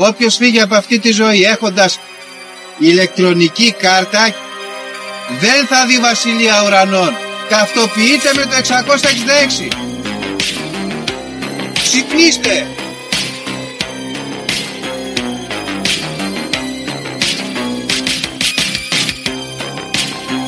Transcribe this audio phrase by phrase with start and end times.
[0.00, 1.98] Όποιος φύγει από αυτή τη ζωή έχοντας
[2.78, 4.34] ηλεκτρονική κάρτα
[5.40, 7.16] δεν θα δει βασιλεία ουρανών.
[7.48, 9.68] Ταυτοποιείτε με το 666.
[11.72, 12.66] Ξυπνήστε.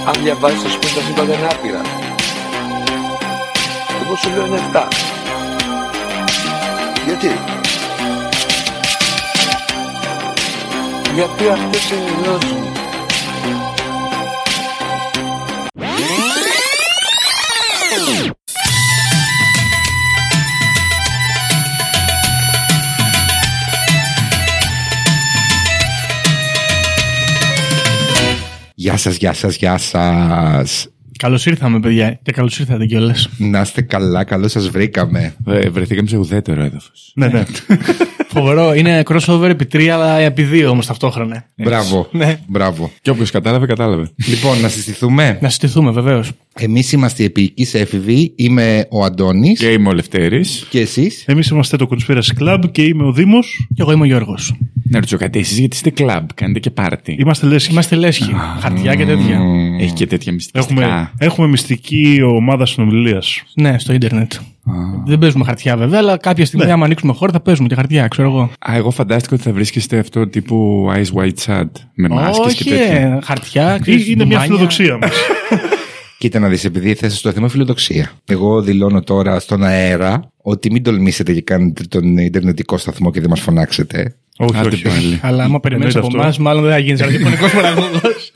[0.06, 1.80] Αν διαβάζεις ας πούμε τα σύμπαντα είναι άπειρα.
[4.04, 4.88] Εγώ σου λέω είναι 7.
[7.06, 7.59] Γιατί;
[11.14, 12.68] Γιατί αυτές είναι οι γνώσεις μου.
[28.74, 30.88] Γεια σας, γεια σας, γεια σας.
[31.18, 32.18] Καλώς ήρθαμε, παιδιά.
[32.22, 33.28] Και καλώς ήρθατε κιόλας.
[33.38, 35.34] Να είστε καλά, καλώς σας βρήκαμε.
[35.46, 37.12] Ε, βρεθήκαμε σε ουδέτερο έδαφος.
[37.14, 37.44] Ναι, ναι.
[38.32, 38.74] Φοβερό.
[38.74, 41.44] Είναι crossover επί τρία, αλλά επί δύο όμως ταυτόχρονα.
[41.56, 42.38] Μπράβο, Ναι.
[42.46, 42.90] μπράβο.
[43.02, 44.10] Και όποιος κατάλαβε, κατάλαβε.
[44.28, 45.38] Λοιπόν, να συστηθούμε.
[45.40, 46.30] Να συστηθούμε, βεβαίως.
[46.54, 48.32] Εμείς είμαστε οι επίοικοι έφηβοι.
[48.36, 50.66] Είμαι ο Αντώνης Και είμαι ο Λευτέρης.
[50.70, 53.66] και εσείς; Ε, Εμείς είμαστε το Conspiracy Club και είμαι ο Δήμος.
[53.74, 54.54] Και εγώ είμαι ο Γιώργος.
[54.90, 57.16] Να ρωτήσω κάτι, εσείς γιατί είστε κλαμπ, κάνετε και πάρτι.
[57.18, 57.70] Είμαστε λέσχοι.
[57.72, 58.30] Είμαστε λέσχοι.
[58.60, 59.40] Χαρτιά και τέτοια.
[59.80, 60.58] Έχει και τέτοια μυστικά.
[60.58, 63.42] Έχουμε, έχουμε μυστική ομάδα συνομιλίας.
[63.54, 64.32] Ναι, στο ίντερνετ.
[65.06, 66.72] Δεν παίζουμε χαρτιά βέβαια, αλλά κάποια στιγμή, Ναι.
[66.72, 68.40] άμα ανοίξουμε χώρο, θα παίζουμε και χαρτιά, ξέρω εγώ.
[68.58, 72.78] Α, εγώ φαντάστηκα ότι θα βρίσκεστε αυτό τύπου Eyes White Shad με μάσκες και Όχι,
[72.78, 72.96] τέτοια.
[72.96, 74.40] ε, χαρτιά, ξέρεις, Είναι μια ντουμάνια.
[74.40, 75.10] φιλοδοξία μας.
[76.18, 78.10] Κοίτα να δεις, επειδή θέσαι στο θέμα φιλοδοξία.
[78.24, 83.28] Εγώ δηλώνω τώρα στον αέρα ότι μην τολμήσετε και κάνετε τον Ιντερνετικό σταθμό και δεν
[83.30, 84.14] μας φωνάξετε.
[84.38, 84.82] όχι, Άντε όχι.
[84.82, 85.20] πάλι.
[85.22, 86.38] Αλλά άμα περιμένεις Εννοείται από αυτό.
[86.38, 88.32] εμάς, μάλλον δεν θα γίνει ραδιοφωνικό παραγωγός.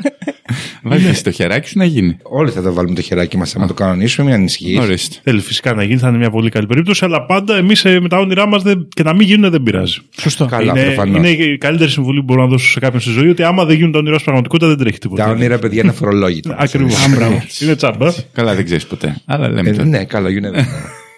[0.82, 2.16] Βάλτε εσύ το χεράκι σου να γίνει.
[2.22, 4.78] Όλοι θα το βάλουμε το χεράκι μας άμα το κανονίσουμε, μην ανησυχείς.
[4.78, 5.16] Ορίστε.
[5.22, 8.18] Θέλεις φυσικά να γίνει, θα είναι μια πολύ καλή περίπτωση, αλλά πάντα εμείς με τα
[8.18, 8.62] όνειρά μας
[8.94, 9.98] και να μην γίνουν δεν πειράζει.
[10.20, 10.44] Σωστό.
[10.46, 11.16] Καλά, είναι, προφανώς.
[11.16, 13.76] είναι η καλύτερη συμβουλή που μπορώ να δώσω σε κάποιον στη ζωή ότι άμα δεν
[13.76, 15.24] γίνουν τα όνειρά σου πραγματικότητα δεν τρέχει τίποτα.
[15.24, 16.56] Τα όνειρα, παιδιά, είναι αφορολόγητα.
[16.58, 17.06] Ακριβώς.
[17.60, 18.12] είναι τσάμπα.
[18.32, 19.16] Καλά, δεν ξέρεις ποτέ.
[19.24, 19.84] Αλλά λέμε Ε, τώρα.
[19.84, 20.64] ναι, καλά, you never know.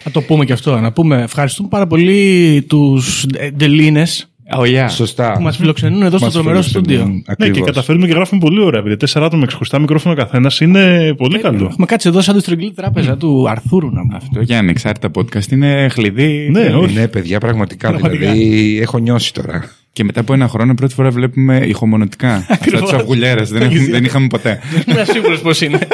[0.04, 0.80] Να το πούμε και αυτό.
[0.80, 3.26] Να πούμε ευχαριστούμε πάρα πολύ τους
[3.56, 4.86] Ντελίνες Oh, yeah.
[4.90, 5.32] Σωστά.
[5.32, 7.04] που μας φιλοξενούν εδώ στο Μας τρομερό φιλοξενούν, στούντιο.
[7.14, 7.66] Ναι, και ακριβώς.
[7.66, 8.80] καταφέρνουμε και γράφουμε πολύ ωραία.
[8.80, 11.66] επειδή τέσσερα άτομα με ξεχωριστά μικρόφωνα καθένας είναι πολύ καλό.
[11.70, 14.16] Έχουμε κάτσει εδώ σαν τη στρογγυλή τράπεζα του Αρθούρου να πούμε.
[14.16, 16.48] Αυτό για ανεξάρτητα podcast είναι χλειδί.
[16.52, 16.94] Ναι, όχι.
[16.94, 17.88] Ναι, παιδιά, πραγματικά.
[17.88, 18.32] Πραγματικά.
[18.32, 19.64] Δηλαδή, έχω νιώσει τώρα.
[19.92, 22.34] Και μετά από ένα χρόνο πρώτη φορά βλέπουμε ηχομονωτικά.
[22.48, 23.42] Αυτά του αυγουλιέρε.
[23.42, 24.60] δεν, έχουμε- δεν είχαμε ποτέ.
[24.86, 25.78] Είμαι σίγουρος πώς είναι.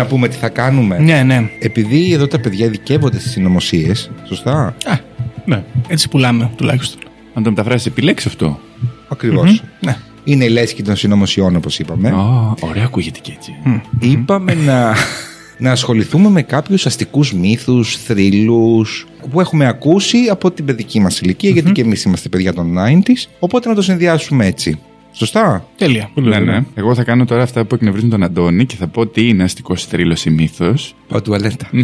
[0.00, 0.98] Να πούμε τι θα κάνουμε.
[0.98, 1.50] ναι, ναι.
[1.58, 4.76] Επειδή εδώ τα παιδιά ειδικεύονται στις συνωμοσίες, σωστά;
[5.44, 5.62] Ναι.
[5.88, 7.00] Έτσι πουλάμε τουλάχιστον.
[7.34, 8.60] Αν το μεταφράσει, επιλέξεις αυτό.
[9.08, 9.62] Ακριβώς.
[9.80, 9.96] Ναι.
[10.24, 12.08] Είναι η λέσχη των συνωμοσιών, όπως είπαμε.
[12.08, 13.52] Α, ωραία, ακούγεται και έτσι.
[14.00, 14.94] Είπαμε να,
[15.58, 21.50] να ασχοληθούμε με κάποιους αστικούς μύθους, θρύλους που έχουμε ακούσει από την παιδική μας ηλικία,
[21.50, 23.28] γιατί και εμείς είμαστε παιδιά των 90s.
[23.38, 24.78] Οπότε να το συνδυάσουμε έτσι.
[25.12, 25.66] Σωστά.
[25.76, 26.10] Τέλεια.
[26.14, 26.54] Πολύ Ναι, ωραία.
[26.54, 26.64] ναι.
[26.74, 29.84] Εγώ θα κάνω τώρα αυτά που εκνευρίζουν τον Αντώνη και θα πω τι είναι αστικός
[29.86, 30.74] θρύλος ή μύθο.
[31.08, 31.68] Πάω τουαλέτα.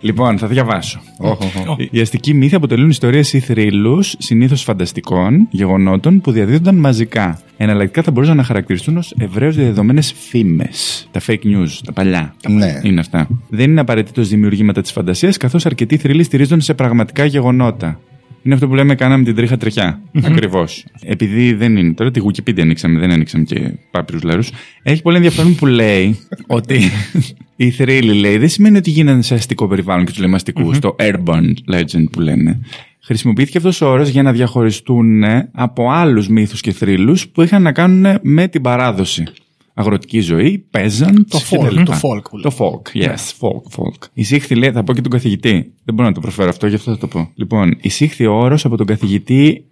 [0.00, 1.00] Λοιπόν, θα διαβάσω.
[1.18, 1.76] Οχ, οχ, οχ.
[1.90, 7.40] Οι αστικοί μύθοι αποτελούν ιστορίες ή θρύλους, συνήθως φανταστικών, γεγονότων που διαδίδονταν μαζικά.
[7.56, 11.08] Εναλλακτικά θα μπορούσαν να χαρακτηριστούν ως ευρέως διαδεδομένες φήμες.
[11.10, 12.34] Τα fake news, τα παλιά.
[12.48, 12.80] Ναι.
[12.82, 13.28] Είναι αυτά.
[13.48, 18.00] Δεν είναι απαραίτητος δημιουργήματα της φαντασίας, καθώς αρκετοί θρύλοι στηρίζονται σε πραγματικά γεγονότα.
[18.46, 20.00] Είναι αυτό που λέμε κάναμε την τρίχα τρεχιά.
[20.22, 20.84] Ακριβώς.
[21.02, 21.92] Επειδή δεν είναι.
[21.92, 24.42] Τώρα τη Wikipedia ανοίξαμε, δεν ανοίξαμε και πάπυρους λάρου.
[24.82, 26.80] Έχει πολύ ενδιαφέρον που λέει ότι
[27.56, 30.96] οι θρύλοι λέει δεν σημαίνει ότι γίνανε σε αστικό περιβάλλον και τους λέμε αστικούς, το
[30.98, 32.60] urban legend που λένε.
[33.00, 35.22] Χρησιμοποιήθηκε αυτός ο όρος για να διαχωριστούν
[35.52, 39.24] από άλλους μύθους και θρύλους που είχαν να κάνουν με την παράδοση.
[39.78, 41.26] Αγροτική ζωή, παίζαν.
[41.30, 44.08] Το folk, το folk που Το folk, yes, folk, folk.
[44.12, 45.72] Εισήχθη, λέει, θα πω και τον καθηγητή.
[45.84, 47.30] Δεν μπορώ να το προφέρω αυτό, γι' αυτό θα το πω.
[47.34, 49.64] Λοιπόν, εισήχθη ο όρος από τον καθηγητή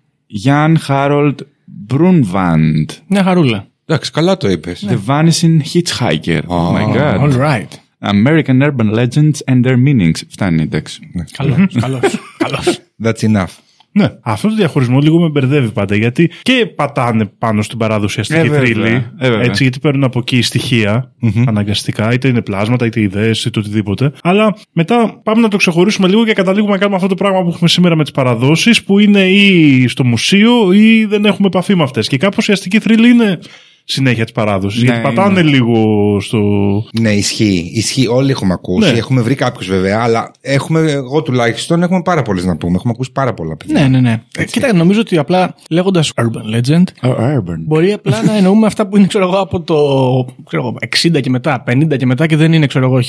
[0.45, 1.35] Jan Harold
[1.91, 2.85] Brunvand.
[3.07, 3.67] Μια χαρούλα.
[3.87, 4.87] Εντάξει, καλά το είπες.
[4.89, 6.41] The Vanishing Hitchhiker.
[6.47, 7.19] Oh my god.
[7.19, 7.69] All right.
[7.99, 10.21] American urban legends and their meanings.
[10.29, 11.11] Φτάνει, εντάξει.
[11.37, 11.75] Καλός.
[11.81, 12.03] Καλός.
[12.39, 12.79] Καλός.
[13.03, 13.64] That's enough.
[13.97, 18.41] Ναι, αυτό το διαχωρισμό λίγο με μπερδεύει πάντα γιατί και πατάνε πάνω στην παράδοση αστική
[18.41, 18.61] Ε, βέβαια.
[18.61, 18.87] θρύλη.
[19.19, 19.41] Ε, βέβαια.
[19.45, 21.13] έτσι, γιατί παίρνουν από εκεί στοιχεία
[21.47, 24.13] αναγκαστικά, είτε είναι πλάσματα, είτε ιδέες, είτε οτιδήποτε.
[24.23, 27.49] Αλλά μετά πάμε να το ξεχωρίσουμε λίγο και καταλήγουμε να κάνουμε αυτό το πράγμα που
[27.49, 31.83] έχουμε σήμερα με τις παραδόσεις, που είναι ή στο μουσείο ή δεν έχουμε επαφή με
[31.83, 32.09] αυτές.
[32.09, 33.39] Και κάπως η αστική θρύλη είναι
[33.85, 34.83] συνέχεια της παράδοσης.
[34.83, 35.51] Ναι, γιατί πατάνε είναι.
[35.51, 35.77] λίγο
[36.21, 36.41] στο.
[37.01, 37.71] Ναι, ισχύει.
[37.75, 38.07] ισχύει.
[38.07, 38.93] Όλοι έχουμε ακούσει.
[38.93, 38.99] Ναι.
[38.99, 42.75] Έχουμε βρει κάποιους βέβαια, αλλά έχουμε, εγώ τουλάχιστον έχουμε πάρα πολλές να πούμε.
[42.77, 43.81] Έχουμε ακούσει πάρα πολλά παιδιά.
[43.81, 44.23] Ναι, ναι, ναι.
[44.37, 47.57] Ε, Κοίτα, νομίζω ότι απλά λέγοντας Urban Legend, urban.
[47.59, 49.75] μπορεί απλά να εννοούμε αυτά που είναι ξέρω εγώ, από το
[50.47, 50.77] ξέρω εγώ,
[51.17, 53.01] 60 και μετά, 50 και μετά και δεν είναι ξέρω εγώ,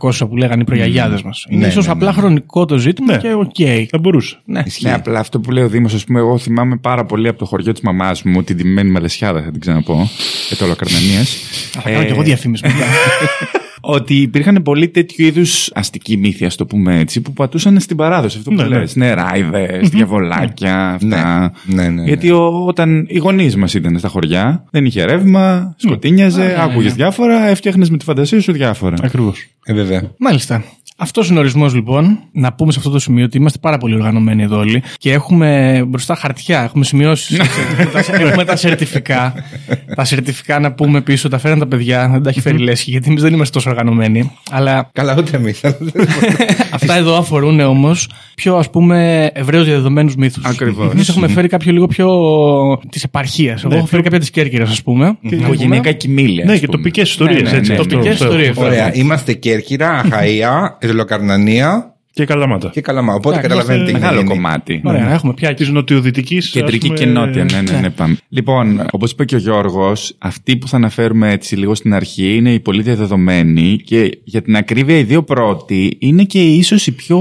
[0.00, 1.46] 1800 που λέγανε οι προγιαγιάδες μας.
[1.48, 2.16] Είναι Ναι, ίσως ναι, ναι, απλά ναι.
[2.20, 3.18] χρονικό το ζήτημα Ναι.
[3.18, 3.88] και οκ.
[3.90, 4.36] Θα μπορούσε.
[4.44, 4.62] Ναι.
[4.66, 4.84] Ισχύει.
[4.86, 7.44] Ναι, απλά αυτό που λέει ο Δήμος, ας πούμε, εγώ θυμάμαι πάρα πολύ από το
[7.44, 10.08] χωριό της μαμάς μου, την τιμημένη Μαλεσιάδα, θα την ξαναπώ,
[10.48, 11.22] και το Ολοκαρνανία.
[11.70, 12.84] Θα κάνω κι εγώ διαφήμιση μετά.
[13.86, 18.38] ότι υπήρχαν πολλοί τέτοιου είδους αστικοί μύθοι, ας το πούμε έτσι, που πατούσαν στην παράδοση.
[18.38, 18.78] Αυτό που Ναι, ναι.
[18.78, 18.96] λες.
[18.96, 21.52] Ναι, ράιδε, διαβολάκια, αυτά.
[21.64, 22.02] Ναι, ναι, ναι, ναι.
[22.06, 27.46] Γιατί ο- όταν οι γονείς μας ήταν στα χωριά, δεν είχε ρεύμα, σκοτίνιαζε, άκουγες διάφορα,
[27.48, 28.96] έφτιαχνες με τη φαντασία σου διάφορα.
[29.02, 29.46] Ακριβώς.
[29.64, 30.02] Ε, βέβαια.
[30.18, 30.64] Μάλιστα.
[30.96, 32.18] Αυτός είναι ο ορισμός λοιπόν.
[32.32, 35.82] Να πούμε σε αυτό το σημείο ότι είμαστε πάρα πολύ οργανωμένοι εδώ όλοι και έχουμε
[35.86, 37.38] μπροστά χαρτιά, έχουμε σημειώσεις.
[38.20, 39.34] έχουμε τα σερτιφικά.
[39.94, 42.90] τα σερτιφικά να πούμε πίσω, τα φέραν τα παιδιά, δεν τα έχει φέρει η Λέσχη,
[42.90, 44.30] γιατί εμείς δεν είμαστε τόσο οργανωμένοι.
[44.50, 45.60] Αλλά Καλά, ούτε εμείς.
[46.70, 50.44] αυτά εδώ αφορούν όμως πιο ας πούμε ευρέως διαδεδομένους μύθους.
[50.44, 50.92] Ακριβώς.
[50.92, 52.08] Εμείς έχουμε φέρει κάποιο λίγο πιο
[52.90, 53.64] της επαρχίας.
[53.64, 55.16] Εγώ έχω φέρει κάποια της Κέρκυρας, ας πούμε.
[55.20, 56.44] Οικογενειακά κοιμήλια.
[56.44, 56.78] Ναι, ας και πούμε.
[56.78, 57.42] τοπικέ ιστορίες.
[57.42, 57.70] Ναι, ναι, έτσι.
[57.72, 58.56] ναι, αυτό- τοπικές αυτό- ιστορίες.
[58.56, 58.94] Ωραία.
[58.94, 62.68] Είμαστε Κέρκυρα, Αχαία, Ελοκαρνανία Και καλαμάτα.
[62.68, 63.14] και Καλαμά.
[63.14, 64.28] Οπότε Εντάξει, καταλαβαίνετε τι Μεγάλο είναι.
[64.28, 64.80] κομμάτι.
[64.84, 66.38] Ωραία, έχουμε πια Τη νοτιοδυτική.
[66.38, 68.16] Κεντρική και νότια, ναι, ναι, ναι, πάμε.
[68.28, 72.52] Λοιπόν, όπως είπε και ο Γιώργος, αυτοί που θα αναφέρουμε έτσι λίγο στην αρχή είναι
[72.52, 77.20] οι πολύ διαδεδομένοι και για την ακρίβεια οι δύο πρώτοι είναι και ίσως οι πιο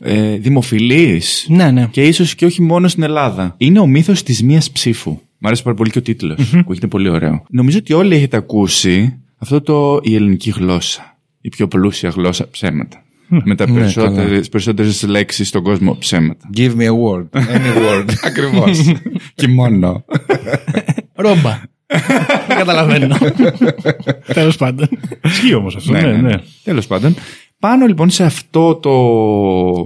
[0.00, 1.88] ε, δημοφιλείς Ναι, ναι.
[1.90, 3.54] και ίσως και όχι μόνο στην Ελλάδα.
[3.58, 5.18] Είναι ο μύθος της μίας ψήφου.
[5.38, 6.54] Μ' αρέσει πάρα πολύ και ο τίτλος.
[6.54, 7.42] Ακούγεται πολύ ωραίο.
[7.50, 11.11] Νομίζω ότι όλοι έχετε ακούσει αυτό το η ελληνική γλώσσα.
[11.44, 13.02] Η πιο πλούσια γλώσσα ψέματα.
[13.44, 16.50] Με τα Ναι, περισσότερες, περισσότερες λέξεις στον κόσμο ψέματα.
[16.56, 17.40] Give me a word.
[17.40, 18.10] Any word.
[18.26, 18.92] Ακριβώς.
[19.34, 20.04] και μόνο.
[21.14, 21.60] Ρόμπα.
[22.48, 23.16] Δεν καταλαβαίνω.
[24.26, 24.88] Τέλος πάντων.
[25.24, 25.92] Ισχύει όμως αυτό.
[25.92, 26.34] Ναι, ναι.
[26.64, 27.14] Τέλος πάντων.
[27.62, 28.92] Πάνω λοιπόν σε αυτό το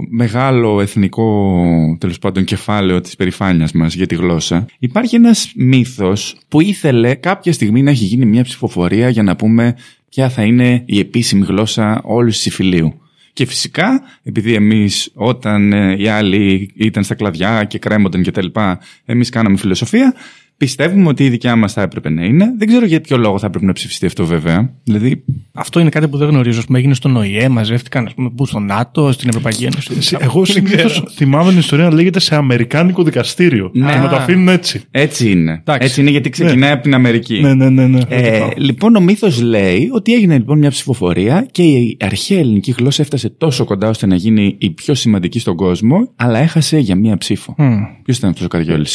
[0.09, 1.53] μεγάλο εθνικό
[1.99, 7.53] τέλος πάντων κεφάλαιο της περηφάνειας μας για τη γλώσσα υπάρχει ένας μύθος που ήθελε κάποια
[7.53, 9.75] στιγμή να έχει γίνει μια ψηφοφορία για να πούμε
[10.09, 13.01] ποια θα είναι η επίσημη γλώσσα όλου της υφηλίου.
[13.33, 18.43] Και φυσικά, επειδή εμείς όταν ε, οι άλλοι ήταν στα κλαδιά και κρέμονταν και τα
[18.43, 20.13] λοιπά, εμείς κάναμε φιλοσοφία,
[20.57, 22.53] πιστεύουμε ότι η δικιά μας θα έπρεπε να είναι.
[22.57, 24.73] Δεν ξέρω για ποιο λόγο θα έπρεπε να ψηφιστεί αυτό βέβαια.
[24.83, 25.23] Δηλαδή,
[25.53, 26.59] Αυτό είναι κάτι που δεν γνωρίζω.
[26.59, 30.17] Ας πούμε, έγινε στον ΟΗΕ, μαζεύτηκαν ας πούμε, που στο ΝΑΤΟ, στην Ευρωπαϊκή Ένωση.
[30.19, 33.71] Εγώ συνήθως θυμάμαι την ιστορία να λέγεται σε Αμερικάνικο δικαστήριο.
[33.73, 33.91] Ναι.
[33.91, 34.81] Και να το αφήνουν έτσι.
[34.91, 35.51] έτσι είναι.
[35.51, 35.87] Εντάξει.
[35.87, 37.39] Έτσι είναι γιατί ξεκινάει από την Αμερική.
[37.41, 37.87] Ναι, ναι, ναι.
[37.87, 38.01] ναι.
[38.09, 43.01] Ε, λοιπόν, ο μύθος λέει ότι έγινε λοιπόν μια ψηφοφορία και η αρχαία ελληνική γλώσσα
[43.01, 47.17] έφτασε τόσο κοντά ώστε να γίνει η πιο σημαντική στον κόσμο, αλλά έχασε για μία
[47.17, 47.55] ψήφο.
[48.03, 48.85] Ποιος ήταν αυτός ο Καριόλη.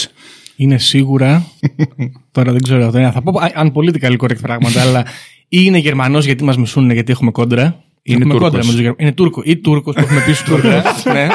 [0.56, 1.46] Είναι σίγουρα.
[2.32, 2.90] Τώρα δεν ξέρω.
[2.90, 5.04] Δεν, θα πω αν πολιτικά correct πράγματα, αλλά
[5.49, 7.82] ή είναι Γερμανός γιατί μας μισούν γιατί έχουμε κόντρα.
[8.02, 8.50] Είναι έχουμε Τούρκος.
[8.50, 9.43] κόντρα με τους Γερ- Είναι Τούρκο.
[9.44, 10.82] Ή Τούρκος που έχουμε πει στους κόντρα.
[11.12, 11.26] ναι.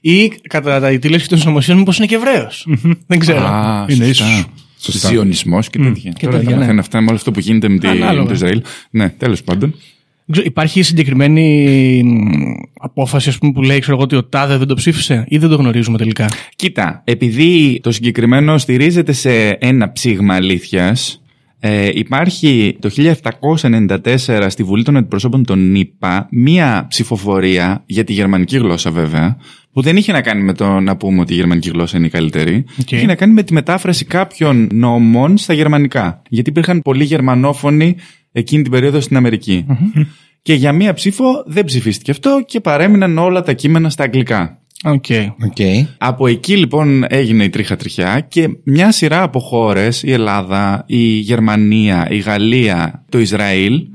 [0.00, 2.66] Ή κατά τη λέξη των συνωμοσίων, μήπως είναι και Εβραίος.
[3.06, 3.44] δεν ξέρω.
[3.46, 4.24] Α, είναι σωστά.
[4.26, 4.44] ίσως.
[4.78, 5.08] Σωστά.
[5.08, 6.10] Ζιονισμό και τέτοια.
[6.12, 6.60] Και Τώρα τέτοια, τα ναι.
[6.60, 8.20] μαθαίνω αυτά με όλο αυτό που γίνεται με, τη, Ανάλογα.
[8.22, 8.62] με το Ισραήλ.
[8.90, 9.74] Ναι, τέλος πάντων.
[10.26, 14.56] Δεν ξέρω, Υπάρχει συγκεκριμένη μ, απόφαση ας πούμε, που λέει ξέρω εγώ, ότι ο Τάδε
[14.56, 19.92] δεν το ψήφισε ή δεν το γνωρίζουμε τελικά; Κοίτα, επειδή το συγκεκριμένο στηρίζεται σε ένα
[19.92, 21.22] ψήγμα αλήθειας,
[21.66, 28.56] ε, υπάρχει το 1794 στη Βουλή των Αντιπροσώπων των ΗΠΑ μία ψηφοφορία για τη γερμανική
[28.56, 29.36] γλώσσα βέβαια,
[29.72, 32.10] που δεν είχε να κάνει με το να πούμε ότι η γερμανική γλώσσα είναι η
[32.10, 32.64] καλύτερη.
[32.80, 32.90] Οκ.
[32.92, 36.22] Είχε να κάνει με τη μετάφραση κάποιων νόμων στα γερμανικά.
[36.28, 37.96] Γιατί υπήρχαν πολλοί γερμανόφωνοι
[38.36, 39.66] εκείνη την περίοδο στην Αμερική
[40.42, 44.58] Και για μία ψήφο δεν ψηφίστηκε αυτό και παρέμειναν όλα τα κείμενα στα αγγλικά.
[44.84, 45.04] OK.
[45.44, 45.86] OK.
[45.98, 51.04] Από εκεί λοιπόν έγινε η τρίχα τριχιά και μια σειρά από χώρες, η Ελλάδα, η
[51.06, 53.86] Γερμανία, η Γαλλία, το Ισραήλ,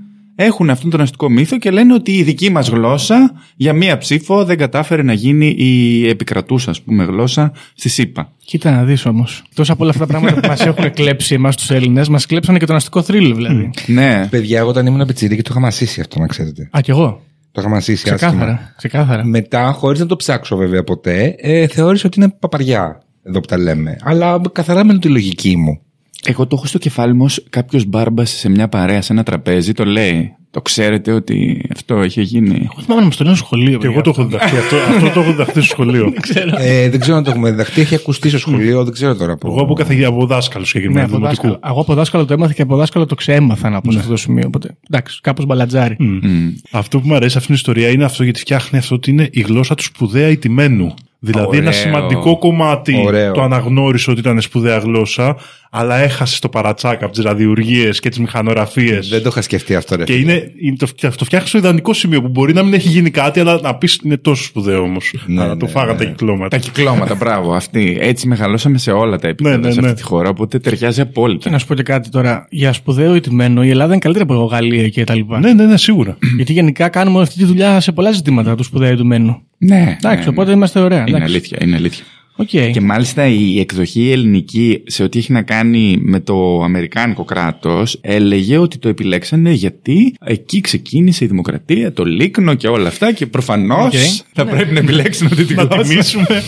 [0.41, 4.45] έχουν αυτόν τον αστικό μύθο και λένε ότι η δική μας γλώσσα για μία ψήφο
[4.45, 8.31] δεν κατάφερε να γίνει η επικρατούσα ας πούμε γλώσσα στις ΗΠΑ.
[8.45, 9.43] Κοίτα να δεις όμως.
[9.53, 12.57] Τόσα από όλα αυτά τα πράγματα που μας έχουν κλέψει εμάς τους Έλληνες, μας κλέψανε
[12.57, 13.69] και τον αστικό θρύλο δηλαδή.
[13.85, 16.69] Ναι, Παιδιά, εγώ όταν ήμουν πιτσιρίκι το είχα μασίσει αυτό, να ξέρετε.
[16.77, 17.21] Α, κι εγώ.
[17.51, 18.31] Το είχα μασίσει άσχημα.
[18.31, 18.73] Ξεκάθαρα.
[18.77, 19.25] Ξεκάθαρα.
[19.25, 23.57] Μετά, χωρίς να το ψάξω βέβαια ποτέ, ε, θεώρησα ότι είναι παπαριά εδώ που τα
[23.57, 23.97] λέμε.
[24.01, 25.81] Αλλά καθαρά με τη λογική μου.
[26.25, 29.71] Εγώ το έχω στο κεφάλι μου ως κάποιος μπάρμπας σε μια παρέα, σε ένα τραπέζι,
[29.71, 30.33] το λέει.
[30.51, 32.55] Το ξέρετε ότι αυτό είχε γίνει.
[32.71, 33.77] Εγώ θυμάμαι να μου το λένε στο σχολείο.
[33.79, 34.57] Και εγώ το έχω διδαχθεί.
[34.57, 36.13] αυτό, αυτό το έχω διδαχθεί στο σχολείο.
[36.57, 37.81] ε, δεν ξέρω αν το έχουμε διδαχτεί.
[37.81, 39.37] Έχει ακουστεί στο σχολείο, δεν ξέρω τώρα.
[39.45, 41.05] Εγώ από καθηγητή, από δάσκαλο Ναι, συγκεκριμένα.
[41.05, 41.47] από δημοτικού.
[41.47, 41.71] δάσκαλο.
[41.71, 44.17] Εγώ από δάσκαλο το έμαθα και από δάσκαλο το ξέμαθα να πω σε αυτό το
[44.17, 44.43] σημείο.
[44.47, 45.95] Οπότε, εντάξει, κάπως μπαλατζάρι.
[45.99, 46.47] Μμ.
[46.71, 49.41] Αυτό που μου αρέσει αυτήν την ιστορία είναι αυτό γιατί φτιάχνει αυτό ότι είναι η
[49.41, 50.93] γλώσσα του σπουδαία ηττημένου.
[51.21, 51.81] Δηλαδή ένα Ωραίο.
[51.81, 53.31] σημαντικό κομμάτι Ωραίο.
[53.33, 55.35] το αναγνώρισε ότι ήταν σπουδαία γλώσσα,
[55.71, 59.09] αλλά έχασε το παρατσάκα από τις ραδιουργίες και τις μηχανογραφίες.
[59.09, 60.03] Δεν το είχα σκεφτεί αυτό, ρε.
[60.03, 60.31] Και φίλε.
[60.33, 63.09] είναι, είναι το, φτιά- το φτιάχνει στο ιδανικό σημείο που μπορεί να μην έχει γίνει
[63.09, 65.13] κάτι, αλλά να πεις είναι τόσο σπουδαίο όμως.
[65.25, 65.97] Ναι, αλλά το ναι, φάγανε ναι.
[65.97, 66.57] τα κυκλώματα.
[66.57, 67.97] Τα κυκλώματα, μπράβο, αυτή.
[67.99, 69.87] Έτσι μεγαλώσαμε σε όλα τα επίπεδα Ναι, ναι, σε ναι.
[69.87, 71.49] αυτή τη χώρα, οπότε ταιριάζει Και απόλυτα.
[71.49, 72.47] να σου πω και κάτι τώρα.
[72.49, 75.39] Για σπουδαίο ηττημένο, η Ελλάδα είναι καλύτερη από Γαλλία και τα λοιπά.
[75.39, 76.17] Ναι, ναι, ναι, σίγουρα.
[76.37, 79.41] Γιατί γενικά κάνουμε αυτή τη δουλειά σε πολλά ζητήματα του σπουδαίου ηττημένου.
[79.61, 80.99] Ναι, Εντάξει, ναι, οπότε είμαστε ωραία.
[80.99, 81.25] Είναι εντάξει.
[81.33, 82.03] αλήθεια, είναι αλήθεια.
[82.35, 82.47] Οκ.
[82.47, 88.57] Και μάλιστα η εκδοχή ελληνική σε ό,τι έχει να κάνει με το Αμερικάνικο κράτος έλεγε
[88.57, 93.85] ότι το επιλέξανε γιατί εκεί ξεκίνησε η δημοκρατία, το λίκνο και όλα αυτά και προφανώς
[93.85, 94.25] Οκ.
[94.33, 95.89] θα πρέπει να επιλέξουν αυτή τη να γλώσσα.
[95.89, 96.43] τιμήσουμε.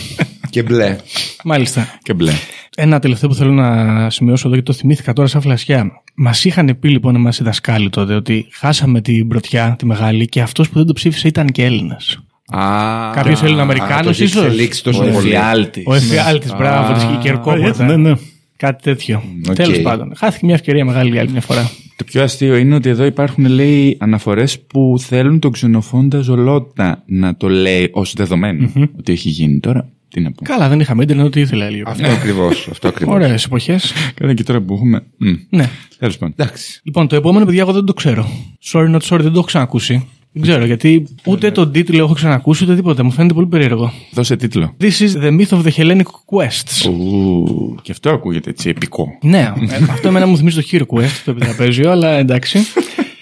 [0.50, 0.96] Και μπλε.
[1.44, 1.98] Μάλιστα.
[2.02, 2.32] Και μπλε.
[2.76, 5.90] Ένα τελευταίο που θέλω να σημειώσω εδώ και το θυμήθηκα τώρα σαν φλασιά.
[6.14, 10.40] Μας είχαν πει λοιπόν εμάς οι δασκάλοι τότε ότι χάσαμε την πρωτιά, τη μεγάλη, και
[10.40, 12.18] αυτός που δεν το ψήφισε ήταν και Έλληνας.
[12.58, 15.16] Α, Κάποιος Α, το Έλληνα-Αμερικάνο έχει ίσως; εξελίξει τόσο ο πολύ.
[15.16, 15.82] Εφιάλτης.
[15.86, 17.84] Ο Εφιάλτης, μπράβο, τη Α, έτσι, Κερκόπορτα.
[17.84, 18.12] ναι, ναι.
[18.56, 19.22] Κάτι τέτοιο.
[19.48, 19.54] οκ.
[19.54, 20.12] Τέλος πάντων.
[20.16, 21.70] Χάθηκε μια ευκαιρία μεγάλη για άλλη μια φορά.
[21.96, 27.36] Το πιο αστείο είναι ότι εδώ υπάρχουν, λέει, αναφορές που θέλουν τον Ξενοφώντα Ζολώτα να
[27.36, 29.88] το λέει ως δεδομένο ότι έχει γίνει τώρα.
[30.08, 30.44] Τι να πω.
[30.44, 31.90] Καλά, δεν είχαμε ίντερνετ, ό,τι ήθελα λίγο.
[31.90, 32.68] Αυτό ακριβώς.
[32.70, 33.14] Αυτό ακριβώς.
[33.14, 33.92] Ωραίες εποχές.
[34.14, 35.02] Καλά και τώρα που έχουμε.
[35.16, 35.32] Μμ.
[35.48, 35.68] Ναι.
[35.98, 36.34] Τέλος πάντων.
[36.38, 36.80] Εντάξει.
[36.84, 38.28] Λοιπόν, το επόμενο, παιδιά, εγώ δεν το ξέρω.
[38.72, 40.06] Sorry, not sorry, δεν το έχω ξανακούσει.
[40.32, 43.04] Δεν ξέρω γιατί ούτε τον τίτλο έχω ξανακούσει ούτε τίποτα.
[43.04, 43.92] Μου φαίνεται πολύ περίεργο.
[44.12, 44.74] Δώσε τίτλο.
[44.80, 46.90] This is the myth of the Hellenic Quests.
[46.90, 49.08] Ου, και αυτό ακούγεται έτσι επικό.
[49.22, 52.58] Ναι, ε, αυτό εμένα μου θυμίζει το Hero Quest, το επιτραπέζιο, αλλά εντάξει.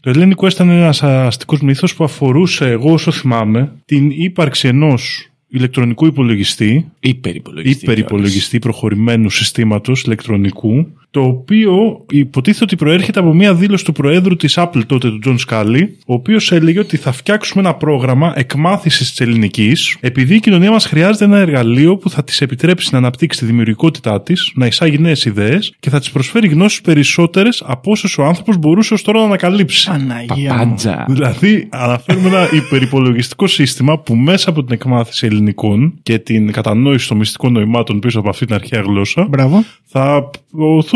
[0.01, 5.25] Το Hellenic Quest ήταν ένας αστικός μύθος που αφορούσε, εγώ όσο θυμάμαι, την ύπαρξη ενός
[5.49, 7.85] ηλεκτρονικού υπολογιστή, Υπερυπολογιστή.
[7.85, 14.55] υπερυπολογιστή προχωρημένου συστήματος ηλεκτρονικού, το οποίο υποτίθεται ότι προέρχεται από μια δήλωση του Προέδρου της
[14.59, 19.21] Apple τότε, του John Scully, ο οποίος έλεγε ότι θα φτιάξουμε ένα πρόγραμμα εκμάθησης της
[19.21, 23.47] ελληνικής, επειδή η κοινωνία μας χρειάζεται ένα εργαλείο που θα της επιτρέψει να αναπτύξει τη
[23.47, 28.25] δημιουργικότητά της, να εισάγει νέες ιδέες και θα της προσφέρει γνώσεις περισσότερες από όσες ο
[28.25, 29.91] άνθρωπος μπορούσε ως τώρα να ανακαλύψει.
[29.91, 30.53] Παναγία.
[30.53, 30.59] μου.
[30.59, 31.05] Παπάντζα.
[31.09, 37.17] Δηλαδή, αναφέρουμε ένα υπερυπολογιστικό σύστημα που μέσα από την εκμάθηση ελληνικών και την κατανόηση των
[37.17, 39.65] μυστικών νοημάτων πίσω από αυτή την αρχαία γλώσσα Μπράβο.
[39.87, 40.31] θα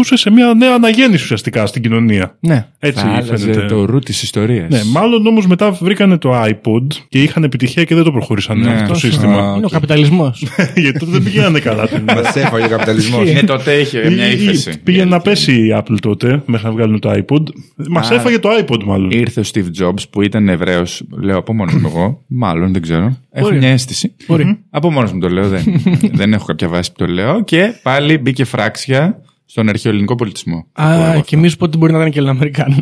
[0.05, 2.37] ωθούσε σε μια νέα αναγέννηση ουσιαστικά στην κοινωνία.
[2.41, 2.67] Ναι.
[2.79, 3.67] Έτσι Θα άλλαζε φαίνεται.
[3.67, 4.69] το ρου της ιστορίας.
[4.71, 8.67] Ναι, μάλλον όμως μετά βρήκανε το iPod και είχαν επιτυχία και δεν το προχωρήσαν Ναι.
[8.71, 9.33] αυτό το Αυτός, σύστημα.
[9.33, 9.71] α, Είναι ο οκ.
[9.73, 10.47] καπιταλισμός.
[10.77, 11.89] Γιατί τότε δεν πηγαίνανε καλά.
[11.89, 13.33] την- Μας έφαγε ο καπιταλισμός.
[13.33, 14.81] Ναι, τότε είχε μια Ή- ή- ύφεση.
[14.85, 17.43] Πήγαινε να πέσει η Apple τότε μέχρι να βγάλουν το iPod.
[17.91, 18.15] Μας Α.
[18.15, 19.11] έφαγε το iPod μάλλον.
[19.11, 23.17] Ήρθε ο Steve Jobs που ήταν Εβραίος, λέω από μόνος μου εγώ, μάλλον δεν ξέρω.
[23.31, 23.59] Έχω Μπορεί.
[23.59, 24.15] μια αίσθηση.
[24.27, 24.59] Μπορεί.
[24.71, 25.63] Από μόνος μου το λέω, δεν,
[26.21, 27.45] δεν έχω κάποια βάση που το λέω.
[27.45, 30.67] Και πάλι μπήκε φράξια στον αρχαιοελληνικό πολιτισμό.
[30.73, 32.77] Α, και μη σου πω ότι μπορεί να ήταν και Έλληνα-Αμερικάνο.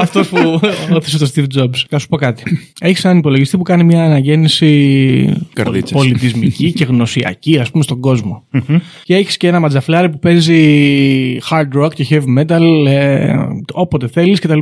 [0.00, 0.60] Αυτό που
[0.92, 1.84] όθησε το Steve Jobs.
[1.88, 2.58] Θα σου πω κάτι.
[2.80, 5.96] Έχεις έναν υπολογιστή που κάνει μια αναγέννηση Καρδίτσες.
[5.96, 8.44] πολιτισμική και γνωσιακή, ας πούμε, στον κόσμο.
[9.04, 13.34] και έχεις και ένα ματζαφλάρι που παίζει hard rock και heavy metal ε,
[13.72, 14.58] όποτε θέλεις κτλ.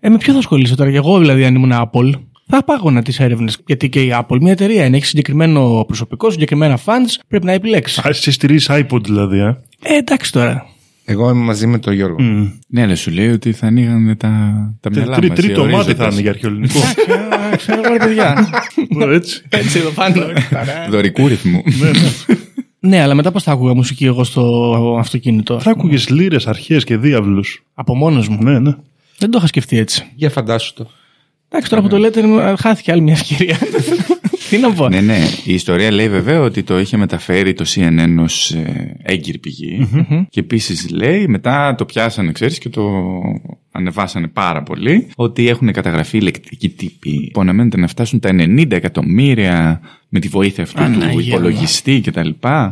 [0.00, 2.12] Ε, με ποιο θα ασχολείσαι τώρα, και εγώ δηλαδή, αν ήμουν Apple;
[2.48, 3.58] Θα πάγωνα τις έρευνες.
[3.66, 7.98] Γιατί και η Apple, μια εταιρεία είναι, έχει συγκεκριμένο προσωπικό, συγκεκριμένα fans, πρέπει να επιλέξεις.
[7.98, 9.38] Α, εσύ στηρίζεις iPod δηλαδή.
[9.38, 9.46] Ε;
[9.82, 10.66] Ε, εντάξει τώρα.
[11.04, 12.16] Εγώ είμαι μαζί με τον Γιώργο.
[12.68, 14.28] Ναι, αλλά σου λέει ότι θα ανοίγανε τα,
[14.80, 15.38] τα Τρί- μυαλά τρί- μας.
[15.38, 15.96] οι Τρίτο μάτι ορίζοντες.
[16.06, 16.78] θα είναι για αρχαιοελληνικό.
[17.52, 18.48] Α, Ξέρω εγώ, ρε παιδιά.
[19.14, 19.42] Έτσι.
[19.48, 20.22] Έτσι εδώ πάνω.
[20.90, 21.62] Δωρικού ρυθμού.
[22.80, 26.96] ναι, αλλά μετά πώς θα άκουγα μουσική εγώ στο αυτοκίνητο; Θα άκουγε λύρε, αρχές και
[26.96, 27.64] διάβλους.
[27.74, 28.38] Από μόνος μου.
[28.42, 28.72] Ναι, ναι.
[29.18, 30.04] Δεν το είχα σκεφτεί έτσι.
[30.14, 30.86] Για φαντάσου το.
[31.56, 33.56] Εντάξει, τώρα που το λέτε, μου- χάθηκε άλλη μια ευκαιρία.
[34.50, 34.88] Τι να πω.
[34.88, 35.18] ναι, ναι.
[35.44, 39.88] Η ιστορία λέει βέβαια ότι το είχε μεταφέρει το CNN ως ε, έγκυρη πηγή.
[40.30, 42.82] Και επίσης λέει, μετά το πιάσανε, ξέρεις, και το
[43.72, 49.80] ανεβάσανε πάρα πολύ, ότι έχουν καταγραφεί ηλεκτρικοί τύποι που αναμένεται να φτάσουν τα 90 εκατομμύρια
[50.08, 51.18] με τη βοήθεια αυτού του Παναγία μου.
[51.18, 52.28] υπολογιστή κτλ.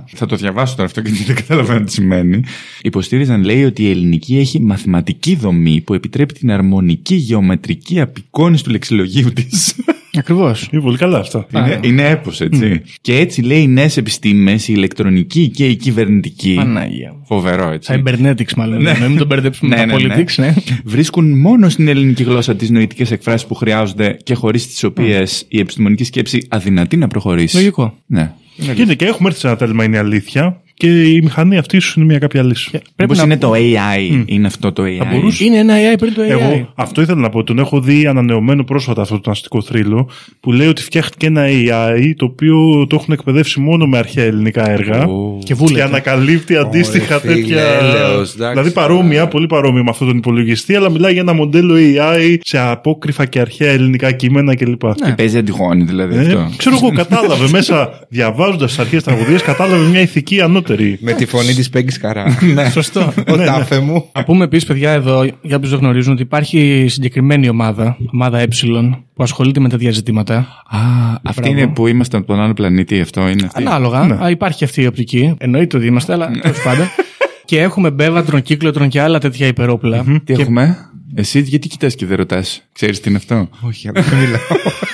[0.06, 2.42] Θα το διαβάσω τώρα αυτό γιατί δεν καταλαβαίνω τι σημαίνει.
[2.82, 8.70] Υποστήριζαν, λέει, ότι η ελληνική έχει μαθηματική δομή που επιτρέπει την αρμονική γεωμετρική απεικόνηση του
[8.70, 9.74] λεξιλογίου της.
[10.18, 10.68] Ακριβώς.
[10.72, 11.46] Είναι πολύ καλά αυτά.
[11.54, 12.82] Είναι, είναι έπος, έτσι.
[13.00, 16.54] Και έτσι λέει οι νέες επιστήμες, η ηλεκτρονική και η κυβερνητική.
[16.56, 17.22] Παναγία μου.
[17.26, 18.02] Φοβερό, έτσι.
[18.06, 18.82] Cybernetics, μάλλον.
[18.82, 18.92] Ναι.
[18.92, 20.14] Να μην τον μπερδέψουμε με Ναι, τα ναι, ναι.
[20.14, 20.54] politics, ναι.
[20.84, 25.58] Βρίσκουν μόνο στην ελληνική γλώσσα τις νοητικές εκφράσεις που χρειάζονται και χωρίς τις οποίες η
[25.58, 27.23] επιστημονική σκέψη αδυνατεί να προχωρήσει.
[27.54, 27.98] Λογικό.
[28.06, 28.32] Ναι.
[28.56, 30.62] Και, είναι και έχουμε έρθει σε ένα τέλμα, είναι η αλήθεια.
[30.76, 32.70] Και η μηχανή αυτή ίσω είναι μια κάποια λύση.
[32.70, 34.96] Πρέπει Μήπως να είναι το AI, είναι αυτό το AI.
[34.98, 35.44] Θα μπορούσε.
[35.44, 36.28] Είναι ένα AI πριν το AI.
[36.28, 37.42] Εγώ αυτό ήθελα να πω.
[37.44, 40.08] Τον έχω δει ανανεωμένο πρόσφατα αυτό το αστικό θρύλο
[40.40, 44.70] που λέει ότι φτιάχτηκε ένα AI το οποίο το έχουν εκπαιδεύσει μόνο με αρχαία ελληνικά
[44.70, 45.04] έργα.
[45.04, 45.38] Ω.
[45.38, 45.82] Και Και βούλεται.
[45.82, 47.60] ανακαλύπτει αντίστοιχα φίλε, τέτοια.
[47.62, 48.50] έλεος, εντάξει.
[48.50, 52.58] δηλαδή παρόμοια, πολύ παρόμοια με αυτόν τον υπολογιστή, αλλά μιλάει για ένα μοντέλο AI σε
[52.58, 54.80] απόκρυφα και αρχαία ελληνικά κείμενα κλπ.
[54.94, 56.48] Και παίζει αντιγόνη δηλαδή Ε, αυτό.
[56.56, 60.98] ξέρω εγώ, κατάλαβε μέσα, διαβάζοντας τι αρχαίε τραγωδίες, κατάλαβε μια ηθική ανώτερη.
[61.00, 62.38] Με τη φωνή της Πέγκης Καρά.
[62.54, 62.70] Ναι.
[62.70, 63.12] Σωστό.
[63.28, 64.04] Ο τάφε μου.
[64.12, 68.46] Να πούμε επίσης, παιδιά, εδώ, για όποιους δεν γνωρίζουν, ότι υπάρχει συγκεκριμένη ομάδα, ομάδα Ε,
[69.14, 70.36] που ασχολείται με τέτοια ζητήματα.
[70.36, 70.78] Α,
[71.22, 71.58] αυτή Μπράβο.
[71.58, 73.62] είναι που είμαστε από τον άλλο πλανήτη, αυτό είναι αυτή.
[73.66, 74.06] Ανάλογα.
[74.06, 74.24] Ναι.
[74.24, 75.34] Α, υπάρχει αυτή η οπτική.
[75.38, 76.86] Εννοείται ότι είμαστε, αλλά τέλος πάντων.
[77.44, 80.02] Και έχουμε μπέβατρον, κύκλωτρον και άλλα τέτοια υπερόπλα.
[80.24, 80.76] Τι Και έχουμε;
[81.16, 84.40] Εσύ γιατί κοιτάς και δεν ρωτάς; Ξέρεις τι είναι αυτό; Όχι, αλλά δεν μιλάω.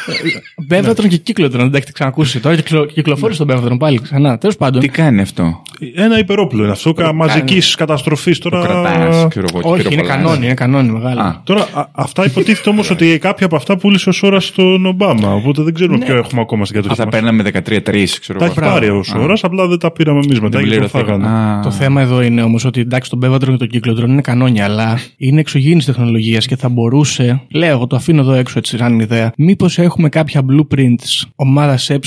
[0.67, 2.41] Μπέβατρον και κύκλωτρον, δεν τα έχετε ξανακούσει.
[2.41, 4.39] Τώρα κυκλο- κυκλοφόρησε τον μπέβατρον πάλι ξανά.
[4.39, 4.81] Τέλος πάντων.
[4.81, 5.63] Τι κάνει αυτό;
[5.95, 8.39] Ένα υπερόπλο είναι αυτό, μαζικής καταστροφής.
[8.39, 9.61] Το Τώρα, κρατάς, ξέρω εγώ.
[9.63, 10.17] και Όχι, είναι πυροβολάς.
[10.17, 11.21] κανόνι, είναι κανόνι μεγάλο.
[11.21, 11.41] Α.
[11.45, 15.35] τώρα α- αυτά υποτίθεται όμως ότι κάποια από αυτά πούλησε ως ώρα στον Ομπάμα.
[15.35, 16.99] Οπότε δεν ξέρουμε ποιο έχουμε ακόμα στην Α, κατοχή.
[17.01, 17.15] θα μας.
[17.15, 18.55] παίρναμε 13-3, ξέρω Τα εγώ.
[18.61, 21.21] έχει πάρει ως ώρας, απλά δεν τα πήραμε εμείς μετά Δεν γιατί το πληρωθήκαν.
[21.23, 21.57] φάγανε.
[21.59, 24.65] Α, Το θέμα εδώ είναι όμως ότι εντάξει, τον Μπέβατρον και τον Κύκλωτρον είναι κανόνια,
[24.65, 27.43] αλλά είναι εξωγήινης τεχνολογίας και θα μπορούσε.
[27.51, 29.33] Λέω, εγώ το αφήνω εδώ έξω έτσι, σαν ιδέα.
[29.37, 31.99] Μήπως έχουμε κάποια blueprints ομάδας ε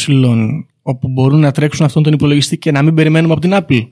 [0.85, 3.87] όπου μπορούν να τρέξουν αυτόν τον υπολογιστή και να μην περιμένουμε από την Apple;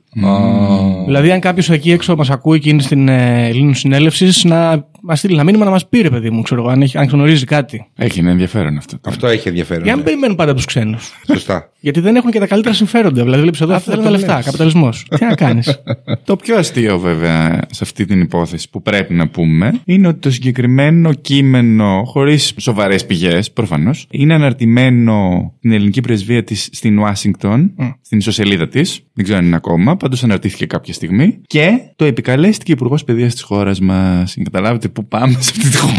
[1.06, 5.20] Δηλαδή, αν κάποιος εκεί έξω μας ακούει και είναι στην ε, Ελλήνων συνέλευση, να μας
[5.20, 7.46] στείλει ένα μήνυμα να μας πει, ρε παιδί μου, ξέρω εγώ, αν, έχει- αν γνωρίζει
[7.46, 7.88] κάτι.
[7.96, 8.98] Έχει ένα ενδιαφέρον αυτό.
[9.06, 9.84] Αυτό έχει ενδιαφέρον.
[9.84, 10.12] Για να μην ναι.
[10.12, 11.12] περιμένουν πάντα τους ξένους.
[11.28, 11.70] Σωστά.
[11.80, 13.24] Γιατί δεν έχουν και τα καλύτερα συμφέροντα.
[13.24, 15.06] Δηλαδή, βλέπεις εδώ, θέλουν τα λεφτά, καπιταλισμός.
[15.18, 15.82] Τι να κάνεις;
[16.26, 20.32] Το πιο αστείο βέβαια σε αυτή την υπόθεση που πρέπει να πούμε είναι ότι το
[20.32, 28.18] συγκεκριμένο κείμενο, χωρίς σοβαρές πηγές προφανώς, είναι αναρτημένο στην ελληνική πρεσβεία της στην Ουάσιγκτον, στην
[28.18, 29.00] ισοσελίδα της.
[29.14, 31.42] Δεν ξέρω αν είναι ακόμα, πάντως αναρτήθηκε κάποια στιγμή.
[31.48, 34.38] Και το επικαλέστηκε υπουργός παιδείας της χώρας μας.
[34.44, 35.94] Καταλάβετε πού πάμε σε αυτή τη χώρα.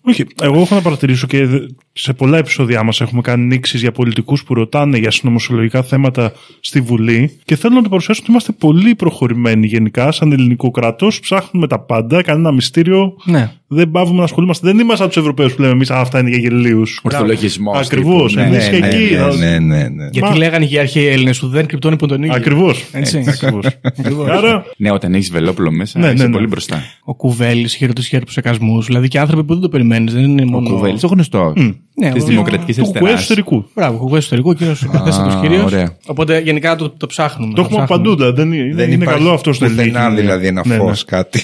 [0.00, 1.58] Όχι, εγώ έχω να παρατηρήσω και δε-
[2.00, 6.80] σε πολλά επεισόδια μας έχουμε κάνει νήξεις για πολιτικούς που ρωτάνε για συνωμοσιολογικά θέματα στη
[6.80, 11.20] Βουλή και θέλω να το παρουσιάσω ότι είμαστε πολύ προχωρημένοι γενικά σαν ελληνικό κράτος.
[11.20, 13.14] Ψάχνουμε τα πάντα, κανένα μυστήριο.
[13.24, 13.50] ναι.
[13.70, 14.66] Δεν πάβουμε να ασχολούμαστε.
[14.66, 17.00] Δεν είμαστε από τους Ευρωπαίους που λέμε εμείς αυτά είναι για γελίους.
[17.02, 17.70] Ορθολογισμό.
[17.70, 18.32] Ακριβώς.
[18.32, 18.54] τύπου, ναι.
[18.56, 19.14] Εμείς Ναι, και ναι, εκεί.
[19.14, 20.08] ναι, ναι, ναι, ναι.
[20.12, 22.34] Γιατί Μα- λέγανε και οι αρχαίοι Έλληνες που δεν κρυπτώνει που τον ίδιο.
[22.36, 22.84] Ακριβώς.
[22.92, 23.24] Έτσι.
[24.30, 26.32] Άρα Ναι, όταν έχεις βελόπουλο μέσα, Ναι, είσαι ναι, ναι.
[26.32, 26.82] πολύ μπροστά.
[27.04, 28.82] Ο Κουβέλης είχε ρωτήσει για του εκασμού.
[28.82, 30.12] Δηλαδή και άνθρωποι που δεν το περιμένεις.
[30.12, 30.68] Δεν είναι Ο μόνο.
[30.70, 31.52] Κουβέλης, ο γνωστό.
[32.00, 33.20] Ναι, Της ο- Δημοκρατικής του κουκουέ Αριστεράς.
[33.22, 33.64] εσωτερικού.
[33.74, 35.64] Μπράβο, κουβέλη εσωτερικού, κύριος υπερθέστατο κύριος.
[35.72, 35.96] ωραία.
[36.06, 37.54] Οπότε γενικά το, το ψάχνουμε.
[37.54, 38.14] Το έχουμε παντού.
[38.16, 40.14] δηλαδή, Δεν είναι, Δεν είναι υπάρχει καλό αυτό στο πουθενά ελληνικό.
[40.14, 40.80] δηλαδή ένα Ναι, ναι.
[40.82, 41.42] φως κάτι.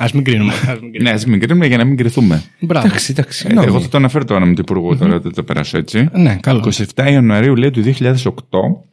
[0.00, 0.52] Α μην κρίνουμε.
[0.72, 0.98] ας μην κρίνουμε.
[1.02, 2.42] Ναι, ας μην κρίνουμε για να μην κρυθούμε.
[2.60, 2.86] Μπράβο.
[2.86, 3.38] Εντάξει, εντάξει.
[3.38, 3.66] Ε, συγγνώμη.
[3.66, 6.08] εγώ θα το αναφέρω το όνομα του Υπουργού τώρα, δεν το περάσω έτσι.
[6.12, 6.72] Ναι, καλό.
[6.94, 8.12] 27 Ιανουαρίου λέει του 2008,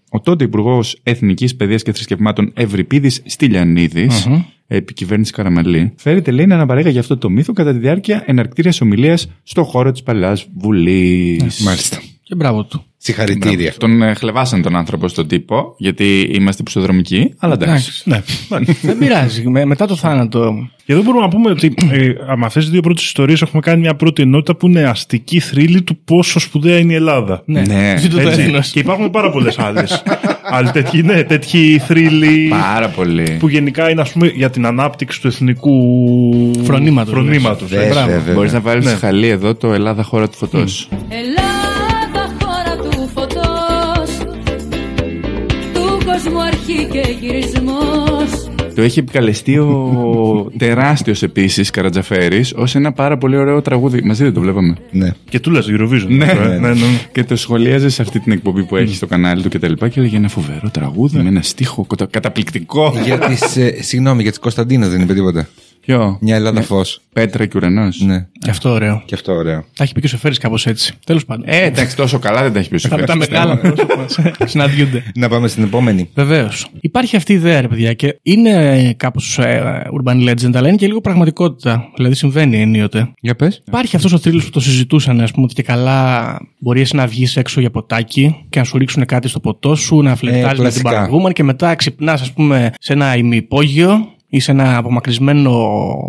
[0.09, 4.27] ο τότε Υπουργός Εθνικής Παιδείας και Θρησκευμάτων Ευρυπίδης Στυλιανίδης,
[4.67, 8.81] επί κυβέρνηση Καραμαλή, φέρεται λέει να αναπαρέγα για αυτό το μύθο κατά τη διάρκεια εναρκτήριας
[8.81, 11.59] ομιλίας στο χώρο της Παλαιάς Βουλής.
[11.59, 12.01] Μάλιστα.
[12.31, 12.83] Και μπράβο του.
[12.97, 13.73] Συγχαρητήρια.
[13.77, 18.01] Τον ε, χλεβάσαν τον άνθρωπο στον τύπο, γιατί είμαστε πισοδρομικοί, αλλά εντάξει.
[18.05, 18.21] Ναι.
[18.81, 19.47] Δεν πειράζει.
[19.49, 20.69] Με- μετά το θάνατο.
[20.85, 23.79] Και εδώ μπορούμε να πούμε ότι ε, με αυτέ τι δύο πρώτες ιστορίες έχουμε κάνει
[23.79, 27.41] μια πρώτη ενότητα που είναι αστική θρύλη του πόσο σπουδαία είναι η Ελλάδα.
[27.45, 28.41] Ναι, Ναι, Ζήτω το Έτσι.
[28.41, 28.69] έθνος.
[28.69, 30.03] Και υπάρχουν πάρα πολλές άλλες.
[30.43, 33.37] Άλλοι τέτοιοι, ναι, τέτοιοι θρύλοι Πάρα πολύ.
[33.39, 35.73] που γενικά είναι ας πούμε, για την ανάπτυξη του εθνικού
[36.63, 37.93] Φρονήματος, φρονήματος, Βέβαια, ε.
[37.93, 38.33] βέβαια, βέβαια.
[38.33, 40.89] Μπορείς να βάλεις χαλί εδώ το Ελλάδα χώρα του φωτός.
[41.09, 41.50] Ελλάδα
[46.23, 53.17] Του κόσμου αρχή και γυρισμός Το έχει επικαλεστεί ο τεράστιος επίσης Καρατζαφέρης ως ένα πάρα
[53.17, 54.01] πολύ ωραίο τραγούδι.
[54.03, 54.75] Μαζί δεν το βλέπαμε.
[54.91, 55.11] Ναι.
[55.29, 56.07] Και του λες Eurovision.
[56.07, 56.47] Ναι, αυτό, ε.
[56.47, 56.85] ναι, ναι, ναι.
[57.11, 59.89] Και το σχολίαζε σε αυτή την εκπομπή που έχεις στο κανάλι του και τα λοιπά
[59.89, 62.93] και έλεγε ένα φοβερό τραγούδι με ένα στίχο κατα- καταπληκτικό.
[63.05, 65.47] Για τις, ε, συγγνώμη, για τις Κωνσταντίνες δεν είπε τίποτα.
[65.85, 67.01] Ποιο; Μια Ελλάδα φως.
[67.13, 67.99] Πέτρα και ουρανός.
[68.01, 68.27] Ναι.
[68.39, 69.01] Και αυτό ωραίο.
[69.05, 69.65] Και αυτό ωραίο.
[69.75, 70.93] Τα έχει πει και ο Σεφέρη κάπως έτσι.
[71.05, 71.43] Τέλος πάντων.
[71.47, 73.85] Ε, εντάξει, τόσο καλά δεν τα έχει πει ο τα, τα Σοφέρης, μεγάλα πιστεύω.
[73.85, 75.03] πρόσωπα συναντιούνται.
[75.15, 76.09] Να πάμε στην επόμενη.
[76.13, 76.67] Βεβαίως.
[76.79, 79.39] Υπάρχει αυτή η ιδέα, ρε παιδιά, και είναι κάπως
[80.03, 81.89] urban legend, αλλά είναι και λίγο πραγματικότητα.
[81.95, 83.11] Δηλαδή συμβαίνει ενίοτε.
[83.19, 83.61] Για πες.
[83.67, 87.07] Υπάρχει αυτός ο θρύλος που το συζητούσαν, ας πούμε, ότι και καλά μπορείς εσύ να
[87.07, 90.53] βγεις έξω για ποτάκι και να σου ρίξουν κάτι στο ποτό σου, να φλερτάρεις με
[90.53, 90.89] την κλασικά.
[90.89, 95.51] παραγούμενη και μετά ξυπνάς, ας πούμε, σε ένα ημιυπόγειο ή σε ένα απομακρυσμένο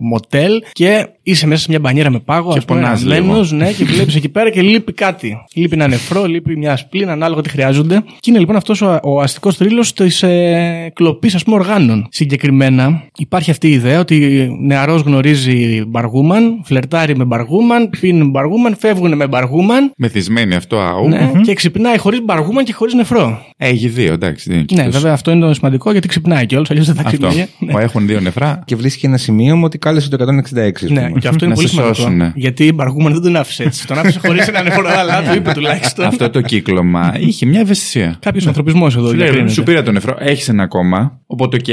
[0.01, 3.73] μοτέλ και είσαι μέσα σε μια μπανιέρα με πάγο, Και ας πούμε, πονάς αναμένος, ναι,
[3.73, 5.37] και βλέπεις εκεί πέρα και λείπει κάτι.
[5.55, 8.03] Λείπει ένα νεφρό, λείπει μια σπλήν, ανάλογα τι χρειάζονται.
[8.21, 12.07] Και είναι λοιπόν αυτός ο, ο αστικός θρύλος της ε, κλοπής, ας πούμε, οργάνων.
[12.11, 19.17] Συγκεκριμένα, υπάρχει αυτή η ιδέα ότι νεαρός γνωρίζει μπαργούμαν, φλερτάρει με μπαργούμαν, πίνει μπαργούμαν, φεύγουν
[19.17, 19.93] με μπαργούμαν.
[19.97, 21.09] Μεθυσμένη αυτό, αού.
[21.09, 23.43] Ναι, και ξυπνάει χωρίς μπαργούμαν και χωρίς νεφρό.
[23.57, 24.49] Έχει δύο, εντάξει.
[24.51, 27.03] δεν είναι Ναι, τόσο- βέβαια αυτό είναι το σημαντικό γιατί ξυπνάει κιόλας, αλλιώς δεν θα
[27.07, 27.27] Αυτό.
[27.27, 27.47] ξυπνάει.
[27.59, 27.73] Ναι.
[27.73, 28.63] Μα Έχουν δύο νεφρά.
[28.65, 30.85] Και βρίσκει ένα σημείο μου ότι κάλεσε το 166.
[30.85, 31.21] ας Ναι, πούμε.
[31.21, 32.03] και αυτό είναι Να πολύ σε σημαντικό.
[32.03, 32.33] σώσουνε.
[32.35, 33.87] Γιατί η Μπαργούμαν δεν τον άφησε έτσι.
[33.87, 36.05] Τον άφησε χωρίς ένα νεφρό, αλλά το είπε τουλάχιστον.
[36.05, 38.17] Αυτό το κύκλωμα είχε μια ευαισθησία.
[38.21, 39.53] Κάποιος ανθρωπισμός εδώ Σου λέει, διακρίνεται.
[39.53, 41.21] σου πήρα το νεφρό, έχεις ένα ακόμα.
[41.27, 41.67] Οπότε, οκ,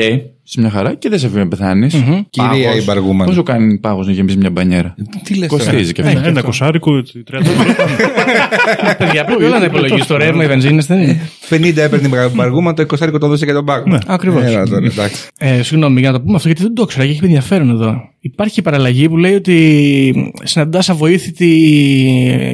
[0.51, 2.03] σε μια χαρά και δεν σε αφήνει να πεθάνεις.
[2.29, 3.27] Κυρία η Μπαργούμαν.
[3.27, 6.27] Πόσο κάνει πάγος να γεμίσει μια μπανιέρα; Τι λες τώρα; Κοστίζει και Ένα, αυτό.
[6.27, 7.75] ένα κοσάρικο, 30 ευρώ.
[8.97, 12.73] Παιδιά, πρέπει όλα να υπολογίσει το ρεύμα, οι βενζίνες δεν είναι; 50 έπαιρνε την Μπαργούμα,
[12.73, 13.97] το 20 το δώσε για τον πάγο.
[14.05, 14.43] Ακριβώς.
[14.43, 15.27] Έλα τώρα, εντάξει.
[15.38, 18.01] Ε, συγγνώμη για να το πούμε αυτό, γιατί δεν το ήξερα και έχει ενδιαφέρον εδώ.
[18.21, 21.53] Υπάρχει παραλλαγή που λέει ότι συναντάς αβοήθητη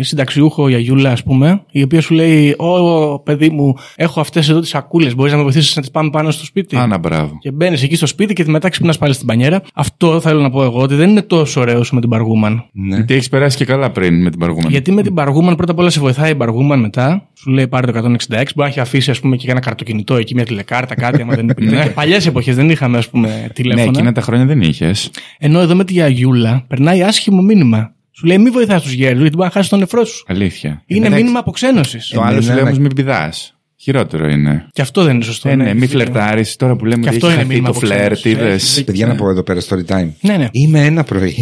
[0.02, 4.70] συνταξιούχο γιαγιούλα, ας πούμε, η οποία σου λέει: Ω παιδί μου, έχω αυτές εδώ τις
[4.70, 5.16] σακούλες.
[5.16, 7.38] Μπορείς να με βοηθήσεις να τις πάμε πάνω στο σπίτι; Άνα, μπράβο.
[7.40, 9.62] Και μπαίνεις εκεί στο σπίτι και μετά ξυπνά πάλι στην πανιέρα.
[9.74, 12.66] Αυτό θέλω να πω εγώ ότι δεν είναι τόσο ωραίος όσο με την Μπαργούμαν.
[12.72, 12.96] Ναι.
[12.96, 14.72] Γιατί έχεις περάσει και καλά πριν με την παργούμενη.
[14.72, 17.28] Γιατί με την Μπαργούμαν πρώτα απ' όλα σε βοηθάει η Μπαργούμαν μετά.
[17.34, 18.16] Σου λέει πάρε το 166.
[18.30, 21.22] Μπορεί να έχει αφήσει ας πούμε, και ένα καρτοκινητό εκεί, μια τηλεκάρτα, κάτι.
[21.22, 21.84] άμα δεν υπήρχε.
[21.84, 23.84] και παλιές εποχές δεν είχαμε ας πούμε, Ναι, τηλέφωνα.
[23.90, 25.10] εκείνα τα χρόνια δεν είχες.
[25.40, 27.94] Ενώ εδώ με τη Γιαγιούλα περνάει άσχημο μήνυμα.
[28.12, 30.24] Σου λέει μη βοηθάς τους γέρους γιατί μπορεί να χάσεις τον νεφρό σου.
[30.28, 30.84] Αλήθεια.
[30.86, 32.08] Είναι Εντάξει, μήνυμα αποξένωσης.
[32.08, 33.55] Το άλλο σου Εμένα λέει να- όμως μην πηδάς.
[33.86, 34.68] Χειρότερο είναι.
[34.72, 35.50] Και αυτό δεν είναι σωστό.
[35.50, 36.56] Ε, ναι, μη φλερτάρεις.
[36.56, 38.32] Τώρα που λέμε Και ότι αυτό έχει είναι χαθεί μήνυμα το φλερτ, αποξένωσης.
[38.42, 38.72] είδες.
[38.72, 40.10] Έχεις Παιδιά να πω εδώ πέρα story time.
[40.22, 40.48] Ναι, ναι.
[40.52, 41.36] Είμαι ένα πρωί.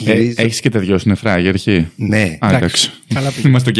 [0.00, 1.86] Γυρίζω- Έχεις και τα δυο σου νεφρά για αρχή.
[1.96, 2.36] Ναι.
[2.40, 2.90] Α, εντάξει.
[3.14, 3.44] Καλά πήγες.
[3.44, 3.76] Είμαστε οκ.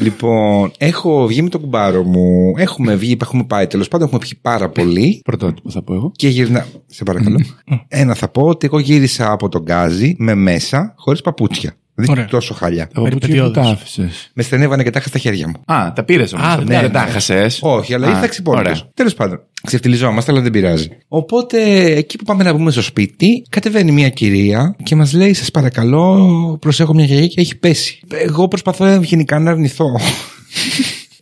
[0.00, 2.52] Λοιπόν, έχω βγει με τον κουμπάρο μου.
[2.56, 4.06] Έχουμε βγει, έχουμε πάει τέλος πάντων.
[4.06, 5.20] Έχουμε πιει πάρα πολύ.
[5.24, 6.12] Πρωτότυπο θα πω εγώ.
[6.16, 6.66] Και γυρνά.
[6.86, 7.40] Σε παρακαλώ.
[7.88, 11.74] Ένα θα πω ότι εγώ γύρισα από τον Γκάζι με μέσα, χωρίς παπούτσια.
[11.98, 12.14] Ωραία.
[12.14, 12.86] Δηλαδή τόσο χάλια.
[12.86, 13.64] Τα παπούτσια που Περιπετειώδες.
[13.64, 14.10] τα άφησε.
[14.32, 15.74] Με στενεύανε και τα είχα στα χέρια μου.
[15.74, 16.46] Α, τα πήρες όμως.
[16.46, 17.10] Α, ναι, δεν τα ναι.
[17.10, 17.46] χασέ.
[17.60, 18.66] Όχι, αλλά ήρθα ξυπόλυτος.
[18.66, 18.90] Ωραία.
[18.94, 19.40] Τέλος πάντων.
[19.62, 20.88] Ξεφτυλιζόμαστε, αλλά δεν πειράζει.
[21.08, 25.50] Οπότε, εκεί που πάμε να μπούμε στο σπίτι, κατεβαίνει μια κυρία και μας λέει: Σας
[25.50, 28.00] παρακαλώ, προσέχω μια γιαγιά και έχει πέσει.
[28.08, 29.86] Εγώ προσπαθώ γενικά να αρνηθώ.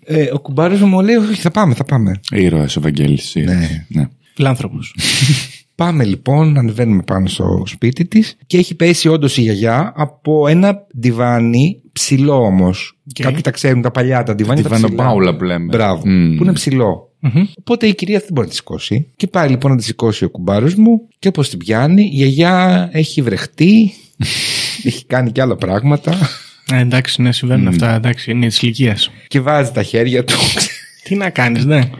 [0.04, 2.20] ε, ο κουμπάρος μου λέει: Όχι, θα πάμε, θα πάμε.
[2.30, 3.20] Ήρωας ο Βαγγέλη.
[3.34, 3.86] Ναι.
[3.88, 4.08] ναι.
[4.34, 4.94] Φιλάνθρωπος.
[5.74, 10.86] Πάμε λοιπόν, ανεβαίνουμε πάνω στο σπίτι της και έχει πέσει όντως η γιαγιά από ένα
[10.98, 12.98] ντιβάνι ψηλό όμως.
[13.22, 14.62] Κάποιοι τα ξέρουν τα παλιά, τα ντιβάνια.
[14.62, 14.88] τα ψηλά.
[14.88, 15.64] Διβανοπάουλα που λέμε.
[15.64, 16.02] Μπράβο.
[16.06, 16.36] Μμμ.
[16.36, 17.08] Που είναι ψηλό.
[17.58, 19.10] Οπότε η κυρία δεν μπορεί να τη σηκώσει.
[19.16, 22.88] Και πάει λοιπόν να τη σηκώσει ο κουμπάρος μου και όπως την πιάνει, η γιαγιά
[22.92, 23.92] έχει βρεχτεί.
[24.88, 26.18] έχει κάνει και άλλα πράγματα.
[26.72, 27.94] Ε, εντάξει, ναι, συμβαίνουν αυτά.
[27.94, 29.10] Εντάξει, είναι της ηλικίας.
[29.28, 30.34] και βάζει τα χέρια του.
[31.02, 31.90] Τι να κάνεις, ναι.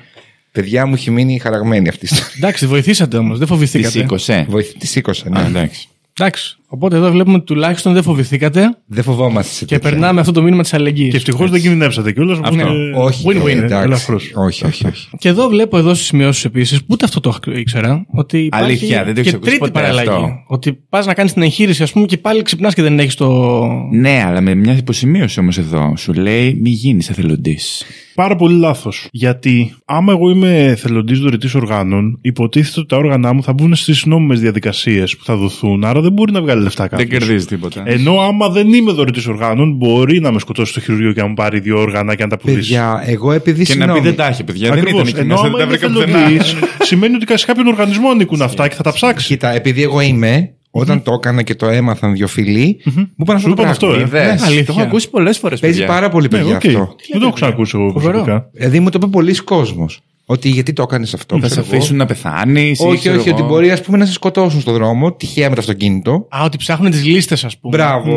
[0.55, 2.33] Παιδιά μου έχει μείνει χαραγμένη αυτή η ιστορία.
[2.37, 3.99] Εντάξει, βοηθήσατε όμως, δεν Τη φοβηθήκατε.
[3.99, 4.47] σήκωσε.
[4.49, 5.47] Βοηθή, τη σήκωσε, Α, ναι.
[5.47, 5.89] εντάξει.
[6.19, 6.57] Εντάξει.
[6.75, 9.91] Οπότε εδώ βλέπουμε ότι τουλάχιστον δεν φοβηθήκατε Δεν φοβόμαστε σε και τέτοια.
[9.91, 11.11] περνάμε αυτό το μήνυμα της αλληλεγγύης.
[11.11, 12.39] Και ευτυχώς δεν κινδυνεύσατε κιόλας.
[12.43, 12.67] Αυτό.
[12.95, 13.85] Όχι, Win-win, ε, εντάξει.
[13.85, 14.33] ελαφρώς.
[14.35, 15.09] όχι, όχι, όχι.
[15.19, 19.07] Και εδώ βλέπω εδώ στις σημειώσεις επίσης, ούτε αυτό το ήξερα, ότι υπάρχει Αλήθεια, δεν
[19.07, 20.09] το και έχεις ακούσει τρίτη ποτέ παραλλαγή.
[20.09, 20.29] αυτό.
[20.47, 23.63] Ότι πας να κάνεις την εγχείρηση, ας πούμε, και πάλι ξυπνάς και δεν έχεις το.
[23.93, 25.93] Ναι, αλλά με μια υποσημείωση όμως εδώ.
[25.97, 27.85] Σου λέει μη γίνεις εθελοντής.
[28.15, 29.09] Πάρα πολύ λάθος.
[29.13, 34.05] Γιατί άμα εγώ είμαι εθελοντής δωρητής οργάνων, υποτίθεται ότι τα όργανα μου θα μπουν στις
[34.07, 37.09] νόμιμες διαδικασίες που θα δοθούν, άρα δεν μπορεί να βγάλεις λεφτά κάποιος.
[37.09, 37.83] Δεν κερδίζει τίποτα.
[37.87, 41.35] Ενώ άμα δεν είμαι δωρητής οργάνων, μπορεί να με σκοτώσει στο χειρουργείο και να μου
[41.35, 42.59] πάρει δύο όργανα και να τα πουλήσει.
[42.59, 44.69] Παιδιά, εγώ επειδή Και να πει συγγνώμη, δεν τα έχει, παιδιά.
[44.71, 45.09] Δεν Ακριβώς.
[45.09, 46.19] ήταν εκεί Ενώ μέσα, άμα δεν τα είμαι βρήκα πουθενά.
[46.25, 46.57] εθελοντής,
[46.89, 49.27] σημαίνει ότι σε κάποιον οργανισμό ανήκουν αυτά και θα τα ψάξει.
[49.27, 53.49] Κοίτα, επειδή εγώ είμαι, όταν το έκανα και το έμαθαν δύο φίλοι, μου είπαν αυτό
[53.49, 54.01] Σου το είπαν πράγμα.
[54.01, 54.21] αυτό, ε.
[54.29, 54.65] Είδες; αλήθεια.
[54.65, 55.61] Το έχω ακούσει πολλές φορές.
[55.61, 56.67] Παίζει πάρα πολύ Ναι, παιδιά οκ.
[56.67, 56.95] αυτό.
[57.11, 58.11] Δεν το έχω ξανακούσει εγώ Φοβερό.
[58.13, 58.49] προσωπικά.
[58.53, 60.01] Δηλαδή μου το είπε πολύς κόσμος.
[60.27, 61.39] Ότι γιατί το έκανες αυτό.
[61.41, 61.77] Θα σε ξέρω εγώ.
[61.77, 62.81] αφήσουν να πεθάνεις.
[62.81, 66.27] Όχι, όχι, ότι μπορεί ας πούμε, να σε σκοτώσουν στον δρόμο, τυχαία με το αυτοκίνητο.
[66.37, 67.77] Α, ότι ψάχνουν τις λίστες, ας πούμε.
[67.77, 68.13] Μπράβο.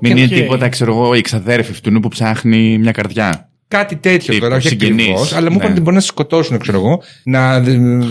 [0.00, 0.40] Μην Και- είναι οκ.
[0.40, 3.49] τίποτα, ξέρω εγώ, η ξαδέρφη αυτού που ψάχνει μια καρδιά.
[3.70, 5.00] Κάτι τέτοιο Τύπου, τώρα, όχι συγγενείς.
[5.04, 5.32] ακριβώς.
[5.32, 5.72] Αλλά μου είπαν Ναι.
[5.72, 7.62] ότι μπορεί να σε σκοτώσουν, ξέρω εγώ, να ε,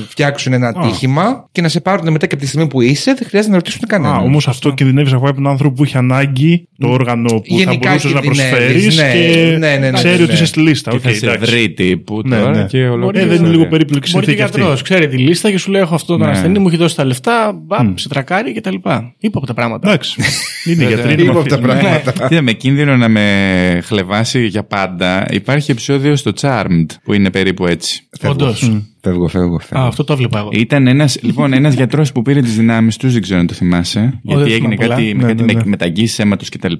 [0.09, 3.27] φτιάξουν ένα ατύχημα και να σε πάρουν μετά και από τη στιγμή που είσαι, δεν
[3.27, 4.17] χρειάζεται να ρωτήσουν Α, κανέναν.
[4.23, 8.13] όμως αυτό κινδυνεύεις από έναν άνθρωπο που έχει ανάγκη το όργανο που Γενικά θα μπορούσες
[8.13, 10.33] να κινδυνεύεις, προσφέρεις ναι, και ναι, ναι, ναι, ξέρει ναι, ότι ναι.
[10.33, 10.91] είσαι στη λίστα.
[10.91, 11.51] Και Οκ, θα σε εντάξει.
[11.51, 12.63] βρει τύπου Ναι, τώρα ναι.
[12.63, 13.11] και όλο.
[13.13, 14.59] Ε, δεν είναι λίγο περίπλοκη Μπορεί και συνθήκη αυτή.
[14.59, 16.31] γιατρός, ξέρει τη λίστα και σου λέει: Έχω αυτό τον Ναι.
[16.31, 18.73] ασθενή, μου έχει δώσει τα λεφτά, μπαμ, σε τρακάρει κτλ.
[18.73, 19.87] Είπα από τα πράγματα.
[19.89, 20.21] Εντάξει.
[20.65, 21.81] Είναι γιατροί, είναι Λίγο από τα μαθητές.
[21.83, 22.27] πράγματα.
[22.27, 27.29] Κοίτα, με κίνδυνο να με χλευάσει για πάντα, είπα Υπάρχει επεισόδιο στο Charmed που είναι
[27.31, 28.07] περίπου έτσι.
[28.27, 28.71] Όντως.
[29.01, 29.83] Φεύγω, φεύγω, φεύγω.
[29.83, 30.49] Α, αυτό το βλέπα εγώ.
[30.51, 34.19] Ήταν ένας λοιπόν, ένας γιατρός που πήρε τις δυνάμεις τους, δεν ξέρω αν το θυμάσαι.
[34.21, 35.15] γιατί δεν έγινε θυμάμαι κάτι, πολλά.
[35.15, 35.59] με Ναι, κάτι ναι, ναι.
[35.59, 36.73] με μεταγγίσεις αίματος κτλ.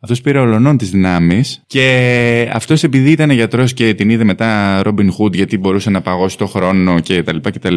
[0.00, 5.08] Αυτός πήρε ολονών τις δυνάμεις και αυτός επειδή ήταν γιατρός και την είδε μετά Robin
[5.18, 7.36] Hood γιατί μπορούσε να παγώσει το χρόνο κτλ.
[7.42, 7.76] κτλ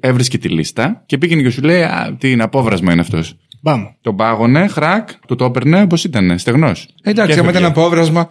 [0.00, 3.36] έβρισκε τη λίστα και πήγαινε και σου λέει Α, τι είναι απόβρασμα είναι αυτός.
[3.62, 3.96] Πάμε.
[4.00, 6.88] Τον πάγωνε, χρακ, του το έπαιρνε όπω ήταν, στεγνός.
[7.02, 8.30] Εντάξει, άμα ήταν απόβρασμα.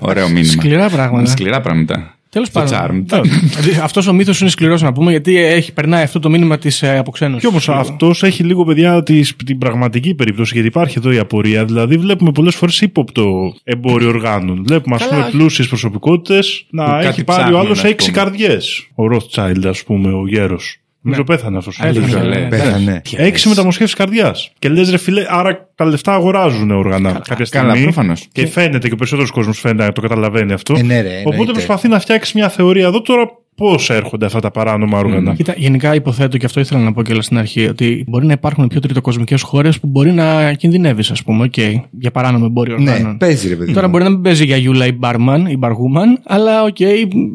[0.00, 0.52] Ωραίο μήνυμα.
[0.52, 1.30] Σκληρά πράγματα.
[1.30, 2.10] Σκληρά πράγματα.
[2.28, 3.06] Τέλος Στο πάντων.
[3.10, 3.22] Charmed.
[3.22, 6.82] Δηλαδή, αυτός ο μύθος είναι σκληρός να πούμε γιατί έχει, περνάει αυτό το μήνυμα της
[6.82, 7.40] ε, αποξένωση.
[7.40, 11.64] Κι όμως αυτός έχει λίγο, παιδιά, της- την πραγματική περίπτωση, γιατί υπάρχει εδώ η απορία.
[11.64, 14.62] Δηλαδή, βλέπουμε πολλές φορές ύποπτο εμπόριο οργάνων.
[14.66, 15.36] Βλέπουμε, ας Καλά, πούμε, όχι.
[15.36, 18.22] πλούσιες προσωπικότητες να Που κάτι έχει πάρει ο ψάχνουν, άλλος ας έξι πούμε.
[18.22, 18.86] καρδιές.
[18.94, 20.76] Ο Rothschild, ας πούμε, ο γέρος.
[21.06, 21.80] Νομίζω πέθανε αυτός.
[21.80, 22.42] Αλήθεια, Αλήθεια, ναι, λέει.
[22.42, 22.48] ναι.
[22.48, 23.02] Πέθανε.
[23.16, 24.50] Έξι μεταμοσχεύσει καρδιάς.
[24.58, 27.66] Και λες, ρε φιλέ, άρα τα λεφτά αγοράζουν όργανα κάποια στιγμή.
[27.68, 28.26] καλά, προφανώς.
[28.32, 30.74] Και φαίνεται και ο περισσότερος κόσμος φαίνεται να το καταλαβαίνει αυτό.
[30.78, 31.52] Ε, ναι, ρε, Οπότε εννοείται.
[31.52, 35.34] προσπαθεί να φτιάξει μια θεωρία εδώ τώρα πώς έρχονται αυτά τα παράνομα όργανα.
[35.34, 38.66] Κοίτα, γενικά υποθέτω και αυτό ήθελα να πω και στην αρχή, ότι μπορεί να υπάρχουν
[38.66, 41.58] πιο τριτοκοσμικές χώρες που μπορεί να κινδυνεύεις, ας πούμε, οκ,
[41.90, 43.16] για παράνομο εμπόριο Ναι, οργάνων.
[43.16, 43.72] παίζει ρε παιδί.
[43.72, 43.92] Τώρα μου.
[43.92, 46.80] μπορεί να μην παίζει για Γιούλα ή μπάρμαν ή μπαργούμαν, αλλά οκ,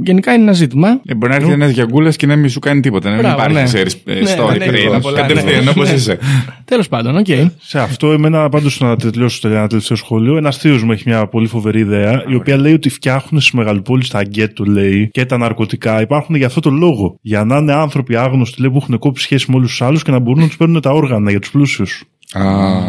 [0.04, 0.88] γενικά είναι ένα ζήτημα.
[1.06, 3.10] Ε, μπορεί να έρθει ένας γιαγκούλα και να μην σου κάνει τίποτα.
[3.10, 3.64] Να μην Μπράβο, υπάρχει ναι.
[3.64, 4.92] ξέρεις, ε, Ναι, story ναι, πριν.
[4.92, 5.70] ναι, πολλά, Κατευθείαν ναι.
[5.70, 5.96] όπως Ναι.
[5.96, 6.18] είσαι.
[6.66, 7.26] Τέλος πάντων, οκ.
[7.60, 10.38] Σε αυτό, εμένα πάντως να τελειώσω ένα τελευταίο σχόλιο.
[10.38, 14.10] Ένας θείος μου έχει μια πολύ φοβερή ιδέα, η οποία λέει ότι φτιάχνουν στις μεγαλοπόλεις
[14.10, 16.02] τα γκέτο, λέει, και τα ναρκωτικά.
[16.12, 17.17] Υπάρχουν για αυτό το λόγο.
[17.21, 20.12] Για να είναι άνθρωποι άγνωστοι, λέει, που έχουν κόψει σχέση με όλους τους άλλους και
[20.12, 22.04] να μπορούν να τους παίρνουν τα όργανα για τους πλούσιους.
[22.34, 22.43] Α,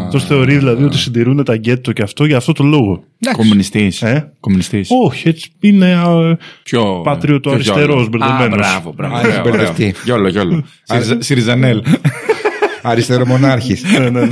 [0.06, 3.02] Αυτό θεωρεί δηλαδή ότι συντηρούν τα γκέτο και αυτό για αυτό το λόγο.
[3.32, 4.02] Κομμουνιστής.
[4.02, 4.88] Ε; Κομμουνιστής.
[5.04, 5.94] Όχι, έτσι είναι.
[5.94, 7.00] α, Πιο.
[7.04, 8.08] πατριωτοαριστερός, πιο γιόλο.
[8.10, 8.66] μπερδεμένος.
[8.66, 9.14] Α, Μπράβο, μπράβο.
[9.14, 9.52] Α, Ωραίο, έχει ωραίο.
[9.52, 9.94] μπερδευτεί.
[10.04, 10.64] Γιόλο, γιόλο.
[10.82, 11.82] Σιριζα- Σιριζανέλ.
[12.82, 13.82] Αριστερομονάρχης.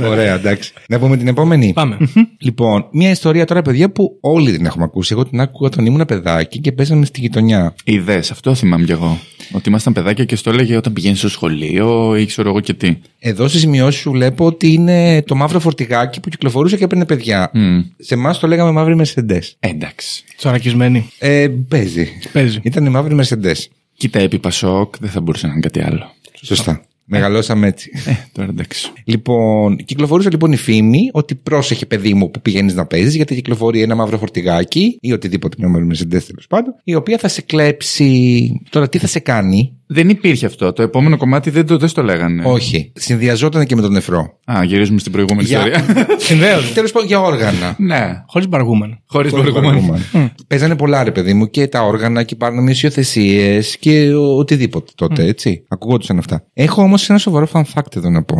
[0.07, 0.73] Ωραία, εντάξει.
[0.87, 1.73] Να πούμε την επόμενη.
[1.73, 1.97] Πάμε.
[2.37, 5.13] Λοιπόν, μια ιστορία τώρα, παιδιά, που όλοι την έχουμε ακούσει.
[5.13, 7.75] Εγώ την άκουγα όταν ήμουν παιδάκι και παίζαμε στη γειτονιά.
[7.83, 9.19] Ιδέες, αυτό θυμάμαι κι εγώ.
[9.51, 12.97] Ότι ήμασταν παιδάκια και στο έλεγε όταν πηγαίνει στο σχολείο ή ξέρω εγώ και τι.
[13.19, 17.51] Εδώ στις σημειώσεις σου βλέπω ότι είναι το μαύρο φορτηγάκι που κυκλοφορούσε και έπαιρνε παιδιά.
[17.53, 17.79] Μμ.
[17.97, 19.41] Σε εμάς το λέγαμε μαύρη Mercedes.
[19.59, 20.23] Ε, Εντάξει.
[20.37, 21.09] Τσαρακισμένη.
[21.19, 22.07] Ε, παίζει.
[22.33, 22.59] Παίζει.
[22.61, 23.57] Ήταν η μαύρη Mercedes.
[23.97, 26.11] Κοίτα, επί Πασόκ δεν θα μπορούσε να είναι κάτι άλλο.
[26.41, 26.81] Σωστά.
[27.05, 27.91] Μεγαλώσαμε έτσι.
[28.05, 28.91] Ε, τώρα εντάξει.
[29.03, 33.81] Λοιπόν, κυκλοφορούσε λοιπόν η φήμη ότι πρόσεχε παιδί μου που πηγαίνεις να παίζεις, γιατί κυκλοφορεί
[33.81, 38.51] ένα μαύρο φορτηγάκι ή οτιδήποτε μια μαύρη Mercedes τέλος πάντων, η οποία θα σε κλέψει.
[38.69, 40.73] Τώρα τι θα σε κάνει, Δεν υπήρχε αυτό.
[40.73, 42.43] Το επόμενο κομμάτι δεν το, δεν στο λέγανε.
[42.45, 42.91] Όχι.
[42.95, 44.37] Συνδυαζόταν και με τον νεφρό.
[44.45, 46.07] Α, γυρίζουμε στην προηγούμενη Για- ιστορία.
[46.27, 46.67] Συνδέονται.
[46.73, 47.75] Τέλος πάντων για όργανα.
[47.77, 48.23] ναι.
[48.27, 48.99] Χωρίς μπαργούμαν.
[49.05, 49.87] Χωρίς Χωρίς προηγούμενη.
[49.87, 50.31] προηγούμενο.
[50.47, 55.23] Παίζανε πολλά ρε παιδί μου και τα όργανα και υπάρχουν υιοθεσίε και ο- οτιδήποτε τότε,
[55.25, 55.63] έτσι.
[55.67, 56.43] Ακούγονταν αυτά.
[56.53, 58.35] Έχω όμως ένα σοβαρό fun fact εδώ να πω.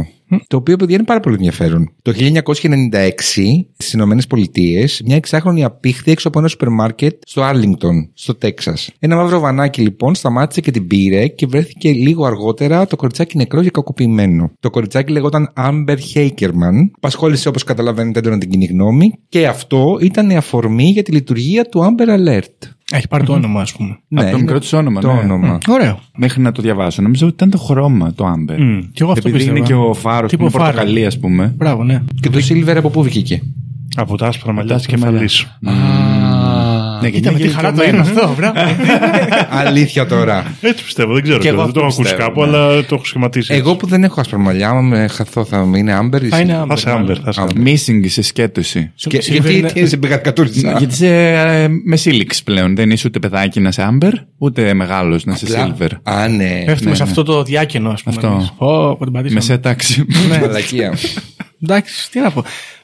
[0.47, 1.93] Το οποίο, παιδιά, είναι πάρα πολύ ενδιαφέρον.
[2.01, 8.09] Το 1996 στις Ηνωμένες Πολιτείες, μια εξάχρονη απήχθη έξω από ένα σούπερ μάρκετ στο Άρλινγκτον,
[8.13, 8.91] στο Τέξας.
[8.99, 13.63] Ένα μαύρο βανάκι λοιπόν σταμάτησε και την πήρε και βρέθηκε λίγο αργότερα το κοριτσάκι νεκρό
[13.63, 14.51] και κακοποιημένο.
[14.59, 20.29] Το κοριτσάκι λεγόταν Amber Hakerman, απασχόλησε όπως καταλαβαίνετε έντονα την κοινή γνώμη και αυτό ήταν
[20.29, 22.69] η αφορμή για τη λειτουργία του Amber Alert.
[22.91, 23.89] Έχει πάρει το όνομα, ας πούμε.
[24.11, 25.19] Από το είναι μικρό της όνομα, Το ναι.
[25.19, 25.57] όνομα.
[25.67, 25.99] Ωραίο.
[26.15, 27.01] Μέχρι να το διαβάσω.
[27.01, 28.57] Νομίζω ότι ήταν το χρώμα το Amber.
[28.93, 29.57] Κι εγώ αυτό Επειδή πίστευα.
[29.57, 30.63] είναι και ο φάρος που Τύπου είναι φάρο.
[30.65, 31.53] πορτοκαλί, ας πούμε.
[31.57, 32.03] Μπράβο, ναι.
[32.21, 33.41] Και το Silver από πού βγήκε;
[33.95, 35.29] Από τα άσπρα μαλλιά της άσπρα μαλλιά.
[37.09, 37.09] Κεφαλή.
[37.09, 38.59] Ναι, και Κοίτα με τι χαρά το είναι αυτό, μπράβο.
[39.65, 40.55] Αλήθεια τώρα.
[40.61, 41.37] Έτσι πιστεύω, δεν ξέρω.
[41.37, 42.57] Και εγώ δεν αυτό το έχω ακούσει πιστεύω, κάπου, ναι.
[42.57, 43.53] αλλά το έχω σχηματίσει.
[43.53, 46.21] Εγώ που δεν έχω άσπρα μαλλιά, άμα με χαθώ θα είναι Amber.
[46.23, 46.65] ή Θα είναι Silver.
[46.67, 47.55] Θα σε άμπερ, θα σε άμπερ.
[47.63, 48.91] Missing σε σκέτωση.
[48.95, 50.75] Και, Silver γιατί είναι- τι, σε μπηγατκατούρισα.
[50.77, 52.75] Γιατί είσαι ε, με σύλληξη πλέον.
[52.75, 55.89] Δεν είσαι ούτε παιδάκι να είσαι Amber, ούτε μεγάλος να είσαι Silver.
[56.03, 56.63] Α, ναι.
[56.65, 58.15] Πέφτουμε σε αυτό το διάκαινο, ας πούμε.
[58.15, 58.27] Αυτό.
[58.27, 58.53] εμείς.
[58.57, 59.39] Πω, πω, την πατήσαμε.
[59.39, 60.05] Μεσαία τάξη.
[60.41, 60.93] Μαλακία.
[61.63, 62.43] Εντάξει, τι να πω.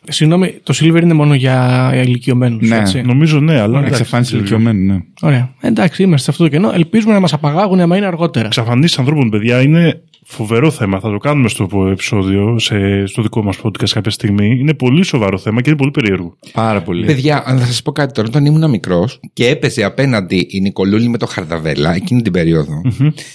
[0.09, 2.69] Συγγνώμη, το silver είναι μόνο για ηλικιωμένους.
[2.69, 2.77] Ναι.
[2.77, 3.01] έτσι.
[3.01, 3.77] Νομίζω ναι, αλλά.
[3.77, 4.59] εντάξει, Εξαφάνιση δεν ξέρω.
[4.59, 4.99] ηλικιωμένου, ναι.
[5.21, 5.53] Ωραία.
[5.61, 6.71] Εντάξει, είμαστε σε αυτό το κενό.
[6.73, 8.45] Ελπίζουμε να μας απαγάγουν άμα είναι αργότερα.
[8.45, 10.99] Εξαφανίσεις ανθρώπων, παιδιά, είναι φοβερό θέμα.
[10.99, 14.57] Θα το κάνουμε στο επεισόδιο, σε, στο δικό μας podcast κάποια στιγμή.
[14.59, 16.37] Είναι πολύ σοβαρό θέμα και είναι πολύ περίεργο.
[16.53, 17.05] Πάρα πολύ.
[17.05, 21.09] Παιδιά, αν θα σας πω κάτι τώρα, όταν ήμουν μικρός και έπεσε απέναντι η Νικολούλη
[21.09, 22.81] με το Χαρδαβέλα εκείνη την περιοδο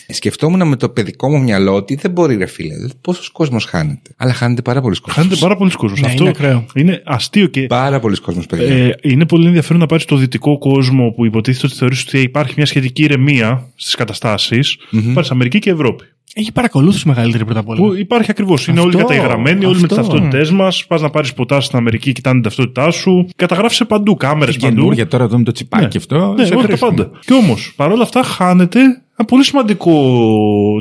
[0.08, 2.74] σκεφτόμουν με το παιδικό μου μυαλό ότι δεν μπορεί, ρε φίλε.
[3.00, 4.10] Πόσος κόσμος χάνεται.
[4.16, 5.14] Αλλά χάνεται πάρα πολλοί κόσμος.
[5.16, 6.00] Χάνεται πάρα πολλοί κόσμος.
[6.00, 6.64] Ναι, Αυτό είναι ακραίο.
[6.74, 7.66] είναι αστείο και.
[7.66, 8.74] Πάρα πολλοί κόσμος, παιδιά.
[8.74, 12.54] Ε, είναι πολύ ενδιαφέρον να πάρεις το δυτικό κόσμο που υποτίθεται ότι θεωρείς ότι υπάρχει
[12.56, 14.78] μια σχετική ηρεμία στις καταστάσεις.
[15.14, 16.04] Πάρεις Αμερική και Ευρώπη.
[16.34, 17.80] Έχει παρακολούθηση μεγαλύτερη πρώτα απ' όλα.
[17.80, 18.66] Που υπάρχει ακριβώς.
[18.66, 20.10] Είναι Αυτό, όλοι καταγεγραμμένοι, όλοι με τις αυτό.
[20.12, 20.86] ταυτότητές μας.
[20.86, 23.28] Πας να πάρεις ποτά στην Αμερική, κοιτάνε την ταυτότητά σου.
[23.36, 24.74] Καταγράφει παντού, κάμερες παντού.
[24.74, 26.34] Καινούργια τώρα δούμε το τσιπάκι αυτό.
[26.36, 26.90] Ναι, σε όχι τα χρήσιμο.
[26.90, 27.10] πάντα.
[27.20, 28.80] Και όμως, παρόλα αυτά, χάνεται
[29.16, 29.92] Ένα πολύ σημαντικό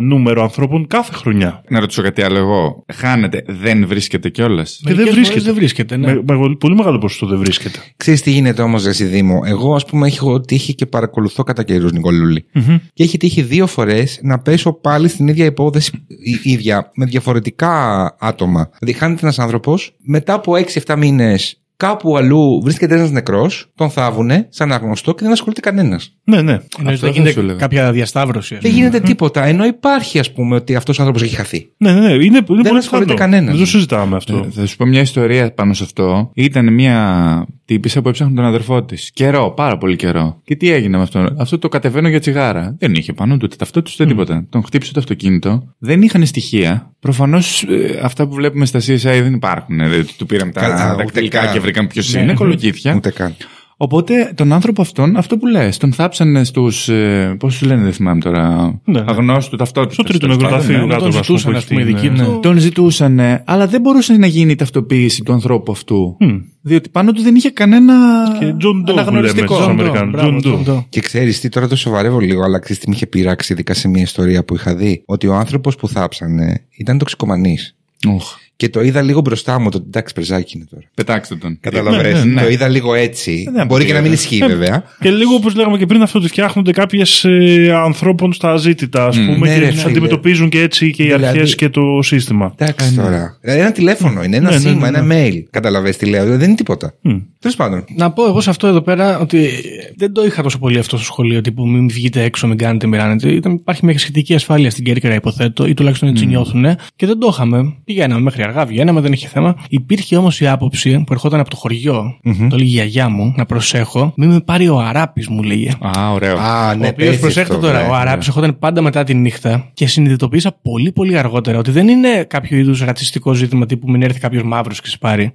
[0.01, 1.63] νούμερο ανθρώπων κάθε χρονιά.
[1.69, 2.85] Να ρωτήσω κάτι άλλο εγώ.
[2.93, 5.39] Χάνεται, δεν βρίσκεται κιόλας; Και δεν Μερικές βρίσκεται.
[5.39, 6.13] φορές δεν βρίσκεται, ναι.
[6.13, 7.79] Με, με πολύ μεγάλο ποσοστό δεν βρίσκεται.
[7.97, 9.41] Ξέρεις τι γίνεται όμως Ρε Δήμο.
[9.45, 12.45] Εγώ ας πούμε έχω τύχει και παρακολουθώ κατά καιρούς Νικολούλη.
[12.93, 16.05] Και έχει τύχει δύο φορές να πέσω πάλι στην ίδια υπόθεση
[16.43, 18.69] η ίδια με διαφορετικά άτομα.
[18.79, 20.53] Δηλαδή χάνεται ένας άνθρωπος μετά από
[20.85, 26.15] 6-7 μήνες κάπου αλλού βρίσκεται ένας νεκρός, τον θάβουνε σαν αγνωστό και δεν ασχολείται κανένας.
[26.23, 26.51] Ναι, ναι.
[26.51, 27.57] Εννοείς Αυτό δεν θα σου γίνεται έλεγα.
[27.57, 28.55] κάποια διασταύρωση.
[28.55, 28.83] ας Δεν πούμε.
[28.83, 29.45] γίνεται τίποτα.
[29.45, 31.69] Ενώ υπάρχει ας πούμε ότι αυτός ο άνθρωπος έχει χαθεί.
[31.77, 32.13] Ναι, ναι, ναι.
[32.13, 33.31] Είναι, είναι πολύ ασχολείται πιθανό.
[33.31, 33.51] κανένας.
[33.55, 34.37] Δεν το συζητάμε αυτό.
[34.37, 36.31] Ε, θα σου πω μια ιστορία πάνω σε αυτό.
[36.33, 39.11] Ήταν μια τύπησα που έψαχνε τον αδερφό της.
[39.13, 40.41] Καιρό, πάρα πολύ καιρό.
[40.43, 41.27] Και τι έγινε με αυτό.
[41.37, 42.75] Αυτό το κατεβαίνω για τσιγάρα.
[42.79, 44.45] Δεν είχε πάνω του ούτε ταυτότητα ούτε τίποτα.
[44.49, 45.63] Τον χτύπησε το αυτοκίνητο.
[45.77, 46.91] Δεν είχαν στοιχεία.
[46.99, 47.65] Προφανώς
[48.03, 49.79] αυτά που βλέπουμε στα CSI δεν υπάρχουν.
[49.79, 51.53] Ε, δηλαδή, του πήραμε τα Καλά, ούτε δακτυλικά καν.
[51.53, 52.19] και βρήκαμε ποιο Ναι.
[52.21, 52.33] είναι.
[52.33, 52.93] Κολοκύθια.
[52.95, 53.35] Ούτε καν.
[53.77, 56.89] Οπότε τον άνθρωπο αυτόν, αυτό που λες, τον θάψανε στους.
[56.89, 58.73] Ε, Πώς τους λένε, δεν θυμάμαι τώρα.
[58.85, 59.03] Ναι.
[59.07, 59.93] Αγνώστου ταυτότητα.
[59.93, 62.09] Στο τρίτο νεκροταφείο ναι, κάτω τον ας πούμε, ζητούσαν, που ας πούμε, έχει οι δικοί
[62.09, 62.31] την, του.
[62.31, 62.37] ναι.
[62.39, 66.15] Τον ζητούσαν, αλλά δεν μπορούσε να γίνει η ταυτοποίηση του ανθρώπου αυτού.
[66.19, 66.37] Μμ.
[66.61, 67.93] Διότι πάνω του δεν είχε κανένα.
[68.39, 69.53] Και John Doe που λέμε αναγνωριστικό.
[69.55, 70.11] στους John Doe, Αμερικάνους.
[70.21, 70.67] μπράβο, John Doe.
[70.67, 70.83] John Doe.
[70.89, 73.87] Και ξέρεις τι, τώρα το σοβαρεύω λίγο, αλλά ξέρεις τι με είχε πειράξει, ειδικά σε
[73.87, 75.03] μια ιστορία που είχα δει.
[75.05, 77.75] Ότι ο άνθρωπος που θάψανε ήταν τοξικομανής.
[78.07, 80.83] Οχ, Και το είδα λίγο μπροστά μου, το εντάξει, πρεζάκι είναι τώρα.
[80.95, 81.57] πετάξτε τον.
[81.59, 82.11] Καταλαβαίνετε.
[82.11, 82.41] Ναι, ναι, ναι.
[82.41, 83.49] Το είδα λίγο έτσι.
[83.53, 84.35] Δεν Μπορεί και να μην αποκλείεται.
[84.35, 84.83] ισχύει βέβαια.
[84.99, 89.15] Και λίγο όπως λέγαμε και πριν, αυτό ότι φτιάχνονται κάποιες ε, ανθρώπων στα αζήτητα, ας
[89.17, 89.89] πούμε, ναι, και ρε, τους φίλε.
[89.91, 92.53] αντιμετωπίζουν και έτσι και οι Δηλαδή- αρχές και το σύστημα.
[92.57, 93.37] Εντάξει τώρα.
[93.41, 95.43] Δηλαδή, Ένα τηλέφωνο είναι, ένα Ναι, ναι, σήμα, ναι, ένα mail.
[95.49, 96.21] Καταλαβαίνετε τι λέω.
[96.21, 96.93] Δηλαδή, Δεν είναι τίποτα.
[97.01, 97.17] Μμ.
[97.39, 97.83] Τέλος πάντων.
[97.95, 99.49] Να πω εγώ σε αυτό εδώ πέρα ότι
[99.95, 101.41] δεν το είχα τόσο πολύ αυτό στο σχολείο.
[101.41, 103.31] Τύπου μην βγείτε έξω, μην κάνετε, μην ράνετε.
[103.31, 106.65] Ήταν, υπάρχει μια σχετική ασφάλεια στην Κέρκυρα, υποθέτω, ή τουλάχιστον έτσι νιώθουν.
[106.95, 107.75] Και δεν το είχαμε.
[107.83, 109.55] Πηγαίναμε μέχρι αργά, βγαίναμε, δεν είχε θέμα.
[109.69, 113.45] Υπήρχε όμως η άποψη που ερχόταν από το χωριο το έλεγε η γιαγιά μου, να
[113.45, 115.69] προσέχω, μην με πάρει ο Αράπης, μου λέγε.
[115.97, 116.37] Α, ωραίο.
[116.37, 117.97] Α, ναι, ο οποίος πες προσέχετε αυτό, τώρα, ναι, ο ναι.
[117.97, 122.57] Αράπης ερχόταν πάντα μετά τη νύχτα και συνειδητοποίησα πολύ πολύ αργότερα ότι δεν είναι κάποιο
[122.57, 125.31] είδους ρατσιστικό ζήτημα τύπου μην έρθει κάποιος μαύρος και σε πάρει.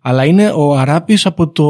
[0.00, 1.64] Αλλά είναι ο Αράπης από το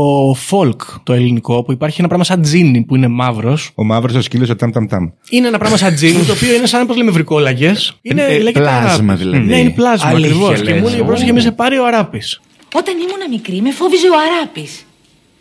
[0.51, 3.71] folk το ελληνικό που υπάρχει ένα πράγμα σαν τζίνι που είναι μαύρος.
[3.75, 5.09] Ο μαύρος ο σκύλος, ο ταμ ταμ ταμ.
[5.31, 7.99] Είναι ένα πράγμα σαν τζίνι το οποίο είναι σαν πώ λέμε βρικόλαγες.
[8.03, 9.25] Είναι Ε, λέγεται πλάσμα Αράπης.
[9.25, 9.47] δηλαδή.
[9.47, 10.61] Ναι, είναι πλάσμα Αλήθεια ακριβώς.
[10.61, 10.78] Και λες.
[10.81, 12.41] Μου έλεγε πρόσεχε μην σε πάρει ο Αράπης.
[12.75, 14.85] Όταν ήμουν μικρή με φόβιζε ο Αράπης.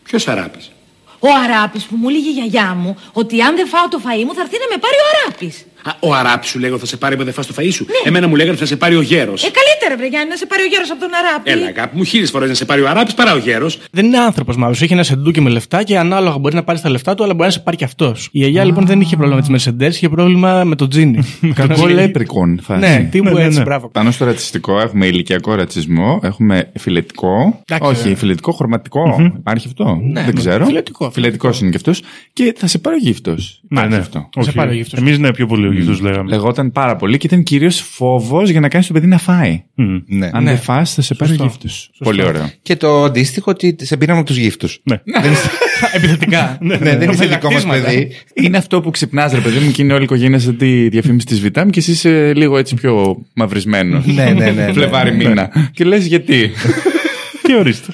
[0.04, 0.72] Ποιος αράπης;
[1.20, 4.34] Ο Αράπης που μου έλεγε η γιαγιά μου ότι αν δεν φάω το φαΐ μου
[4.34, 5.66] θα έρθει να με πάρει ο Αράπης.
[6.00, 7.86] Ο αράπη σου λέγω θα σε πάρει που δεν φας το φαΐ σου.
[8.06, 9.44] Εμένα μου λέγανε ότι θα σε πάρει ο γέρος.
[9.44, 11.52] Ε, καλύτερα βρε Γιάννη να σε πάρει ο γέρος από τον Αράπη.
[11.52, 13.80] Έλα, αγάπη μου, χίλιες φορές να σε πάρει ο αράπης παρά ο γέρος.
[13.92, 14.78] Δεν είναι άνθρωπος μαύρο.
[14.82, 17.46] Έχει ένα σεντούκι με λεφτά και ανάλογα μπορεί να πάρει τα λεφτά του, αλλά μπορεί
[17.46, 18.30] να σε πάρει και αυτός.
[18.32, 21.20] Η γιαγιά λοιπόν δεν είχε πρόβλημα με τις Mercedes, είχε πρόβλημα με το τζίνι.
[21.56, 22.80] Κακό λέπρικον φάση.
[22.80, 23.64] Ναι, τύπου Ναι, ναι, έτσι, ναι.
[23.64, 23.90] μπράβο.
[23.90, 27.62] Πάνω στο ρατσιστικό έχουμε ηλικιακό ρατσισμό, έχουμε φιλετικό.
[27.68, 28.16] Εντάξει, όχι, ε.
[28.16, 29.32] φιλετικό, χρωματικό.
[29.38, 30.66] Υπάρχει αυτό; Ναι, δεν ναι, ξέρω.
[30.66, 32.02] φιλετικό, Φιλετικό είναι και αυτός.
[32.34, 33.62] Και θα σε πάρει ο γύφτος.
[33.70, 34.02] Ναι, Υπάρχει ναι.
[34.02, 34.30] αυτό.
[34.40, 35.00] σε πάρει ο γύφτος.
[35.00, 36.30] Εμείς ναι, πιο πολύ ο γύφτο λέγαμε.
[36.30, 39.64] Λεγόταν πάρα πολύ και ήταν κυρίως φόβος για να κάνεις το παιδί να φάει.
[39.76, 39.98] Μμ.
[40.08, 40.30] Ναι.
[40.34, 40.50] Αν Ναι.
[40.50, 41.68] δεν φας θα σε πάρει ο γύφτο.
[41.98, 42.50] Πολύ ωραίο.
[42.62, 44.80] Και το αντίστοιχο ότι σε πήραμε από τους γύφτους.
[44.84, 45.02] Ναι.
[45.96, 46.58] Επιθετικά.
[46.62, 47.82] Ναι, δεν είσαι δικό μας χτίσματα.
[47.84, 48.12] παιδί.
[48.34, 51.26] Είναι αυτό που ξυπνάς, ρε παιδί μου, και είναι όλη η οικογένεια σε τη διαφήμιση
[51.26, 54.06] της Βιτάμ και εσύ είσαι λίγο έτσι πιο μαυρισμένος.
[54.06, 54.74] Ναι, ναι, ναι, ναι.
[54.74, 55.70] Φλεβάρι μήνα.
[55.74, 56.52] Και λες γιατί;
[57.44, 57.94] Και ορίστε.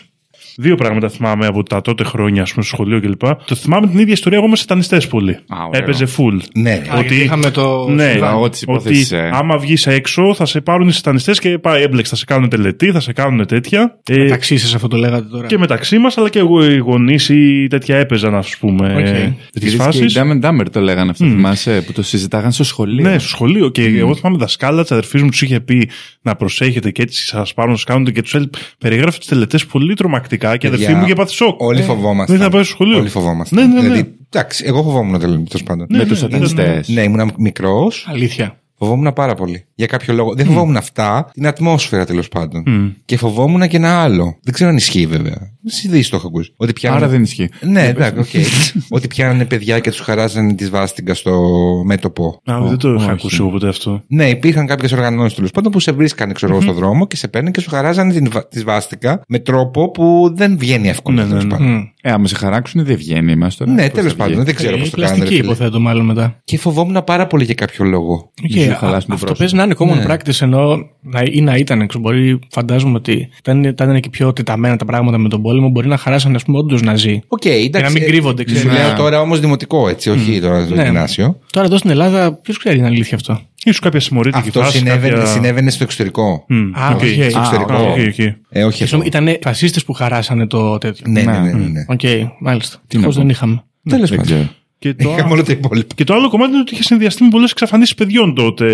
[0.57, 3.21] Δύο πράγματα θυμάμαι από τα τότε χρόνια, ας πούμε, στο σχολείο κλπ.
[3.45, 5.39] Το θυμάμαι την ίδια ιστορία εγώ με σατανιστές πολύ.
[5.49, 5.69] ωραίο.
[5.71, 6.39] Έπαιζε full.
[6.53, 6.71] Ναι.
[6.71, 7.87] Α, γιατί είχαμε το.
[7.89, 8.29] Ναι, Συμβάν.
[8.29, 9.29] Λαό της ότι υπόθεσης, ε.
[9.33, 12.10] άμα βγεις έξω θα σε πάρουν οι σατανιστές και πάει έμπλεξες.
[12.09, 13.99] Θα σε κάνουν τελετή, θα σε κάνουν τέτοια.
[14.09, 15.47] Ε, Μεταξύ σας αυτό το λέγατε τώρα.
[15.47, 18.93] και μεταξύ μας, αλλά και εγώ οι γονείς ή τέτοια έπαιζαν, ας πούμε.
[18.93, 19.05] Οκ.
[19.05, 19.33] Okay.
[19.51, 20.17] Τέτοιες Και οι φάσεις.
[20.17, 23.09] Dumb and Dumber το λέγανε αυτό, θυμάσαι, που το συζητάγαν στο σχολείο.
[23.09, 23.69] Ναι, στο σχολείο.
[23.69, 25.89] Και εγώ θυμάμαι δασκάλα της αδερφής μου τους είχε πει
[26.21, 28.35] να προσέχετε και έτσι σας πάρουν, σας κάνουν και τους
[28.77, 31.62] περιγράφει τις τελετές πολύ τρομακτικά και η αδερφή Παιδιά, μου είχε πάθει σοκ.
[31.62, 32.34] Όλοι φοβόμαστε.
[32.34, 32.97] δεν θα πάει στο σχολείο.
[32.97, 33.56] Όλοι φοβόμαστε.
[33.56, 33.82] Ναι, ναι, ναι.
[33.82, 35.88] Δηλαδή, εντάξει, εγώ φοβόμουν τέλος πάντων.
[35.89, 36.84] με τους σατανιστές.
[36.88, 38.08] Ναι, ήμουν μικρός.
[38.10, 38.62] Αλήθεια.
[38.77, 39.65] Φοβόμουν πάρα πολύ.
[39.75, 40.33] Για κάποιο λόγο.
[40.36, 42.63] Δεν φοβόμουν αυτά, την ατμόσφαιρα τέλος πάντων.
[43.05, 44.38] Και φοβόμουν και ένα άλλο.
[44.43, 45.51] Δεν ξέρω αν ισχύει βέβαια.
[45.67, 46.53] Εσύ το έχω ακούσει.
[46.57, 47.03] Ότι πιάνανε...
[47.03, 47.49] Άρα δεν ισχύει.
[47.62, 48.43] Ναι, εντάξει, οκ.
[48.97, 51.41] Ότι πιάνανε παιδιά και τους χαράζανε τη σβάστικα στο
[51.86, 52.41] μέτωπο.
[52.51, 53.09] Α, δεν το είχα όχι.
[53.09, 54.03] ακούσει εγώ ποτέ αυτό.
[54.07, 57.27] Ναι, υπήρχαν κάποιες οργανώσεις τέλος πάντων που σε βρίσκανε ξέρω, εγώ, στον δρόμο και σε
[57.27, 61.15] παίρνουν και σου χαράζανε την, βα- τη σβάστικα με τρόπο που δεν βγαίνει εύκολα.
[61.15, 61.49] Ναι, ναι, τέλος ναι.
[61.49, 61.92] πάντων.
[62.05, 63.71] Ε, άμα σε χαράξουν δεν βγαίνει εμά τώρα.
[63.71, 64.43] Ναι, Πώς τέλος θα πάντων, βγει.
[64.43, 65.13] δεν ξέρω Ε, πώς το κάνανε.
[65.13, 65.53] ρε Πλαστική φίλε.
[65.53, 66.41] υποθέτω μάλλον μετά.
[66.43, 68.13] Και φοβόμουν πάρα πολύ για κάποιο λόγο.
[68.43, 69.37] Οκ, Για να α- χαλάσουν το αυτό πρόσωπο.
[69.37, 70.13] παίζει να είναι common Ναι.
[70.13, 71.87] practice ενώ να, ή να ήταν.
[71.87, 75.69] Ξέρω, μπορεί, φαντάζομαι ότι ήταν, ήταν και πιο τεταμένα τα πράγματα με τον πόλεμο.
[75.69, 77.19] Μπορεί να χαράσανε, ας πούμε, όντως ναζί.
[77.27, 77.85] Οκ, εντάξει.
[77.87, 78.61] να μην ε, κρύβονται, ξέρεις.
[78.61, 78.73] Σου Ναι.
[78.73, 80.83] λέω τώρα όμως δημοτικό, έτσι, όχι τώρα στο Ναι.
[80.83, 81.39] γυμνάσιο.
[81.51, 84.78] Τώρα εδώ στην Ελλάδα, ποιος ξέρει είναι αλήθεια αυτό; Σω κάποια συμμορήτικη Αυτό φάση.
[84.78, 85.26] συνέβαινε, κάποια...
[85.32, 86.45] συνέβαινε στο εξωτερικό.
[86.47, 86.93] Μμ, Α, οκ.
[86.93, 86.99] οκ.
[87.30, 87.73] Στο εξωτερικό.
[87.73, 88.19] Α, οκ, οκ.
[88.49, 89.02] Ε, όχι εδώ.
[89.06, 91.06] Ήταν φασίστες που χαράσανε το τέτοιο.
[91.10, 91.52] Ναι, ναι, ναι.
[91.52, 91.86] ναι, ναι.
[91.88, 92.02] Οκ,
[92.39, 92.78] μάλιστα.
[92.88, 93.21] Τι να Πώς πω.
[93.21, 93.63] δεν είχαμε.
[93.89, 94.49] Τέλος Δεν πάντων.
[94.89, 94.93] Ξέρω.
[94.96, 95.93] Και το, Είχαμε όλα τα υπόλοιπα.
[95.96, 98.65] και το άλλο κομμάτι είναι ότι είχε συνδυαστεί με πολλές εξαφανίσεις παιδιών τότε.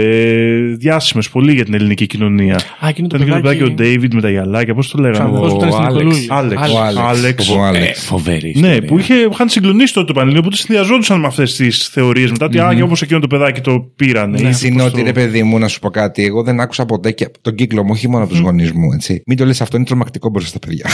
[0.78, 2.56] Διάσημες πολύ για την ελληνική κοινωνία.
[2.80, 4.98] Α, εκείνο το Ήταν και το παιδάκι- παιδάκι ο Ντέιβιντ με τα γυαλάκια, πώς το
[4.98, 5.18] λέγανε.
[5.18, 6.04] Ξαναδός ο- που ήταν στην Άλεξ.
[6.04, 6.28] Νικολούλη.
[6.30, 6.72] Άλεξ.
[6.74, 6.98] Ο Άλεξ.
[7.08, 7.50] Άλεξ.
[7.50, 8.04] Ο Ε, Άλεξ.
[8.06, 8.88] φοβερή Ναι, ιστορία.
[8.88, 12.46] που είχε, είχαν συγκλονίσει τότε το Πανελλήνιο, οπότε συνδυαζόντουσαν με αυτές τις θεωρίες μετά.
[12.46, 14.40] Ότι α, όπως εκείνο το παιδάκι το πήρανε.
[14.50, 16.24] ή Συν πώς ότι το- ρε παιδί μου, να σου πω κάτι.
[16.26, 18.92] Εγώ δεν άκουσα ποτέ και από τον κύκλο μου, όχι μόνο από του γονείς μου.
[18.94, 19.22] Έτσι.
[19.26, 20.86] Μην το λες αυτό, είναι τρομακτικό μπροστά στα παιδιά.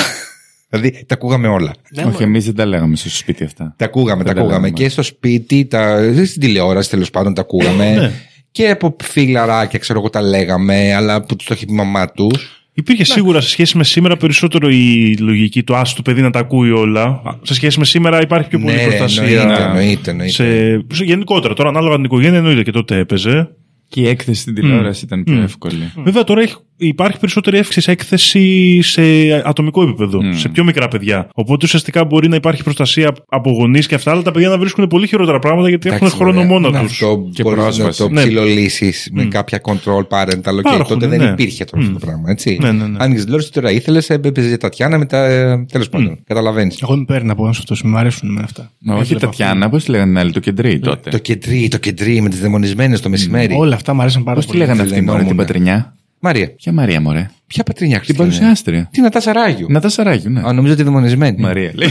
[0.70, 1.74] Δηλαδή τα ακούγαμε όλα.
[2.08, 3.74] Όχι, εμείς δεν τα λέγαμε στο σπίτι αυτά.
[3.78, 4.68] Τα ακούγαμε, τα Δεν τα ακούγαμε.
[4.68, 4.84] λέγαμε.
[4.84, 8.12] Και στο σπίτι, τα, στην τηλεόραση τέλος πάντων τα ακούγαμε.
[8.52, 12.12] Και από φιλαράκια, ξέρω εγώ, τα λέγαμε, αλλά που του το έχει πει η μαμά
[12.12, 12.68] τους.
[12.78, 16.72] Υπήρχε σίγουρα σε σχέση με σήμερα περισσότερο η λογική του άστο παιδί να τα ακούει
[16.72, 17.22] όλα.
[17.42, 19.24] Σε σχέση με σήμερα υπάρχει πιο πολύ Ναι, προστασία.
[19.42, 20.34] εννοείται, εννοείται, εννοείται.
[20.34, 23.50] Σε, σε γενικότερα, τώρα ανάλογα την οικογένεια εννοείται και τότε έπαιζε.
[23.88, 25.92] Και η έκθεση στην τηλεόραση ήταν πιο εύκολη.
[26.04, 29.02] Βέβαια τώρα έχει, υπάρχει περισσότερη εύξη σε έκθεση σε
[29.46, 31.28] ατομικό επίπεδο, σε πιο μικρά παιδιά.
[31.34, 34.88] Οπότε ουσιαστικά μπορεί να υπάρχει προστασία από γονείς και αυτά, αλλά τα παιδιά να βρίσκουν
[34.88, 36.86] πολύ χειρότερα πράγματα γιατί έχουν Εντάξει, χρόνο βέβαια, μόνο να του.
[36.86, 37.98] Αυτό Και μπορείς να πρόσβαση.
[38.02, 38.22] το Ναι.
[38.22, 40.54] ψιλολύσει με κάποια control parental.
[40.56, 41.18] Okay, Υπάρχουν, τότε ναι.
[41.18, 42.30] δεν υπήρχε τώρα αυτό το πράγμα.
[42.32, 42.58] Έτσι.
[42.62, 42.98] Ναι, ναι, ναι.
[43.00, 45.28] Άνοιγε τηλεόραση τώρα ήθελες, έπαιζε Τατιάνα μετά.
[45.72, 46.82] Τέλος πάντων, καταλαβαίνεις.
[46.82, 48.72] Εγώ είμαι πέρα να πω σε αυτό, μου αρέσουν με αυτά.
[48.80, 51.78] Μα όχι Έβλεπα Τατιάνα, πώς τη λέγανε την άλλη, το κεντρί τότε; Το κεντρί, το
[51.78, 53.46] κεντρί με τις δαιμονισμένες το μεσημέρι.
[53.46, 53.58] αυτά.
[53.58, 54.64] Όλα αυτά μου αρέσαν πάρα Πώς τη πολύ.
[54.64, 55.36] λέγανε αυτή, μωρέ, την Λενόμουν.
[55.38, 55.96] πατρινιά;
[56.26, 58.28] Μαρία, Ποια Μαρία, μωρέ; ποια πατρινιά Την Χριστίνα.
[58.28, 58.90] παρουσιάστρια.
[58.92, 59.66] Τι Νατάσα Ράγιου.
[59.70, 60.42] Νατάσα Ράγιου, ναι.
[60.46, 61.42] Α, νομίζω ότι δαιμονισμένη.
[61.42, 61.90] Μαρία, λέει.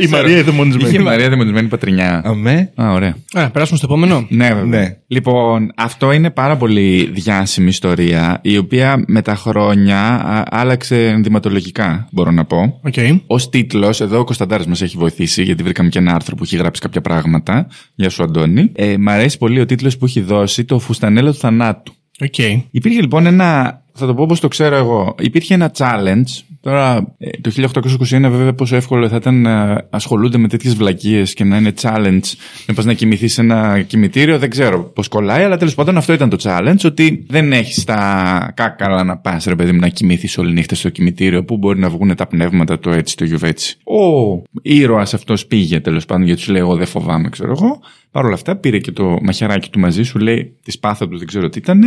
[0.04, 0.88] Η Μαρία η δαιμονισμένη.
[0.88, 2.22] Είχε Μαρία δαιμονισμένη πατρινιά.
[2.24, 2.70] Αμέ.
[2.82, 3.16] Α, ωραία.
[3.32, 4.26] Α, περάσουμε στο επόμενο.
[4.28, 4.80] Ναι, βέβαια.
[4.80, 4.96] Ναι.
[5.06, 12.08] Λοιπόν, αυτό είναι πάρα πολύ διάσημη ιστορία, η οποία με τα χρόνια α, άλλαξε ενδυματολογικά,
[12.12, 12.80] μπορώ να πω.
[12.84, 12.94] Οκ.
[13.26, 16.56] Ο τίτλος, εδώ ο Κωνσταντάρης μας έχει βοηθήσει, γιατί βρήκαμε και ένα άρθρο που έχει
[16.56, 17.66] γράψει κάποια πράγματα.
[17.94, 18.72] Γεια σου, Αντώνη.
[18.74, 21.92] Ε, μ' αρέσει πολύ ο τίτλος που έχει δώσει, Το Φουστανέλο του Θανάτου.
[22.20, 22.38] Οκ.
[22.70, 23.82] Υπήρχε λοιπόν ένα.
[23.92, 25.14] Θα το πω όπως το ξέρω εγώ.
[25.18, 26.42] Υπήρχε ένα challenge.
[26.60, 31.44] Τώρα, ε, το 1821, βέβαια, πόσο εύκολο θα ήταν να ασχολούνται με τέτοιες βλακείες και
[31.44, 32.22] να είναι challenge.
[32.66, 36.12] Να πας να κοιμηθείς σε ένα κοιμητήριο, δεν ξέρω πώς κολλάει, αλλά τέλος πάντων αυτό
[36.12, 36.84] ήταν το challenge.
[36.84, 40.88] Ότι δεν έχεις τα κάκαλα να πας, ρε παιδί μου, να κοιμηθείς όλη νύχτα στο
[40.88, 43.76] κοιμητήριο, που μπορεί να βγουν τα πνεύματα το έτσι, το γιουβέτσι.
[43.84, 47.80] Ο ήρωας αυτός πήγε τέλος πάντων, γιατί σου λέει: Εγώ δεν φοβάμαι, ξέρω εγώ.
[48.10, 51.26] Παρ' όλα αυτά πήρε και το μαχαιράκι του μαζί σου λέει τη σπάθα του, δεν
[51.26, 51.80] ξέρω τι ήταν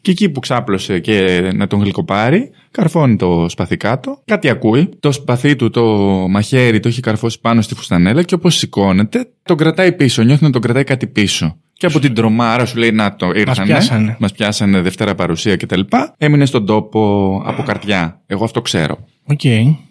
[0.00, 4.88] Και εκεί που ξάπλωσε και να τον γλυκοπάρει, καρφώνει το σπαθί κάτω, κάτι ακούει.
[5.00, 5.84] Το σπαθί του, το
[6.28, 10.22] μαχαίρι, το έχει καρφώσει πάνω στη φουστανέλα και όπως σηκώνεται, τον κρατάει πίσω.
[10.22, 11.56] Νιώθει να τον κρατάει κάτι πίσω.
[11.78, 13.66] Και από την τρομάρα σου λέει: Να το, ήρθανε.
[13.66, 14.16] πιάσανε.
[14.18, 15.80] Μας πιάσανε Δευτέρα παρουσία κτλ.
[16.18, 18.20] Έμεινε στον τόπο από καρδιά.
[18.26, 18.98] Εγώ αυτό ξέρω.
[19.30, 19.40] Οκ.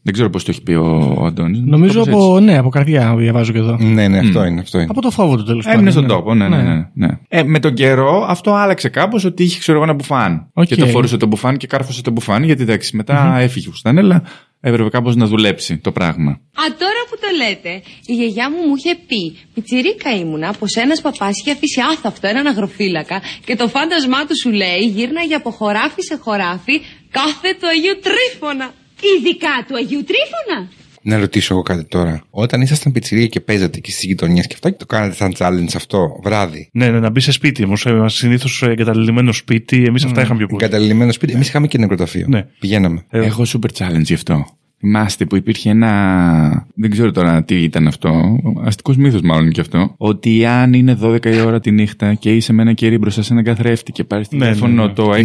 [0.02, 1.60] Δεν ξέρω πώς το έχει πει ο Αντώνης.
[1.60, 3.78] Νομίζω από, ναι, από καρδιά διαβάζω και εδώ.
[3.80, 4.60] Ναι, ναι, αυτό είναι.
[4.60, 4.88] Αυτό είναι.
[4.90, 5.80] Από το φόβο του τέλος πάντων.
[5.80, 6.10] Έμεινε στον ναι.
[6.10, 6.62] τόπο, ναι, ναι.
[6.62, 7.08] ναι, ναι.
[7.28, 10.48] Ε, με τον καιρό αυτό άλλαξε κάπως ότι είχε ξέρω εγώ ένα μπουφάν.
[10.54, 10.66] Οκ.
[10.66, 14.24] Και το φορούσε το μπουφάν και κάρφωσε το μπουφάν, γιατί εντάξει, μετά έφυγε η φουστανέλα,
[14.68, 16.32] έπρεπε κάπως να δουλέψει το πράγμα.
[16.32, 21.02] Α, τώρα που το λέτε, η γιαγιά μου μου είχε πει, πιτσιρίκα ήμουνα, πως ένας
[21.02, 26.02] παπάς είχε αφήσει άθαφτο έναν αγροφύλακα και το φάντασμά του σου λέει γύρναγε από χωράφι
[26.02, 28.74] σε χωράφι κάθε του Αγίου Τρίφωνα.
[29.02, 30.60] Ειδικά του Αγίου Τρίφωνα.
[31.08, 32.24] Να ρωτήσω εγώ κάτι τώρα.
[32.30, 35.76] Όταν ήσασταν πιτσιρία και παίζατε εκεί στις γειτονιές και αυτά και το κάνατε σαν challenge
[35.76, 36.70] αυτό βράδυ.
[36.72, 38.08] Ναι, ναι, να μπει σε σπίτι όμω.
[38.10, 40.64] Συνήθως εγκαταλειμμένο σπίτι, εμείς αυτά είχαμε πιο πολύ.
[40.64, 41.34] Εγκαταλειμμένο σπίτι.
[41.34, 42.26] Εμείς είχαμε και νεκροταφείο.
[42.30, 42.46] Ναι.
[42.60, 43.06] Πηγαίναμε.
[43.10, 44.46] Ε, Έχω super challenge γι' αυτό.
[44.80, 46.68] Θυμάστε που υπήρχε ένα.
[46.76, 48.40] Δεν ξέρω τώρα τι ήταν αυτό.
[48.66, 49.94] Αστικός μύθος, μάλλον και αυτό.
[49.98, 53.34] Ότι αν είναι 12 η ώρα τη νύχτα και είσαι με ένα κερί μπροστά σε
[53.34, 54.94] έναν καθρέφτη και πάρεις Ναι, τηλέφωνο ναι, ναι.
[54.94, 55.22] το 666, Ναι,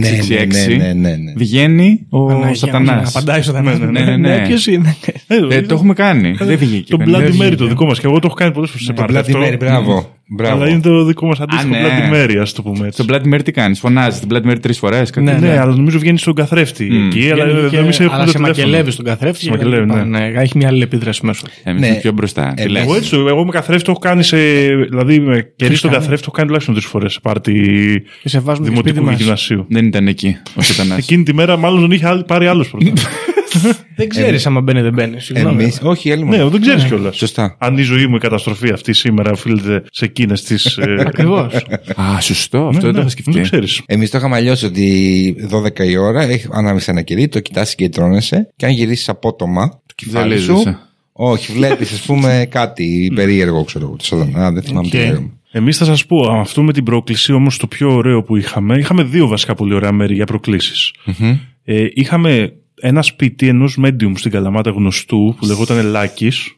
[0.76, 1.32] ναι, ναι, ναι, ναι.
[1.36, 2.96] βγαίνει ο Παναγία Σατανάς.
[3.02, 3.78] μου, Απαντάει ο Σατανάς.
[3.78, 4.46] Ναι, ναι, ναι, ναι.
[4.46, 4.96] Ποιος είναι;
[5.26, 6.32] ε, Ε, το έχουμε κάνει.
[6.38, 6.90] Δεν βγήκε.
[6.90, 7.18] Το κανένα.
[7.18, 7.56] Bloody Δεν Mary βγήκε.
[7.56, 8.00] το δικό μας.
[8.00, 9.52] Και εγώ το έχω κάνει πολλές φορές σε Το πάρτι Bloody αυτό.
[9.52, 10.16] Mary, μπράβο.
[10.34, 10.54] Μπράβο.
[10.62, 12.08] Αλλά είναι το δικό μας αντίστοιχο Α, ναι.
[12.10, 13.02] Bloody Mary, ας το πούμε έτσι.
[13.02, 15.10] Στο Bloody Mary τι κάνεις, φωνάζεις την Bloody Mary τρεις φορές.
[15.16, 17.30] Ναι, Ναι, αλλά νομίζω βγαίνει στον καθρέφτη εκεί.
[17.30, 18.64] Αλλά Βγαίνει και- εμείς έχουμε αλλά το σε τηλέφωνο.
[18.66, 19.44] μακελεύει στον καθρέφτη.
[19.44, 20.32] Σε μακελεύει, και- ναι.
[20.36, 21.42] Έχει μια άλλη επίδραση μέσα.
[21.64, 21.86] Εμείς Ναι.
[21.86, 22.54] είμαστε πιο μπροστά.
[22.56, 24.36] Ε, Τι λες; Εγώ έτσι, εγώ με καθρέφτη το έχω κάνει σε.
[24.74, 27.52] Δηλαδή με κερί στον κάνει; καθρέφτη το έχω κάνει τουλάχιστον τρεις φορές σε πάρτι
[28.22, 29.20] Και σε βάζουμε και σπίτι δημοτικού μας.
[29.20, 29.66] γυμνασίου.
[29.68, 30.96] Δεν ήταν εκεί ο Σατανά.
[30.96, 32.92] Εκείνη τη μέρα μάλλον τον είχε άλλη- πάρει άλλος πρώτα.
[33.96, 35.24] Δεν ξέρεις άμα μπαίνει δεν μπαίνεις.
[35.24, 35.62] Συγγνώμη.
[35.62, 36.48] Εμεί, όχι, άλλοι ναι, μόνο.
[36.50, 37.16] δεν ξέρεις κιόλας.
[37.16, 37.56] Σωστά.
[37.58, 40.78] Αν η ζωή μου η καταστροφή αυτή σήμερα οφείλεται σε εκείνες τις.
[41.06, 41.54] Ακριβώς.
[42.00, 43.30] Α, σωστό, αυτό δεν το είχα σκεφτεί.
[43.30, 43.82] Ναι, Δεν ξέρεις.
[43.86, 47.88] Εμείς το είχαμε αλλιώς ότι 12 η ώρα έχει ανάμεσα ένα κερί, το κοιτάς και
[47.88, 50.44] τρώνεσαι και αν γυρίσεις απότομα το κεφάλι σου.
[50.46, 50.78] Ζαλίζεσαι.
[51.12, 53.96] Όχι, βλέπεις, ας πούμε, κάτι περίεργο, ξέρω εγώ.
[53.96, 55.02] το Σατανά, δεν θυμάμαι τι Οκ.
[55.04, 55.30] λέγαμε.
[55.50, 58.78] Εμείς θα σας πω, αυτό με την πρόκληση όμως το πιο ωραίο που είχαμε.
[58.78, 60.92] Είχαμε δύο βασικά πολύ ωραία μέρη για προκλήσεις.
[61.64, 66.56] Ε, είχαμε ένα σπίτι ενός medium στην Καλαμάτα γνωστού που λεγόταν Λάκης,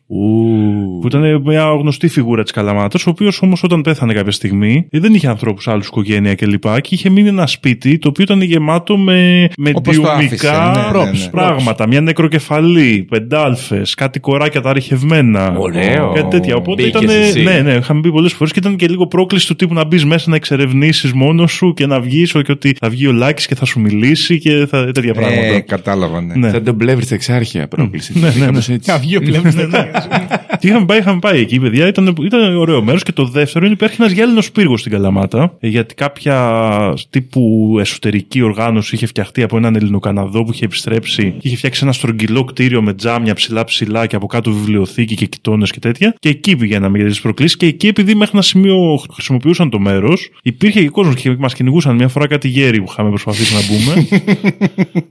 [1.00, 4.98] Που ήταν μια γνωστή φιγούρα της Καλαμάτας, ο οποίος όμως όταν πέθανε κάποια στιγμή ε,
[4.98, 6.62] δεν είχε ανθρώπους άλλους, οικογένεια κλπ.
[6.62, 10.28] Και, και είχε μείνει ένα σπίτι το οποίο ήταν γεμάτο με, με Όπως το άφησε,
[10.28, 11.28] διουμικά ναι, ναι, ναι.
[11.30, 11.86] πράγματα.
[11.86, 15.54] Μια νεκροκεφαλή, πεντάλφες, κάτι κοράκια τα ρηχευμένα.
[15.56, 16.12] Ωραίο.
[16.12, 16.56] Κάτι τέτοια.
[16.56, 17.16] Οπότε Μπήκες ήταν.
[17.16, 17.42] εσύ.
[17.42, 20.04] Ναι, ναι, είχαμε πει πολλές φορές και ήταν και λίγο πρόκληση του τύπου να μπεις
[20.04, 23.54] μέσα να εξερευνήσεις μόνος σου και να βγεις και ότι θα βγει ο Λάκης και
[23.54, 25.46] θα σου μιλήσει και θα, τέτοια πράγματα.
[25.46, 26.34] Ε, κατάλαβα, ναι.
[26.34, 26.50] Ναι.
[26.50, 28.12] Σαν τον πλεύρη εξάρχεια πρόκληση.
[28.18, 28.44] Ναι, ναι, ναι.
[28.44, 28.90] Κάπως έτσι.
[28.90, 30.03] Να βγει ο πλεύρης δεν Και
[30.60, 31.86] είχαμε πάει, είχαμε πάει εκεί, παιδιά.
[31.86, 33.02] Ήταν, ήταν ωραίο μέρος.
[33.02, 35.56] Και το δεύτερο είναι ότι υπάρχει ένας γυάλινος πύργος στην Καλαμάτα.
[35.60, 41.48] ε, Γιατί κάποια τύπου εσωτερική οργάνωση είχε φτιαχτεί από έναν Ελληνοκαναδό που είχε επιστρέψει και
[41.48, 45.78] είχε φτιάξει ένα στρογγυλό κτίριο με τζάμια ψηλά-ψηλά και από κάτω βιβλιοθήκη και κοιτώνες και
[45.78, 46.14] τέτοια.
[46.18, 47.56] Και εκεί πηγαίναμε για τις προκλήσεις.
[47.56, 51.94] Και εκεί, επειδή μέχρι ένα σημείο χρησιμοποιούσαν το μέρος, υπήρχε και κόσμος και μας κυνηγούσαν
[51.94, 54.06] μια φορά κάτι γέρι που είχαμε προσπαθήσει να μπούμε.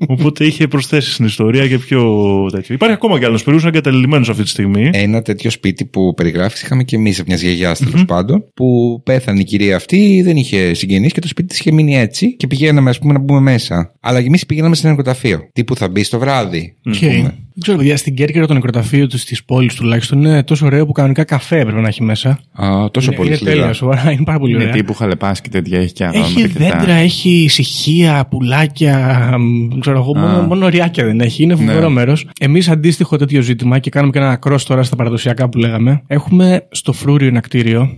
[0.13, 2.01] Οπότε είχε προσθέσεις στην ιστορία και πιο
[2.51, 2.75] τέτοιο.
[2.75, 4.72] Υπάρχει ακόμα κι άλλο πύργος, είναι εγκαταλειμμένος αυτή τη στιγμή.
[4.93, 8.43] Ένα τέτοιο σπίτι που περιγράφει είχαμε και εμείς από μιας γιαγιάς τέλος πάντων.
[8.53, 12.36] Που πέθανε η κυρία αυτή, δεν είχε συγγενείς και το σπίτι της είχε μείνει έτσι.
[12.36, 13.93] Και πηγαίναμε, ας πούμε, να μπούμε μέσα.
[13.99, 15.49] Αλλά εμείς πηγαίναμε σε ένα νοικοταφείο.
[15.53, 16.76] Τι που θα μπει στο βράδυ.
[16.86, 17.09] ας Οκ.
[17.09, 17.38] πούμε.
[17.55, 21.23] Δεν ξέρω, παιδιά, στην Κέρκυρα το νεκροταφείο της πόλης τουλάχιστον είναι τόσο ωραίο που κανονικά
[21.23, 22.39] καφέ έπρεπε να έχει μέσα.
[22.53, 23.55] Α, τόσο είναι, πολύ είναι σκληρά.
[23.55, 24.73] τέλειο, σοβαρά, είναι πάρα πολύ Είναι ωραία.
[24.75, 26.25] τύπου χαλεπάς και τέτοια έχει και αρώματα.
[26.27, 31.43] Έχει και τα- δέντρα, έχει ησυχία, πουλάκια, μ, ξέρω εγώ, μόνο, μόνο ριάκια δεν έχει.
[31.43, 31.93] Είναι φοβερό Ναι.
[31.93, 32.27] μέρος.
[32.39, 36.01] Εμείς αντίστοιχο τέτοιο ζήτημα και κάνουμε και ένα κρός τώρα στα παραδοσιακά που λέγαμε.
[36.07, 37.89] Έχουμε στο Φρούριο ένα κτίριο,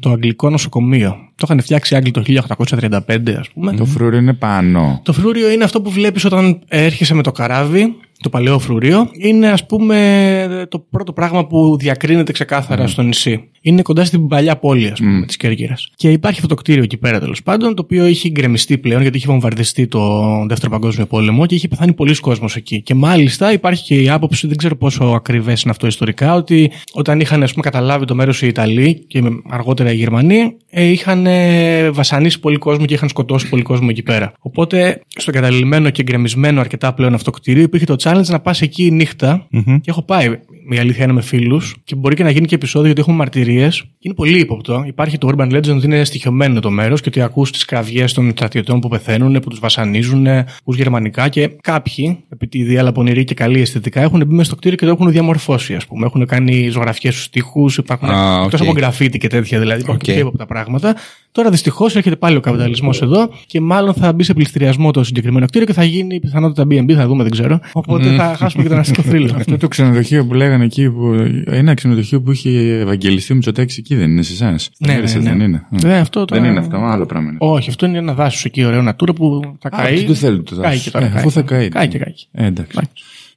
[0.00, 1.16] το Αγγλικό Νοσοκομείο.
[1.34, 3.72] Το είχαν φτιάξει οι Άγγλοι το 1835, ας πούμε.
[3.72, 5.00] Το φρούριο είναι πάνω.
[5.04, 9.08] Το φρούριο είναι αυτό που βλέπεις όταν έρχεσαι με το καράβι, το παλαιό φρούριο.
[9.12, 13.44] Είναι ας πούμε το πρώτο πράγμα που διακρίνεται ξεκάθαρα στο νησί.
[13.62, 15.90] Είναι κοντά στην παλιά πόλη, ας πούμε, της Κέρκυρας.
[15.96, 19.16] Και υπάρχει αυτό το κτίριο εκεί πέρα τέλος πάντων, το οποίο έχει γκρεμιστεί πλέον γιατί
[19.16, 22.82] είχε βομβαρδιστεί το Δεύτερο Παγκόσμιο Πόλεμο και είχε πεθάνει πολλοί κόσμος εκεί.
[22.82, 27.20] Και μάλιστα υπάρχει και η άποψη, δεν ξέρω πόσο ακριβές είναι αυτό ιστορικά, ότι όταν
[27.20, 29.22] είχαν ας πούμε, καταλάβει το μέρος οι Ιταλοί και
[29.60, 34.02] αργότερα οι Γερμανοί, ε, είχαν ε, βασανίσει πολύ κόσμο και είχαν σκοτώσει πολύ κόσμο εκεί
[34.02, 34.32] πέρα.
[34.38, 38.90] Οπότε στο εγκαταλειμμένο και γκρεμισμένο αρκετά πλέον αυτό κτίριο υπήρχε το challenge να πας εκεί
[38.90, 39.46] νύχτα.
[39.80, 40.38] Και έχω πάει.
[40.72, 43.84] Η αλήθεια είναι με φίλους και μπορεί και να γίνει και επεισόδιο γιατί έχουμε μαρτυρίες.
[43.98, 44.84] Είναι πολύ ύποπτο.
[44.86, 48.30] Υπάρχει το urban legend ότι είναι στοιχειωμένο το μέρος και ότι ακούς τις κραυγές των
[48.30, 50.26] στρατιωτών που πεθαίνουν, που τους βασανίζουν,
[50.64, 54.76] πους γερμανικά και κάποιοι, επειδή άλλα πονηροί και καλοί αισθητικά, έχουν μπει μέσα στο κτίριο
[54.76, 56.06] και το έχουν διαμορφώσει, ας πούμε.
[56.06, 58.52] Έχουν κάνει ζωγραφιές στους τοίχου, υπάρχουν Α, οκ.
[58.52, 59.80] εκτό από γραφίτι και τέτοια δηλαδή.
[59.80, 60.14] Υπάρχουν Οκ.
[60.14, 60.94] και ύποπτα πράγματα.
[61.32, 65.46] Τώρα δυστυχώς έρχεται πάλι ο καπιταλισμός εδώ και μάλλον θα μπει σε πληστηριασμό το συγκεκριμένο
[65.46, 67.60] κτίριο και θα γίνει πιθανότητα BNB, θα δούμε, δεν ξέρω.
[67.72, 69.30] Οπότε θα χάσουμε και τον αστικό θρύλο.
[69.36, 73.94] Αυτό το ξενοδοχείο που λέγανε εκεί, που, ένα ξενοδοχείο που είχε Ευαγγελιστεί ο Μητσοτάκης εκεί
[73.94, 75.06] δεν είναι σε εσάς; Ναι, ναι, ναι.
[75.20, 77.38] δεν είναι; Ναι, αυτό δεν τώρα- είναι αυτό, άλλο πράγμα είναι.
[77.40, 79.96] Όχι, αυτό είναι ένα δάσος εκεί, ωραίο νατούρα που θα Α, καεί.
[79.96, 80.82] τι του θέλει το Κάει δάσος.
[80.82, 81.04] και τώρα.
[81.04, 81.68] Ε, αφού θα καεί.
[81.68, 82.12] Κάει και κάει.
[82.32, 82.78] Ε, εντάξει.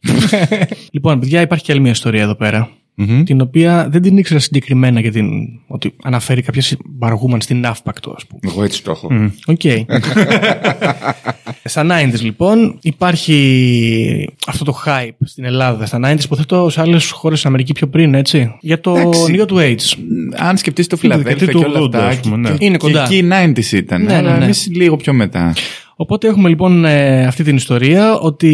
[0.91, 2.69] Λοιπόν, παιδιά, υπάρχει και άλλη μια ιστορία εδώ πέρα.
[3.25, 5.23] Την οποία δεν την ήξερα συγκεκριμένα γιατί
[5.67, 8.39] ότι αναφέρει κάποια συμπαργούμαν στην Ναύπακτο, ας πούμε.
[8.53, 9.13] Εγώ έτσι το έχω.
[9.13, 9.61] Μμ, Οκ.
[11.63, 15.85] Στα 90s λοιπόν υπάρχει αυτό το hype στην Ελλάδα.
[15.85, 18.55] Στα 90s υποθέτω σε άλλες χώρες στην Αμερική πιο πριν, έτσι.
[18.61, 19.31] Για το Εντάξει.
[19.31, 19.97] νέο του AIDS.
[20.37, 22.07] Αν σκεφτείς το Είναι Φιλαδέλφια και δεκαετία του όλα 80, αυτά.
[22.07, 22.49] ας πούμε, ναι.
[22.57, 23.03] και- Είναι και κοντά.
[23.03, 24.01] εκεί οι 90s ήταν.
[24.01, 24.43] Ναι, ναι, αλλά ναι.
[24.43, 25.53] εμείς λίγο πιο μετά.
[25.95, 28.49] Οπότε έχουμε λοιπόν ε, αυτή την ιστορία ότι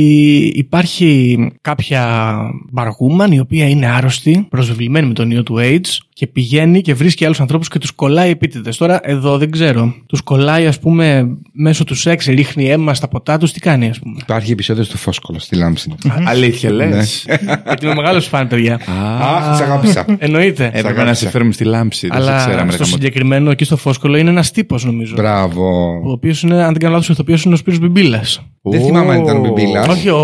[0.56, 2.32] υπάρχει κάποια
[2.72, 7.26] μπαργούμαν η οποία είναι άρρωστη, προσβεβλημένη με τον ιό του AIDS και πηγαίνει και βρίσκει
[7.26, 8.78] άλλους ανθρώπους και τους κολλάει επίτηδες.
[8.78, 9.94] Τώρα εδώ δεν ξέρω.
[10.06, 14.00] Τους κολλάει ας πούμε μέσω του σεξ, ρίχνει αίμα στα ποτά τους, τι κάνει ας
[14.00, 14.16] πούμε.
[14.22, 15.96] Υπάρχει επεισόδιο στο Φόσκολο, στη Λάμψη.
[16.26, 17.26] Αλήθεια λες;
[17.66, 18.80] Γιατί είμαι μεγάλος φαν παιδιά.
[19.22, 20.06] Αχ, σε αγάπησα.
[20.18, 20.66] Εννοείται.
[20.66, 21.24] Έπρεπε να αγάπησα.
[21.24, 22.08] σε φέρουμε στη λάμψη.
[22.08, 22.64] Δεν σε Αλλά ξέραμε.
[22.64, 22.86] ρε στο γαμώτο.
[22.86, 25.14] συγκεκριμένο εκεί στο Φόσκολο είναι ένας τύπος νομίζω.
[25.16, 25.64] Μπράβο.
[26.06, 28.42] Ο οποίος είναι, αν δεν κάνω λάθος, ο ηθοποιό είναι ο Σπύρος Μπιμπίλας.
[28.62, 29.88] Δεν θυμάμαι αν ήταν ο Μπιμπίλας.
[29.88, 30.18] Όχι, ο.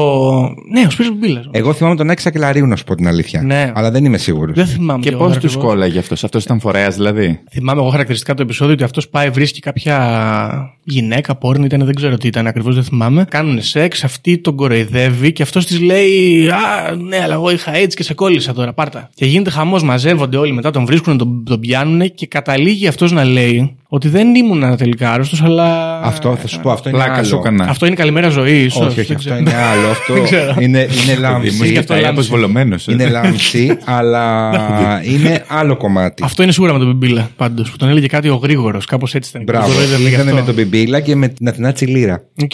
[0.71, 1.47] Ναι, ο Σπύρος Μπιμπίλας.
[1.51, 3.41] Εγώ θυμάμαι τον Έξα Κελαρίου, να σου πω την αλήθεια.
[3.41, 3.71] Ναι.
[3.75, 4.55] Αλλά δεν είμαι σίγουρος.
[4.55, 4.99] Δεν θυμάμαι.
[4.99, 5.71] Και κι εγώ πώς τώρα τους ακριβώς.
[5.73, 9.59] κόλλαγε αυτός; Αυτός ήταν φορέας δηλαδή; Θυμάμαι εγώ χαρακτηριστικά το επεισόδιο ότι αυτός πάει, βρίσκει
[9.59, 13.25] κάποια γυναίκα, πόρνη ήταν, δεν ξέρω τι ήταν ακριβώς, δεν θυμάμαι.
[13.29, 17.97] Κάνουν σεξ, αυτή τον κοροϊδεύει και αυτός της λέει Α, ναι, αλλά εγώ είχα έτσι
[17.97, 19.09] και σε κόλλησα τώρα, πάρτα.
[19.13, 23.23] Και γίνεται χαμός, μαζεύονται όλοι μετά, τον βρίσκουν, τον, τον πιάνουν και καταλήγει αυτός να
[23.23, 25.99] λέει ότι δεν ήμουν τελικά άρρωστος, αλλά.
[26.01, 27.47] Αυτό θα σου πω, αυτό είναι Πλάκα σου άλλο.
[27.47, 27.69] έκανα.
[27.69, 28.87] Αυτό είναι καλημέρα ζωή, ίσως.
[28.87, 29.87] Όχι, όχι, αυτό είναι άλλο.
[29.87, 30.55] Αυτό ξέρω.
[30.59, 31.49] είναι, είναι Μου Λάμψη.
[31.49, 32.05] αυτό είχε Λάμψη.
[32.07, 32.75] αποσβολωμένο.
[32.89, 34.51] Είναι Λάμψη, αλλά
[35.13, 36.23] είναι άλλο κομμάτι.
[36.25, 39.29] Αυτό είναι σίγουρα με τον Μπιμπίλα πάντως, που τον έλεγε κάτι ο Γρήγορος, κάπως έτσι
[39.29, 39.43] ήταν.
[39.43, 39.65] Μπράβο.
[39.65, 40.35] Τον κοροϊδεύε γι' Ήταν αυτό.
[40.35, 42.23] με τον Μπιμπίλα και με την Αθηνά Τσιλίρα.
[42.43, 42.53] Οκ.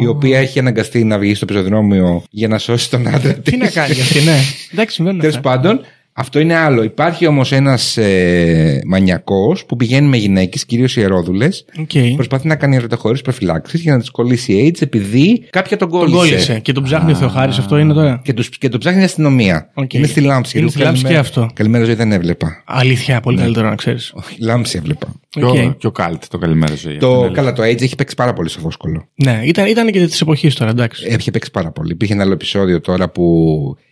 [0.00, 3.52] Η οποία έχει αναγκαστεί να βγει στο πεζοδρόμιο για να σώσει τον άντρα της.
[3.52, 4.36] Τι να κάνει αυτή, ναι.
[4.72, 5.50] Εντάξει, συμβαίνουν Τέλος αυτά.
[5.50, 5.80] πάντων,
[6.16, 6.82] Αυτό είναι άλλο.
[6.82, 11.48] Υπάρχει όμως ένας ε, μανιακός που πηγαίνει με γυναίκες, κυρίως ιερόδουλες.
[11.80, 11.90] Οκ.
[12.14, 15.98] Προσπαθεί να κάνει έρωτα χωρίς προφυλάξεις για να τις κολλήσει AIDS επειδή κάποια τον Τον
[15.98, 16.16] κόλλησε.
[16.16, 18.20] κόλλησε και τον ψάχνει ο Θεοχάρης, αυτό είναι τώρα.
[18.24, 19.70] Και, τους, και το ψάχνει η αστυνομία.
[19.74, 19.92] Οκ.
[19.94, 20.52] Είναι στη Λάμψη.
[20.58, 21.50] Είναι Εγώ στη Λάμψη καλημέρα- και αυτό.
[21.54, 22.62] Καλημέρα ζωή δεν έβλεπα.
[22.64, 23.20] Αλήθεια, Ναι.
[23.20, 24.12] πολύ καλύτερο να ξέρεις.
[24.14, 25.06] Όχι, Λάμψη έβλεπα.
[25.28, 26.96] Και ο- Και ο Καλτ, το καλημέρα ζωή.
[26.96, 29.08] Το, Αυτό είναι καλά, το AIDS έχει παίξει πάρα πολύ στο Φώσκολο.
[29.14, 31.06] Ναι, ήταν, ήταν και της εποχής τώρα, εντάξει.
[31.08, 31.92] Έχει παίξει πάρα πολύ.
[31.92, 33.24] Υπήρχε ένα άλλο επεισόδιο τώρα που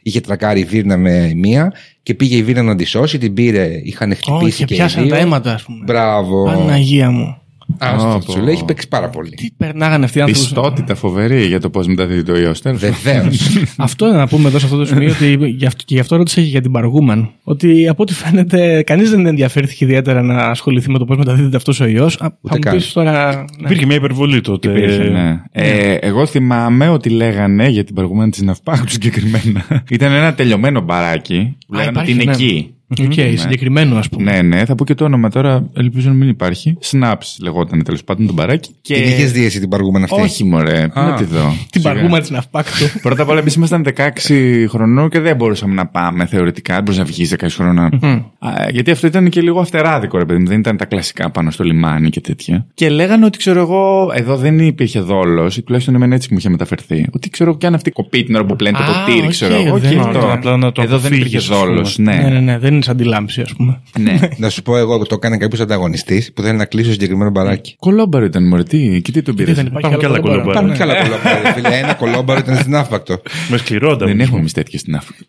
[0.02, 1.72] είχε τρακάρει η Βίρνα με μία
[2.02, 5.02] και πήγε η Βίρνα να τη σώσει, την πήρε, είχαν χτυπήσει Όχι, και οι πιάσαν
[5.02, 5.12] δύο.
[5.12, 5.84] τα αίματα, ας πούμε.
[5.84, 6.44] Μπράβο.
[6.44, 7.41] Παναγία μου.
[7.78, 9.30] Άστο, Πω, σου λέει, έχει παίξει πάρα πολύ.
[9.30, 12.60] Τι περνάγανε αυτοί οι άνθρωποι; Πιστότητα φοβερή για το πώς μεταδίδει το ιός.
[12.64, 13.56] Βεβαίως.
[13.76, 16.40] Αυτό να πούμε εδώ σε αυτό το σημείο ότι γι' αυτό, και γι' αυτό ρώτησα
[16.40, 17.30] και για την Παργούμαν.
[17.42, 21.80] Ότι από ό,τι φαίνεται κανείς δεν ενδιαφέρθηκε ιδιαίτερα να ασχοληθεί με το πώς μεταδίδεται αυτός
[21.80, 22.16] ο ιός.
[22.16, 22.74] Θα μου καν.
[22.74, 23.34] πεις τώρα.
[23.36, 23.44] ναι.
[23.64, 24.68] Υπήρχε μια υπερβολή τότε.
[24.68, 25.42] Υπήρχε, ναι.
[25.52, 29.82] Ε, εγώ θυμάμαι ότι λέγανε για την προηγούμενη της Ναυπάγου συγκεκριμένα.
[29.90, 32.44] Ήταν ένα τελειωμένο μπαράκι που Α, λέγανε ότι υπάρχει, είναι ναι.
[32.44, 32.74] εκεί.
[33.00, 33.36] Οκ, Ναι.
[33.36, 34.32] συγκεκριμένο ας πούμε.
[34.32, 35.68] Ναι, ναι, θα πω και το όνομα τώρα.
[35.76, 36.76] Ελπίζω να μην υπάρχει.
[36.90, 38.70] Snaps λεγόταν τέλος πάντων το μπαράκι.
[38.82, 38.94] Και...
[38.94, 40.88] Την είχες δει εσύ την μπαργούμαν αυτή; Όχι, μωρέ.
[40.94, 41.52] Πού να τη δω.
[41.70, 41.94] Την Σιγά.
[41.94, 42.84] Μπαργούμαν της Ναυπάκτου.
[43.02, 46.74] Πρώτα απ' όλα, εμείς ήμασταν 16 χρονών και δεν μπορούσαμε να πάμε θεωρητικά.
[46.74, 48.00] Δεν μπορούσε να βγεις 16 χρονών.
[48.38, 50.46] Α, γιατί αυτό ήταν και λίγο αφτεράδικο, ρε παιδί μου.
[50.46, 52.66] Δεν ήταν τα κλασικά πάνω στο λιμάνι και τέτοια.
[52.74, 56.48] Και λέγανε ότι ξέρω εγώ, εδώ δεν υπήρχε δόλος, ή τουλάχιστον εμένα έτσι μου είχε
[56.48, 57.06] μεταφερθεί.
[57.12, 59.30] Ότι ξέρω εγώ, και αν αυτή κοπεί την ώρα που πλένει το Α, ποτήρι, οκ,
[59.30, 59.78] ξέρω εγώ.
[59.78, 60.04] δεν και είναι.
[60.06, 60.32] αυτό.
[60.32, 61.94] Απλά να το Εδώ δεν υπήρχε αποφύγεις, ας δόλος.
[61.96, 62.16] πούμε.
[62.16, 62.40] Ναι, Ναι.
[62.40, 63.80] ναι, ναι, δεν είναι σαν τη λάμψη ας πούμε.
[63.98, 64.18] ναι.
[64.42, 67.74] Να σου πω εγώ, το έκανε κάποιος ανταγωνιστής που θέλει να κλείσει το συγκεκριμένο μπαράκι.
[67.78, 70.52] Κολόμπαρο ήταν μωρέ, τι, και τι τον πήρες; δεν υπάρχει Υπάρχουν και άλλα άλλο κολόμπαρο.
[70.52, 70.74] κολόμπαρα.
[70.74, 71.52] Υπάρχουν και άλλα κολόμπαρα.
[71.54, 71.78] φίλε.
[71.78, 73.22] Ένα κολόμπαρο ήταν στην άφακτο.
[73.48, 74.22] Με σκληρό Δεν ανταγωνισμό.
[74.24, 75.26] έχουμε εμείς τέτοια στην Αφρική.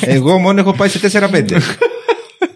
[0.16, 1.58] Εγώ μόνο έχω πάει σε 4-5.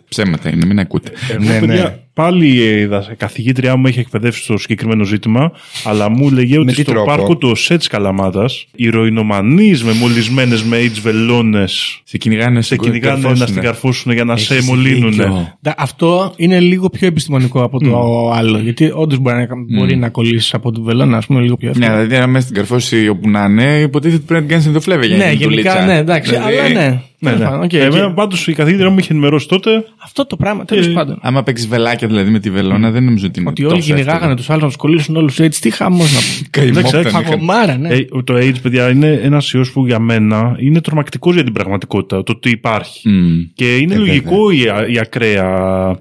[0.09, 1.11] Ψέματα είναι, μην ακούτε.
[1.41, 1.97] ναι, ναι.
[2.23, 5.53] Παιδιά, Πάλι ε, η δα- καθηγήτριά μου έχει εκπαιδεύσει στο συγκεκριμένο ζήτημα,
[5.85, 8.45] αλλά μου έλεγε ότι τι στο τρόπο; πάρκο του ΟΣΕ τη Καλαμάτα,
[8.75, 14.37] ηροϊνομανείς με μολυσμένες με AIDS βελόνες Σε κυνηγάνε, σε κυνηγάνε να στην καρφώσουν για να
[14.37, 15.17] σε μολύνουν.
[15.63, 18.59] Τα- Αυτό είναι λίγο πιο επιστημονικό από το άλλο.
[18.59, 19.47] Γιατί όντως μπορεί να,
[19.77, 22.03] μπορεί να κολλήσεις από την βελόνα, ας πούμε, λίγο πιο Ναι, εύκολα.
[22.03, 25.07] δηλαδή αν μέσα στην καρφώσει όπου να είναι, υποτίθεται ότι πρέπει να την κάνεις ενδοφλέβεια
[25.07, 25.93] για να Ναι, γίνει γενικά, δουλίτσα.
[25.93, 26.31] ναι, εντάξει.
[26.31, 27.01] Δηλαδή, Αλλά ναι.
[27.23, 27.51] Ναι, Τέλος ναι.
[27.51, 28.15] πάντων, οκ, Εμένα οκ.
[28.15, 29.71] πάντως η καθηγήτρια μου είχε ενημερώσει τότε.
[30.05, 31.19] Αυτό το πράγμα, τέλος Ε, πάντων.
[31.23, 34.17] Άμα παίξεις βελάκια δηλαδή με τη βελόνα, δεν νομίζω ότι είναι Ότι όλοι τόσο κυνηγάγανε
[34.19, 34.35] εύκολο.
[34.35, 35.61] τους άλλους να τους κολλήσουν όλους έτσι.
[35.61, 36.47] Τι χαμός να πούμε.
[36.51, 37.89] Καημόταν, Εντάξει, είχαν- Φαγωμάρα, ναι.
[37.95, 42.23] Ε, το AIDS, παιδιά, είναι ένας ιός που για μένα είναι τρομακτικός για την πραγματικότητα.
[42.23, 43.09] Το ότι υπάρχει.
[43.09, 43.39] Μμ.
[43.55, 45.47] Και είναι Ε, λογικό η, α- η ακραία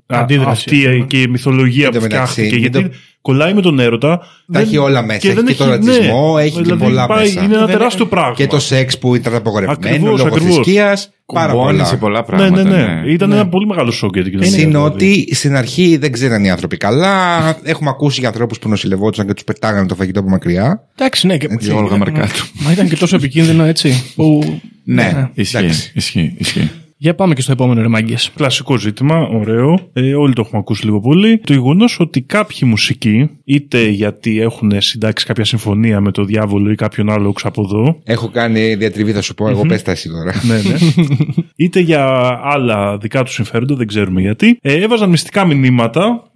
[0.07, 1.05] Αντίδραση, αυτή ας πούμε.
[1.05, 2.59] και η μυθολογία Εν τω που μεταξύ, φτιάχτηκε.
[2.61, 2.95] μην Γιατί το-
[3.29, 4.17] κολλάει με τον έρωτα.
[4.17, 5.19] Τα δεν- έχει όλα μέσα.
[5.27, 7.43] Έχει δεν και τον ρατσισμό, έχει και δηλαδή πολλά πάει- μέσα.
[7.43, 8.33] Είναι ένα Δεν- τεράστιο πράγμα.
[8.35, 10.53] Και το σεξ που ήταν απογορευμένο, Ακριβώς, λόγω ακριβώς.
[10.55, 11.09] θρησκείας.
[11.33, 11.85] Πάρα Κουμπώνει πολλά.
[11.85, 12.63] σε πολλά Ναι, πράγματα.
[12.63, 13.11] ναι, ναι.
[13.11, 14.57] Ήταν ένα πολύ μεγάλο σοκ για την κοινωνία.
[14.57, 14.85] Συν δηλαδή.
[14.93, 17.15] ότι στην αρχή δεν ξέραν οι άνθρωποι καλά.
[17.63, 20.83] Έχουμε ακούσει για ανθρώπους που νοσηλευόντουσαν και τους πετάγανε το φαγητό από μακριά.
[20.95, 21.37] Εντάξει, ναι.
[21.37, 21.47] Και...
[21.51, 22.45] Έτσι, Όλγα Μαρκάτου.
[22.53, 24.03] Μα ήταν και τόσο επικίνδυνο έτσι.
[24.15, 24.59] Που...
[24.83, 25.57] Ναι, ισχύει.
[25.57, 25.91] εντάξει.
[25.95, 26.71] Ισχύει, ισχύει.
[27.01, 28.31] Για πάμε και στο επόμενο ρε μάγκες.
[28.35, 29.89] Κλασικό ζήτημα, ωραίο.
[29.93, 31.37] Ε, όλοι το έχουμε ακούσει λίγο πολύ.
[31.37, 36.75] Το γεγονός ότι κάποιοι μουσικοί, είτε γιατί έχουν συντάξει κάποια συμφωνία με το διάβολο ή
[36.75, 39.49] κάποιον άλλο ξαποδό, Έχω κάνει διατριβή, θα σου πω.
[39.49, 40.33] Εγώ πες τα εσύ τώρα.
[40.43, 41.03] ναι, ναι.
[41.65, 42.05] είτε για
[42.43, 46.31] άλλα δικά του συμφέροντα, δεν ξέρουμε γιατί, ε, έβαζαν μυστικά μηνύματα.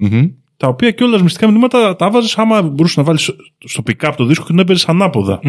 [0.63, 3.31] Τα οποία και όλα μυστικά μηνύματα τα βάζεις άμα μπορούσες να βάλεις
[3.65, 5.39] στο pick-up το δίσκο και τον έπαιζε ανάποδα.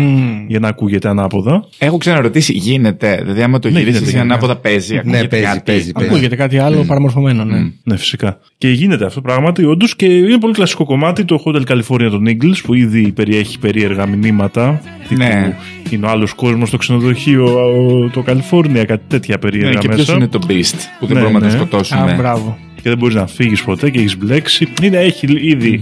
[0.47, 1.65] Για να ακούγεται ανάποδα.
[1.79, 3.19] Έχω ξαναρωτήσει, γίνεται.
[3.23, 4.33] Δηλαδή, άμα το Ναι, γυρίσεις γίνεται, εσύ γίνεται.
[4.35, 4.95] ανάποδα, παίζει.
[4.95, 6.09] Ναι, ακούγεται παίζει, κάτι; παίζει, παίζει.
[6.11, 7.59] Ακούγεται κάτι άλλο παραμορφωμένο, ναι.
[7.85, 8.39] Ναι, φυσικά.
[8.59, 9.97] Και γίνεται αυτό πράγματι, όντως.
[9.97, 14.81] Και είναι πολύ κλασικό κομμάτι το Hotel California των Eagles που ήδη περιέχει περίεργα μηνύματα.
[15.09, 15.57] τύπου Ναι.
[15.91, 20.03] Είναι ο άλλος κόσμος στο ξενοδοχείο, ο- το California, κάτι τέτοια περίεργα Ναι, και μέσα.
[20.03, 21.51] ποιος είναι το Beast που δεν Ναι, μπορούμε να ναι.
[21.53, 22.13] το σκοτώσουμε.
[22.13, 22.59] Α, μπράβο.
[22.85, 24.69] Και δεν μπορείς να φύγεις ποτέ και έχεις μπλέξει.
[24.83, 25.81] Είναι, έχει ήδη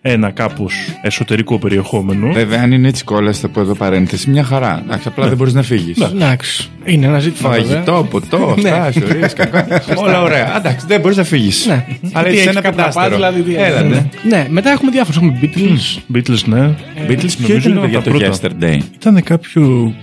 [0.00, 2.32] ένα κάπως εσωτερικό περιεχόμενο.
[2.32, 4.82] Βέβαια, αν είναι έτσι κόλλας, θα πω εδώ παρένθεση, μια χαρά.
[4.84, 6.00] Εντάξει, απλά δεν μπορείς να φύγεις.
[6.00, 6.68] Εντάξει.
[6.84, 7.50] Είναι ένα ζήτημα.
[7.50, 7.64] βέβαια.
[7.72, 8.68] Φαγητό, ποτό, Ναι.
[8.70, 9.82] αυτά, ιστορίε, κακά.
[10.04, 10.56] Όλα ωραία.
[10.56, 11.66] Εντάξει, δεν μπορείς να φύγεις.
[11.66, 11.84] Ναι.
[12.12, 13.16] Αλλά Τι έχει έχεις ένα κάτι να πας, πεντάστερο.
[13.16, 14.08] δηλαδή, τι Έλα, έχεις, ναι.
[14.36, 15.16] Ναι, μετά έχουμε διάφορου.
[15.26, 16.16] Έχουμε Beatles.
[16.16, 16.74] Beatles, ναι.
[17.08, 18.34] Beatles, ποιο Νομίζω ήταν ήταν για τα το πρώτα.
[18.34, 18.78] Yesterday.
[19.00, 19.94] Ήταν κάποιο.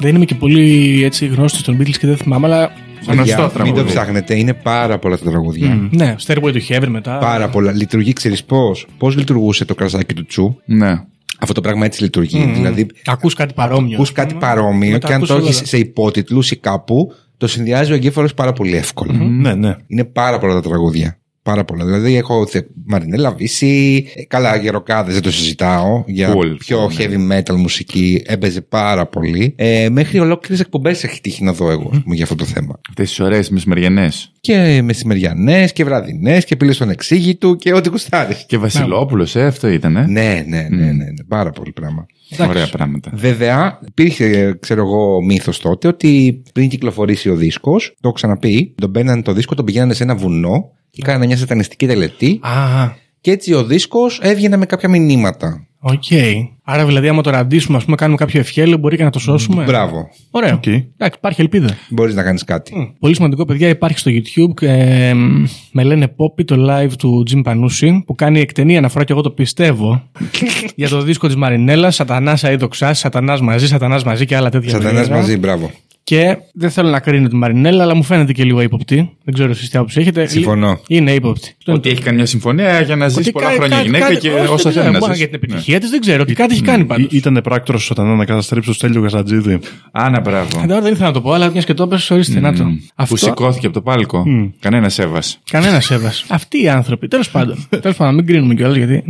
[0.00, 2.72] Δεν είμαι και πολύ έτσι γνώστης των Beatles και δεν θυμάμαι, αλλά.
[3.06, 3.80] Γνωστό Για- Μην τραγούδι.
[3.80, 5.88] το ψάχνετε, είναι πάρα πολλά τα τραγούδια.
[5.90, 7.18] Ναι, Stairway to Heaven μετά.
[7.18, 7.72] Πάρα πολλά.
[7.72, 11.00] Λειτουργεί, ξέρεις πώς; Πώς λειτουργούσε το κρασάκι του τσου; Ναι.
[11.38, 12.50] Αυτό το πράγμα έτσι λειτουργεί.
[12.54, 13.94] Δηλαδή, Ακούς κάτι παρόμοιο.
[13.94, 15.44] ακούς κάτι παρόμοιο Μετά και αν ακούς το όλα.
[15.48, 19.12] έχεις σε υπότιτλους ή κάπου, το συνδυάζει ο εγκέφαλος πάρα πολύ εύκολα.
[19.12, 19.74] Ναι, ναι.
[19.86, 21.18] Είναι πάρα πολλά τα τραγούδια.
[21.44, 21.84] Πάρα πολλά.
[21.84, 24.06] Δηλαδή έχω θε- Μαρινέλα Βύση.
[24.14, 26.04] ε, Καλά, γεροκάδες δεν το συζητάω.
[26.06, 26.94] Για Cool, πιο ναι.
[26.98, 29.52] heavy metal μουσική έπαιζε πάρα πολύ.
[29.56, 32.80] Ε, μέχρι ολόκληρες εκπομπές έχει τύχει να δω εγώ ας πούμε, για αυτό το θέμα.
[32.88, 34.32] Αυτές τις ωραίες μεσημεριανές.
[34.40, 38.34] Και μεσημεριανές και βραδινές και πύλες στον εξήγητου και ό,τι κουστάρει.
[38.46, 39.96] Και Βασιλόπουλος, ε, αυτό ήταν.
[39.96, 42.06] Ε; Ναι, ναι, ναι, ναι, ναι, πάρα πολύ πράγμα.
[42.48, 43.10] Ωραία πράγματα.
[43.14, 48.90] Βέβαια, υπήρχε, ξέρω εγώ, μύθος τότε ότι πριν κυκλοφορήσει ο δίσκος, το έχω ξαναπεί, τον
[48.90, 52.50] μπαίνανε το δίσκο, τον πηγαίνανε σε ένα βουνό και κάνανε μια σατανιστική τελετή Α,
[53.20, 55.66] και έτσι ο δίσκος έβγαινε με κάποια μηνύματα.
[55.78, 56.02] οκ.
[56.66, 59.64] Άρα δηλαδή, άμα το ραντίσουμε, ας πούμε, κάνουμε κάποιο ευχέλιο, μπορεί και να το σώσουμε;
[59.64, 60.08] Μπράβο.
[60.30, 60.54] Ωραίο.
[60.54, 60.66] Οκ.
[60.66, 61.68] Εντάξει, υπάρχει ελπίδα.
[61.88, 62.94] Μπορείς να κάνεις κάτι.
[62.98, 64.62] Πολύ σημαντικό, παιδιά, υπάρχει στο YouTube.
[64.62, 65.12] Ε,
[65.72, 69.30] με λένε Poppy το live του Jim Panucci που κάνει εκτενή αναφορά και εγώ το
[69.30, 70.02] πιστεύω
[70.76, 71.94] για το δίσκο της Μαρινέλας.
[71.94, 75.16] Σατανάς αίδοξα, Σατανάς μαζί, Σατανάς μαζί και άλλα τέτοια Σατανάς περίεργα.
[75.16, 75.70] μαζί, μπράβο.
[76.04, 79.10] Και δεν θέλω να κρίνω τη Μαρινέλα, αλλά μου φαίνεται και λίγο ύποπτη.
[79.24, 80.26] Δεν ξέρω εσείς τι άποψη έχετε.
[80.26, 80.80] Συμφωνώ.
[80.88, 81.54] Είναι ύποπτη.
[81.66, 84.20] Ότι έχει κάνει μια συμφωνία για να ζήσει Ότι πολλά κα- χρόνια κα- γυναίκα κάτι-
[84.20, 85.18] και όχι, όσα δεν θέλει ξέρω, να μπορεί ζήσει.
[85.18, 86.22] Για την επιτυχία της δεν ξέρω.
[86.22, 87.06] Ότι κάτι έχει κάνει πάντως.
[87.12, 89.58] Ήταν πράκτορος σατανά να καταστρέψει το Στέλιο Καζατζίδη.
[89.92, 90.64] Άνα, μπράβο.
[90.68, 92.64] Τώρα δεν ήθελα να το πω, αλλά μιας και το έπεσε, ορίστε να το.
[92.64, 93.16] Που Αυτό.
[93.16, 94.24] σηκώθηκε από το πάλκο.
[94.60, 95.22] Κανένα έβα.
[95.50, 96.12] Κανένα έβα.
[96.28, 97.08] Αυτοί οι άνθρωποι.
[97.08, 97.66] Τέλος πάντων.
[97.82, 99.02] Τέλος πάντων, μην κρίνουμε κιόλας γιατί.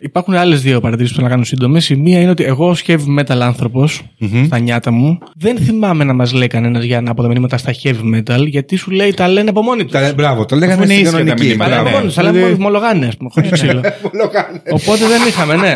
[0.00, 0.06] Ναι.
[0.06, 1.88] Υπάρχουν άλλες δύο παρατηρήσεις που θέλω να κάνω σύντομες.
[1.90, 4.02] Η μία είναι ότι εγώ ως heavy metal άνθρωπος,
[4.46, 8.46] στα νιάτα μου, δεν θυμάμαι να μας λέει κανένας για να αποδομηνύματα στα heavy metal,
[8.46, 9.92] γιατί σου λέει τα λένε από μόνοι τους.
[9.92, 11.46] Τα- Μπράβο, το λέγανε Αφού είναι στην ίσια τα κανονική.
[11.46, 11.88] μηνύματα, Αλλά Μπράβο.
[11.88, 13.80] από μόνοι τους, αλλά Δηλαδή- μόνο μολογάνε, ας πούμε, χωρίς ξύλο.
[14.70, 15.74] Οπότε δεν είχαμε, ναι.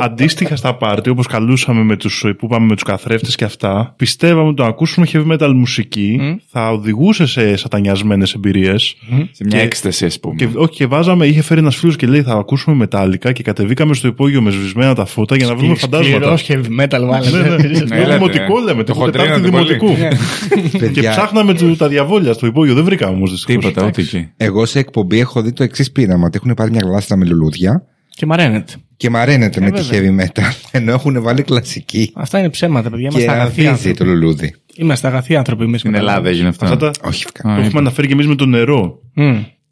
[0.00, 4.46] Αντίστοιχα στα πάρτι, όπως καλούσαμε με τους, που είπαμε με τους καθρέφτες και αυτά, πιστεύαμε
[4.46, 6.20] ότι το να ακούσουμε heavy metal μουσική
[6.50, 8.96] θα οδηγούσε σε σατανιασμένες εμπειρίες.
[9.30, 10.34] Σε μια Και- έκσταση, ας πούμε.
[10.34, 13.94] Και, όχι, και βάζαμε, είχε φέρει ένας φίλος και λέει: Θα ακούσουμε μετάλλικα και κατεβήκαμε
[13.94, 16.36] στο υπόγειο με σβησμένα τα φώτα για να βρούμε φαντάσματα.
[16.36, 17.30] Σκληρός heavy metal, μάλλον.
[17.30, 17.56] Ναι, ναι.
[17.68, 18.64] Ναι, Το έλατε, δημοτικό ε.
[18.64, 19.94] λέμε, Το το χοντρένατε Τετάρτη πολύ.
[19.96, 20.16] δημοτικού.
[20.72, 23.64] Και Παιδιά, ψάχναμε του- τα διαβόλια στο υπόγειο, δεν βρήκαμε όμως δυστυχώς.
[23.64, 24.28] Τίποτα, ούτε εκεί.
[24.36, 26.26] εγώ σε εκπομπή έχω δει το εξής πείραμα.
[26.26, 27.82] Ότι έχουν πάρει μια γλάστα με λουλούδια
[28.18, 28.72] Και μαραίνεται.
[28.96, 30.16] και μαραίνεται με τη βέβαια.
[30.16, 30.42] heavy metal.
[30.70, 33.08] Ενώ έχουν βάλει κλασική Αυτά είναι ψέματα, παιδιά.
[33.08, 34.10] και Είμαστε αγαθοί ανθίζει το άνθρωποι.
[34.12, 34.54] λουλούδι.
[34.76, 35.80] Είμαστε αγαθοί άνθρωποι εμείς.
[35.80, 36.64] Στην Ελλάδα έγινε αυτό.
[36.64, 38.98] Αυτά τα Όχι, το έχουμε αναφέρει και εμείς με το νερό.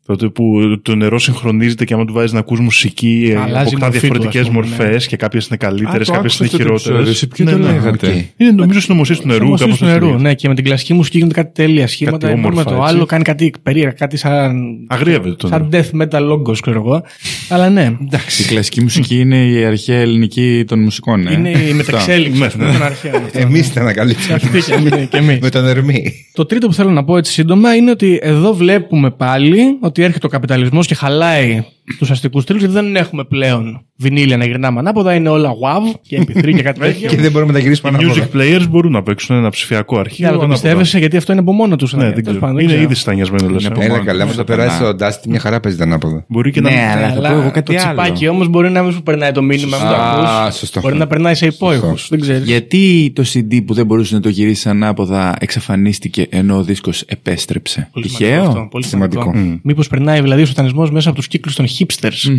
[0.07, 3.59] Τότε που το νερό συγχρονίζεται και άμα του βάζεις να ακούς μουσική, ε, Αλλάζει η
[3.59, 5.07] αποκτά μορφή του, διαφορετικές ας πούμε, μορφές ναι.
[5.09, 7.09] και κάποιες είναι καλύτερες, Α, το κάποιες άκουσα είναι αυτό το χειρότερες.
[7.09, 7.15] επεισόδιο.
[7.15, 8.17] Σε ποιο το λέγατε; οκ.
[8.37, 11.17] Είναι νομίζω συνωμοσίες του νερού, Νερού, κάπω του νερού, ναι, και με την κλασική μουσική
[11.17, 12.19] γίνονται κάτι τέλεια σχήματα.
[12.19, 12.95] Κάτι Ενώ με όμορφα, το έτσι.
[12.95, 14.55] άλλο κάνει κάτι περίεργα, κάτι σαν.
[14.89, 17.03] Αγρίευεται το Σαν death metal logo, ξέρω εγώ.
[17.49, 17.97] Αλλά ναι,
[18.41, 21.27] Η κλασική μουσική είναι η αρχαία ελληνική των μουσικών.
[21.27, 21.33] ε.
[21.33, 22.73] είναι η μεταξέλιξη Ναι, αυτό, ναι.
[22.73, 23.15] των αρχαίων.
[23.25, 23.39] αυτό.
[23.39, 24.35] Εμείς την ανακαλύψαμε.
[24.35, 25.39] Αυτή και εμείς- και εμείς.
[25.39, 26.13] με τον Ερμή.
[26.33, 29.59] Το τρίτο που θέλω να πω έτσι σύντομα είναι ότι εδώ βλέπουμε πάλι
[29.97, 31.65] ότι έρχεται ο καπιταλισμός και χαλάει
[31.99, 35.15] τους αστικούς τίτλου γιατί δεν έχουμε πλέον βινίλια να γυρνάμε ανάποδα.
[35.15, 37.09] Είναι όλα WAV και MP3 και κάτι τέτοιο.
[37.09, 38.29] Και δεν μπορούμε να τα γυρίσουμε Οι ανάποδα.
[38.33, 40.17] music players μπορούν να παίξουν ένα ψηφιακό αρχείο.
[40.19, 40.61] Για να το ανάποδα.
[40.63, 41.93] πιστεύεσαι γιατί αυτό είναι από μόνο τους.
[41.95, 42.49] Ναι, δεν ξέρω.
[42.59, 43.67] Είναι ήδη στανιασμένο λες.
[43.67, 44.63] από Έλα μόνο καλά, τους, μου το σατανά.
[44.69, 46.25] περάσει ο Ντάστι μια χαρά παίζει τα ανάποδα.
[46.29, 46.85] Μπορεί και να Ναι, μην.
[46.85, 48.01] αλλά θα πω εγώ κάτι το άλλο.
[48.03, 49.77] τσιπάκι όμως μπορεί να μην σου περνάει το μήνυμα.
[49.77, 50.57] μην το Α, ακούς.
[50.59, 50.81] σωστό.
[50.81, 52.09] Μπορεί να περνάει σε υπόϊχους.
[52.11, 52.45] Δεν ξέρεις.
[52.49, 57.91] Γιατί το CD που δεν μπορούσε να το γυρίσει ανάποδα εξαφανίστηκε ενώ ο δίσκος επέστρεψε;
[58.03, 59.35] Τυχαίο; Σημαντικό.
[59.63, 62.31] Μήπως περνάει δηλαδή ο σατανισμός μέσα από τους κύκλους των hipsters.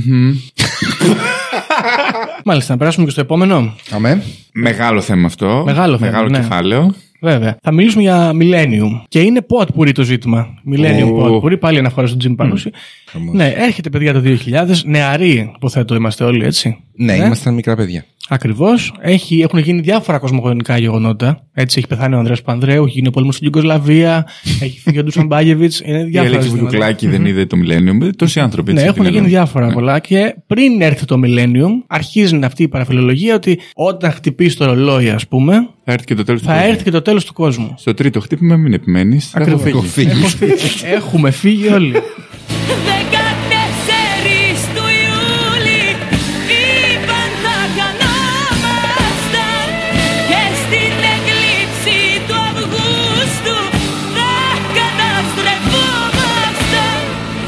[2.46, 3.76] Μάλιστα, να περάσουμε και στο επόμενο.
[3.92, 4.24] Αμέ.
[4.52, 5.64] Μεγάλο θέμα αυτό.
[5.66, 6.40] Μεγάλο θέμα, ναι.
[6.40, 6.96] κεφάλαιο.
[7.20, 7.58] Βέβαια.
[7.62, 9.02] Θα μιλήσουμε για Millennium.
[9.08, 10.48] Και είναι ποτπουρί το ζήτημα.
[10.74, 11.42] Millennium Ω.
[11.42, 12.70] potpourri, πάλι αναφορά στον Jim Panucci.
[13.32, 14.66] Ναι, έρχεται παιδιά το 2000.
[14.86, 16.78] Νεαροί, υποθέτω, είμαστε όλοι έτσι.
[16.96, 18.06] Ναι, ήμασταν μικρά παιδιά.
[18.30, 18.94] Ακριβώς.
[19.42, 21.42] Έχουν γίνει διάφορα κοσμογονικά γεγονότα.
[21.54, 24.28] Έτσι, έχει πεθάνει ο Ανδρέας Πανδρέου, έχει γίνει ο πόλεμος στην Ιουγκοσλαβία,
[24.64, 25.82] έχει φύγει ο Ντούσαν Μπάγεβιτς.
[25.86, 26.30] Είναι Η διάφορα.
[26.30, 26.70] Αλέξη ζητήματα.
[26.70, 28.10] Βουλιουκλάκη δεν είδε το Millennium.
[28.16, 29.44] Τόσοι άνθρωποι Ναι, έτσι έχουν την γίνει εννοούν.
[29.44, 34.66] διάφορα πολλά και πριν έρθει το Millennium, αρχίζει αυτή η παραφιλολογία ότι όταν χτυπήσει το
[34.66, 35.54] ρολόι, ας πούμε,
[35.86, 36.70] Θα έρθει και το τέλος του θα κόσμου.
[36.70, 37.74] έρθει και το τέλος του κόσμου.
[37.78, 39.30] Στο τρίτο χτύπημα, μην επιμένεις.
[39.30, 39.92] Θα έχω Ακριβώς.
[39.92, 40.08] φύγει.
[40.10, 40.20] Φύγει.
[40.20, 40.94] Έχω φύγει.
[40.96, 41.94] Έχουμε φύγει όλοι.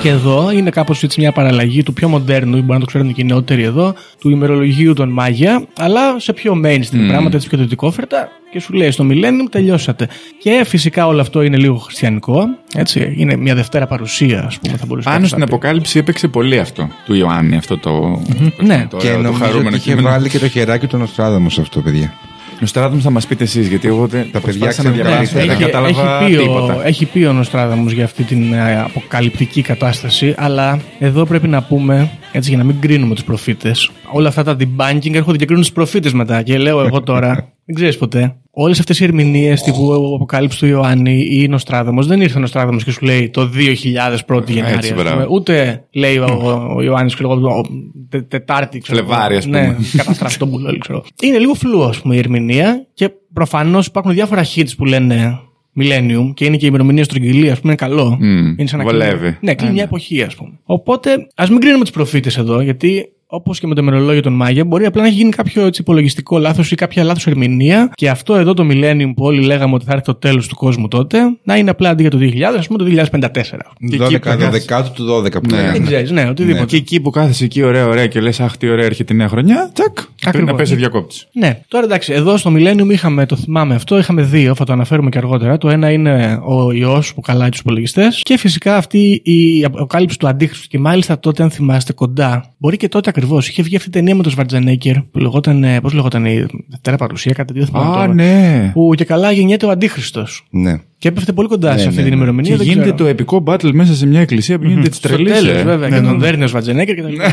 [0.01, 3.13] Και εδώ είναι κάπως έτσι μια παραλλαγή του πιο μοντέρνου, ή μπορεί να το ξέρουν
[3.13, 7.57] και οι νεότεροι εδώ, του ημερολογίου των Μάγια, αλλά σε πιο mainstream πράγματα, έτσι πιο
[7.57, 8.29] δυτικόφερτα.
[8.51, 10.07] Και σου λέει στο Millennium τελειώσατε.
[10.39, 12.43] Και φυσικά όλο αυτό είναι λίγο χριστιανικό.
[12.75, 15.53] Έτσι, είναι μια Δευτέρα παρουσία, ας πούμε, θα μπορούσε Πάνω κάποιος στην να πει.
[15.53, 18.21] Αποκάλυψη έπαιξε πολύ αυτό του Ιωάννη, αυτό το.
[18.57, 18.87] Ναι.
[18.89, 20.09] το, Και το νομίζω χαρούμενο ότι είχε κείμενο.
[20.09, 22.13] βάλει και το χεράκι του Νοστράδαμου σε αυτό, παιδιά.
[22.59, 24.31] Νοστράδαμους θα μας πείτε εσείς, γιατί εγώ δεν.
[24.31, 25.45] Τα παιδιά προσπάθησα να ξέρουν διαβάσω, καλύτερα.
[25.45, 26.85] δεν Έχει, κατάλαβα έχει, πει ο, τίποτα.
[26.85, 32.09] έχει πει ο Νοστράδαμος για αυτή την ε, αποκαλυπτική κατάσταση, αλλά εδώ πρέπει να πούμε,
[32.31, 35.71] έτσι για να μην κρίνουμε τους προφήτες, όλα αυτά τα debunking έρχονται και κρίνουν τους
[35.71, 36.41] προφήτες μετά.
[36.41, 37.33] Και λέω εγώ τώρα,
[37.65, 42.37] δεν ξέρεις ποτέ, όλες αυτές οι ερμηνείες τύπου Αποκάλυψη του Ιωάννη ή Νοστράδαμο δεν ήρθε
[42.37, 44.73] ο Νοστράδαμο και σου λέει το 2001 Γενάρη.
[44.73, 45.03] Έτσι, ας πούμε.
[45.03, 45.25] μπράβο.
[45.29, 47.61] Ούτε λέει ο, ο Ιωάννης, ξέρω εγώ, ο-
[48.09, 48.79] τε- Τετάρτη.
[48.79, 49.07] ξέρω εγώ.
[49.07, 49.61] Φλεβάρι, ας πούμε.
[49.61, 51.03] Ναι, καταστράφει τον πουλόλι, ξέρω.
[51.23, 55.39] Είναι λίγο φλού, ας πούμε, η ερμηνεία και προφανώς υπάρχουν διάφορα hits που λένε
[55.79, 58.17] Millennium και είναι και η ημερομηνία στρογγυλή, ας πούμε, είναι καλό.
[58.19, 59.17] Μμ, είναι σαν να βολεύει.
[59.17, 59.87] κλείνει- Ναι, κλείνει Ε, μια ναι.
[59.89, 60.51] εποχή, ας πούμε.
[60.63, 64.65] Οπότε, ας μην κρίνουμε τους προφήτες εδώ, γιατί όπως και με το ημερολόγιο των Μάγια,
[64.65, 67.91] μπορεί απλά να έχει γίνει κάποιο έτσι, υπολογιστικό λάθος ή κάποια λάθος ερμηνεία.
[67.95, 70.87] Και αυτό εδώ το Millennium που όλοι λέγαμε ότι θα έρθει το τέλος του κόσμου
[70.87, 73.73] τότε, να είναι απλά αντί για το 2000, ας πούμε το 2054.
[73.79, 75.55] 12, 12 του 12 που Ναι.
[75.55, 75.71] λέγανε.
[75.71, 76.65] Δεν ξέρεις, ναι, οτιδήποτε.
[76.65, 79.27] Και εκεί που κάθεσαι εκεί, ωραία, ωραία, και λες, Αχ, τι ωραία, έρχεται η νέα
[79.27, 80.51] χρονιά, τσακ, πρέπει Ακριβώς.
[80.51, 81.27] να πέσει ο διακόπτης.
[81.33, 85.09] Ναι, τώρα εντάξει, εδώ στο Millennium είχαμε, το θυμάμαι αυτό, είχαμε δύο, θα το αναφέρουμε
[85.09, 85.57] και αργότερα.
[85.57, 90.27] Το ένα είναι ο ιός που καλάει τους υπολογιστές και φυσικά αυτή η αποκάλυψη του
[90.27, 90.67] Αντίχρηστου.
[90.67, 94.15] Και μάλιστα τότε, αν θυμάστε κοντά, μπορεί και τότε ακριβώς, είχε βγει αυτή η ταινία
[94.15, 97.93] με τον Σβαρτζανέκερ που λεγόταν, ε, πώς λεγόταν η Δευτέρα Παρουσία, κάτι τέτοιο θυμάμαι Α,
[97.93, 98.13] τώρα.
[98.13, 98.69] ναι.
[98.73, 100.25] Που και καλά γεννιέται ο Αντίχρηστο.
[100.49, 100.75] Ναι.
[100.97, 102.15] Και έπεφτε πολύ κοντά Ναι, σε αυτή ναι, την ναι.
[102.17, 102.51] ημερομηνία.
[102.51, 102.97] Και δεν γίνεται ξέρω.
[102.97, 105.29] το επικό battle μέσα σε μια εκκλησία που γίνεται τη Στο τρελή.
[105.31, 107.31] τέλος, βέβαια, και τον δέρνει ο Σβαρτζανέκερ και τα λοιπά.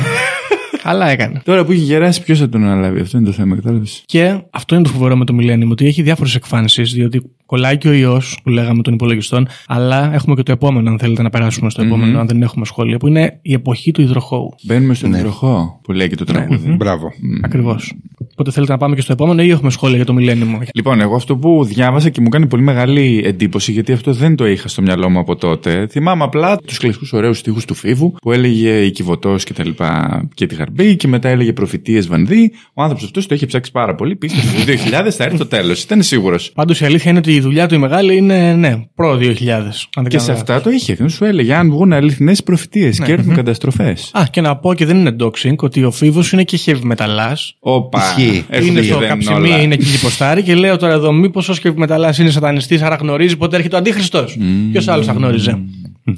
[0.87, 1.41] Καλά έκανε.
[1.45, 4.75] Τώρα που έχει γεράσει, ποιος θα τον αναλάβει, αυτό είναι το θέμα, κατάλαβες; Και αυτό
[4.75, 8.39] είναι το φοβερό με το Millennium, ότι έχει διάφορες εκφάνσεις, διότι κολλάει και ο ιός
[8.43, 12.19] που λέγαμε των υπολογιστών, αλλά έχουμε και το επόμενο, αν θέλετε να περάσουμε στο επόμενο,
[12.21, 14.55] αν δεν έχουμε σχόλια, που είναι η εποχή του υδροχώου.
[14.63, 16.71] Μπαίνουμε στον υδροχό που λέει και το τραγούδι.
[16.73, 17.13] Μπράβο.
[17.43, 17.95] Ακριβώς.
[18.39, 20.61] Οπότε θέλετε να πάμε και στο επόμενο ή έχουμε σχόλια για το Millennium.
[20.75, 24.47] Λοιπόν, εγώ αυτό που διάβασα και μου κάνει πολύ μεγάλη εντύπωση, γιατί αυτό δεν το
[24.47, 25.87] είχα στο μυαλό μου από τότε.
[25.91, 30.23] Θυμάμαι απλά τους κλασικούς ωραίους στίχους του Φίβου που έλεγε η Κιβωτός και τα λοιπά
[30.35, 32.53] και τη Γαρμπή και μετά έλεγε προφητείες Βανδύ.
[32.75, 34.17] Ο άνθρωπος αυτός το είχε ψάξει πάρα πολύ.
[34.17, 35.83] Πίστευε ότι το 2000 θα έρθει το τέλος.
[35.83, 36.53] Ήταν σίγουρος.
[36.55, 39.89] Πάντως η αλήθεια είναι ότι η δουλειά του η μεγάλη είναι, ναι, προ 2000.
[39.97, 40.31] αν δεν Και κάνω σε λάθος.
[40.31, 41.09] αυτά το είχε.
[41.09, 44.11] Σου έλεγε αν βγουν αληθινές προφητείες και έρθουν καταστροφές.
[44.13, 47.37] Α, και να πω και δεν είναι doxing ότι ο Φίβος είναι και heavy μεταλλά.
[47.59, 48.01] Όπα.
[48.27, 48.45] Ισχύει.
[48.49, 49.63] Έρχονται Είναι και στο δένουν καψιμί, όλα.
[49.63, 53.37] είναι εκεί υποστάρι και λέω τώρα εδώ, μήπως ο heavy μεταλλά είναι σατανιστής, άρα γνωρίζει
[53.37, 54.39] πότε έρχεται ο Αντίχριστος.
[54.73, 55.59] Ποιος άλλος θα γνώριζε;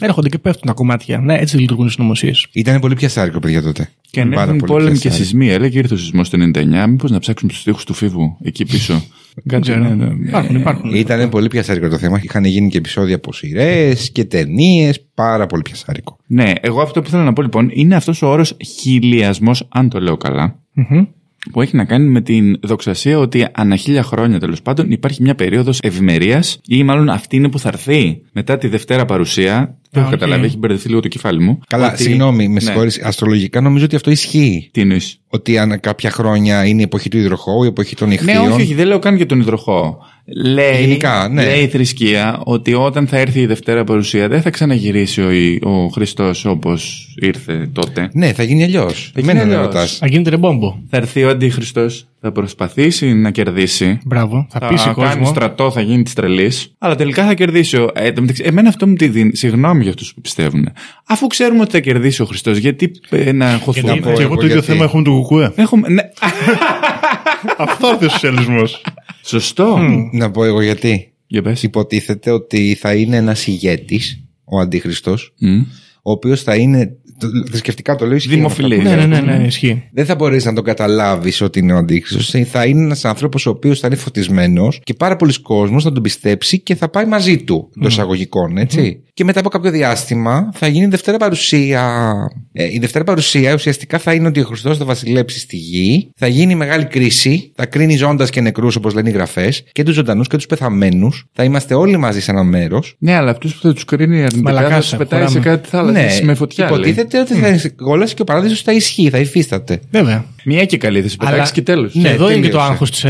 [0.01, 1.19] Έρχονται και πέφτουν τα κομμάτια.
[1.19, 2.47] Ναι, έτσι λειτουργούν οι συνωμοσίες.
[2.53, 3.89] Ήταν πολύ πιασάρικο, παιδιά τότε.
[4.11, 5.29] Και αν Πάρα έρθουν πολύ πόλεμοι και πιασάρικο.
[5.29, 8.65] σεισμοί, έλεγε ήρθε ο σεισμός το 99, μήπως να ψάξουμε τους τοίχους του Φίβου εκεί
[8.65, 9.03] πίσω.
[9.47, 10.29] Κάτι ναι, ναι, ναι.
[10.29, 10.95] Υπάρχουν, υπάρχουν.
[10.95, 12.21] Ήταν πολύ πιασάρικο το θέμα.
[12.23, 15.05] Είχαν γίνει και επεισόδια από σειρές και ταινίες.
[15.15, 16.19] Πάρα πολύ πιασάρικο.
[16.27, 20.01] Ναι, εγώ αυτό που θέλω να πω λοιπόν είναι αυτός ο όρος χιλιασμός, αν το
[20.01, 21.05] λέω καλά, Μμμ.
[21.53, 25.35] Που έχει να κάνει με την δοξασία ότι ανά χίλια χρόνια τέλος πάντων υπάρχει μια
[25.35, 29.79] περίοδος ευημερίας, ή μάλλον αυτή είναι που θα έρθει μετά τη Δευτέρα παρουσία.
[29.91, 30.19] Δεν έχω οκ.
[30.19, 31.59] καταλάβει, έχει μπερδευτεί λίγο το κεφάλι μου.
[31.67, 32.61] Καλά, Ότι- συγγνώμη, με Ναι.
[32.61, 33.03] συγχωρείς.
[33.03, 34.69] Αστρολογικά νομίζω ότι αυτό ισχύει.
[34.73, 38.15] Τι εννοείς; Ότι αν κάποια χρόνια είναι η εποχή του υδροχώου, η εποχή των Ναι,
[38.15, 38.53] ηχθείων.
[38.53, 39.99] όχι, όχι, δεν λέω καν για τον υδροχό.
[40.45, 41.45] Λέει, Γενικά, ναι.
[41.45, 45.21] λέει η θρησκεία ότι όταν θα έρθει η Δευτέρα παρουσία δεν θα ξαναγυρίσει
[45.63, 48.11] ο, ο Χριστός όπως ήρθε τότε.
[48.13, 49.13] Ναι, θα γίνει αλλιώς.
[49.15, 49.67] γίνει Εμένα με αλλιώς.
[49.67, 49.97] ρωτάς.
[49.97, 50.77] Θα γίνεται ρεμπόμπο.
[50.91, 51.87] Θα έρθει ο Αντίχριστο,
[52.21, 53.99] θα προσπαθήσει να κερδίσει.
[54.05, 54.47] Μπράβο.
[54.51, 55.25] Θα, Θα πείσει κάνει κόσμο.
[55.27, 56.73] στρατό, θα γίνει της τρελής.
[56.79, 57.77] Αλλά τελικά θα κερδίσει.
[57.77, 59.37] ο- Ε, εν τω μεταξύ, εμένα αυτό μου τη δίνει.
[59.37, 60.69] Συγγνώμη για αυτούς που πιστεύουν.
[61.07, 63.95] Αφού ξέρουμε ότι θα κερδίσει ο Χριστός, γιατί ε, να χωθούμε.
[63.95, 64.67] να πω Και εγώ το ίδιο γιατί.
[64.73, 65.53] θέμα έχουμε το κουκουέ.
[65.57, 65.89] Έχουμε.
[65.89, 66.03] Ναι.
[67.59, 68.83] Αυτό είναι ο σοσιαλισμός.
[69.25, 69.79] Σωστό.
[70.13, 71.13] Να πω εγώ γιατί.
[71.27, 71.63] Για πες.
[71.63, 75.59] Υποτίθεται ότι θα είναι ένας ηγέτης, ο Αντίχριστο, Μμ.
[76.03, 76.97] ο οποίος θα είναι.
[77.19, 78.29] το- Θρησκευτικά το λέω ισχύει.
[78.29, 78.79] Δημοφιλής.
[78.79, 78.91] αυτό.
[78.97, 79.83] Ναι, ναι, ναι, ναι, ισχύει.
[79.93, 82.35] Δεν θα μπορέσει να τον καταλάβεις ότι είναι ο Αντίχριστος.
[82.51, 86.03] Θα είναι ένας άνθρωπος ο οποίος θα είναι φωτισμένος και πάρα πολλοί κόσμος θα τον
[86.03, 89.03] πιστέψει και θα πάει μαζί του εντό εισαγωγικών, έτσι.
[89.19, 92.13] Και μετά από κάποιο διάστημα θα γίνει η Δευτέρα Παρουσία.
[92.53, 96.27] Ε, η Δευτέρα Παρουσία ουσιαστικά θα είναι ότι ο Χριστός θα βασιλέψει στη γη, θα
[96.27, 100.27] γίνει μεγάλη κρίση, θα κρίνει ζώντας και νεκρούς όπως λένε οι γραφές, και τους ζωντανούς
[100.29, 101.27] και τους πεθαμένους.
[101.33, 102.97] Θα είμαστε όλοι μαζί σε ένα μέρος.
[102.99, 105.57] Ναι, αλλά αυτούς που θα τους κρίνει αρνητικά θα Μαλακάσα, τους πετάει σε χωράμε.
[105.57, 106.65] κάτι θάλασσα με φωτιά.
[106.65, 106.79] λέει.
[106.79, 109.81] υποτίθεται ότι θα κόλαση και ο παράδεισος θα ισχύει, θα υφίσταται.
[109.91, 110.25] Βέβαια.
[110.45, 111.95] Μία και καλή θα σε πετάξει και τέλος.
[111.95, 112.71] Ναι, εδώ είναι και το τελείωσε.
[112.71, 113.05] άγχος της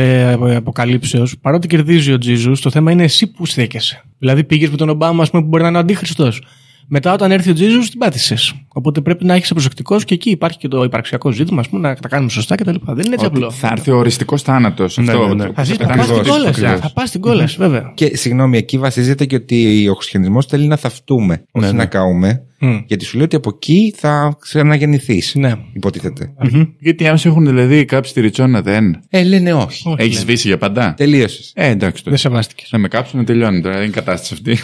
[0.56, 1.34] αποκαλύψεως.
[1.40, 4.02] Παρότι κερδίζει ο Τζίζους, το θέμα είναι εσύ που στέκεσαι.
[4.18, 6.46] Δηλαδή πήγες με τον Ομπάμα, ας πούμε, που μπορεί να είναι ο αντίχριστο.
[6.86, 8.54] Μετά, όταν έρθει ο Τζίζου, την πάτησες.
[8.78, 11.94] Οπότε πρέπει να είσαι προσεκτικός και εκεί υπάρχει και το υπαρξιακό ζήτημα, ας πούμε, να
[11.94, 12.74] τα κάνουμε σωστά κτλ.
[12.86, 13.50] Δεν είναι έτσι απλό.
[13.50, 14.98] Θα έρθει ο οριστικός θάνατος.
[14.98, 15.50] Αυτό ναι, ναι.
[15.54, 16.52] Θα ζήσει, θα πετάνε πας στην στο κόλαση.
[16.60, 16.76] φωτιά.
[16.76, 17.92] Θα πας στην κόλαση, βέβαια.
[17.94, 22.42] Και συγγνώμη, εκεί βασίζεται και ότι ο χριστιανισμός θέλει να θαυτούμε, όχι να καούμε.
[22.60, 22.78] Μμ.
[22.86, 25.34] Γιατί σου λέει ότι από εκεί θα ξαναγεννηθείς.
[25.34, 25.54] Ναι.
[25.72, 26.32] Υποτίθεται.
[26.78, 29.88] Γιατί αν σε έχουν δηλαδή κάψει τη ριτσόνα δεν; Ε, λένε όχι.
[29.88, 30.20] Όχι, Έχεις ναι.
[30.20, 30.94] σβήσει για παντά.
[30.96, 31.52] Τελείωσες.
[31.54, 32.16] Ε, εντάξει τώρα.
[32.16, 32.68] Δεν σεβάστηκες.
[32.72, 33.74] Να με κάψουν να τελειώνει τώρα.
[33.74, 34.58] Δεν είναι η κατάσταση αυτή.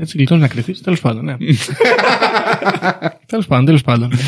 [0.00, 0.80] Έτσι γλιτώνεις να κρυθεί.
[0.80, 1.36] Τέλος πάντων, ναι.
[3.30, 4.10] τέλος πάντων, τέλος πάντων.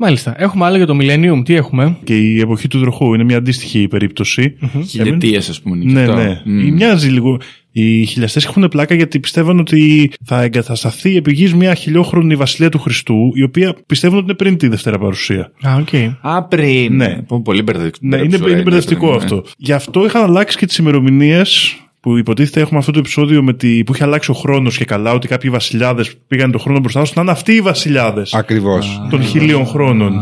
[0.00, 0.34] Μάλιστα.
[0.36, 1.40] Έχουμε άλλο για το Millennium.
[1.44, 4.56] Τι έχουμε; Και η εποχή του Υδροχόου είναι μια αντίστοιχη περίπτωση.
[4.88, 5.76] Χιλιετίες, ας πούμε.
[5.82, 6.22] είναι Ναι, και αυτό.
[6.22, 6.40] ναι.
[6.44, 6.72] Μμ.
[6.72, 7.40] Μοιάζει λίγο.
[7.72, 12.78] Οι χιλιαστές έχουν πλάκα γιατί πιστεύαν ότι θα εγκατασταθεί επί γης μια χιλιόχρονη βασιλεία του
[12.78, 15.52] Χριστού, η οποία πιστεύουν ότι είναι πριν τη Δευτέρα Παρουσία.
[15.66, 15.88] Α, οκ.
[16.20, 16.96] Α, πριν.
[16.96, 17.22] Ναι.
[17.26, 18.06] Πω, Πολύ μπερδευτικό.
[18.06, 19.44] Ναι, είναι, είναι μπερδευτικό αυτό.
[19.56, 23.84] Γι' αυτό είχαν αλλάξει και τις ημερομηνίες Που υποτίθεται έχουμε αυτό το επεισόδιο με τη,
[23.84, 27.14] που είχε αλλάξει ο χρόνος και καλά, ότι κάποιοι βασιλιάδες πήγαν τον χρόνο μπροστά τους
[27.14, 28.34] να είναι αυτοί οι βασιλιάδες.
[28.34, 29.02] Ακριβώς.
[29.10, 30.20] των χιλίων χρόνων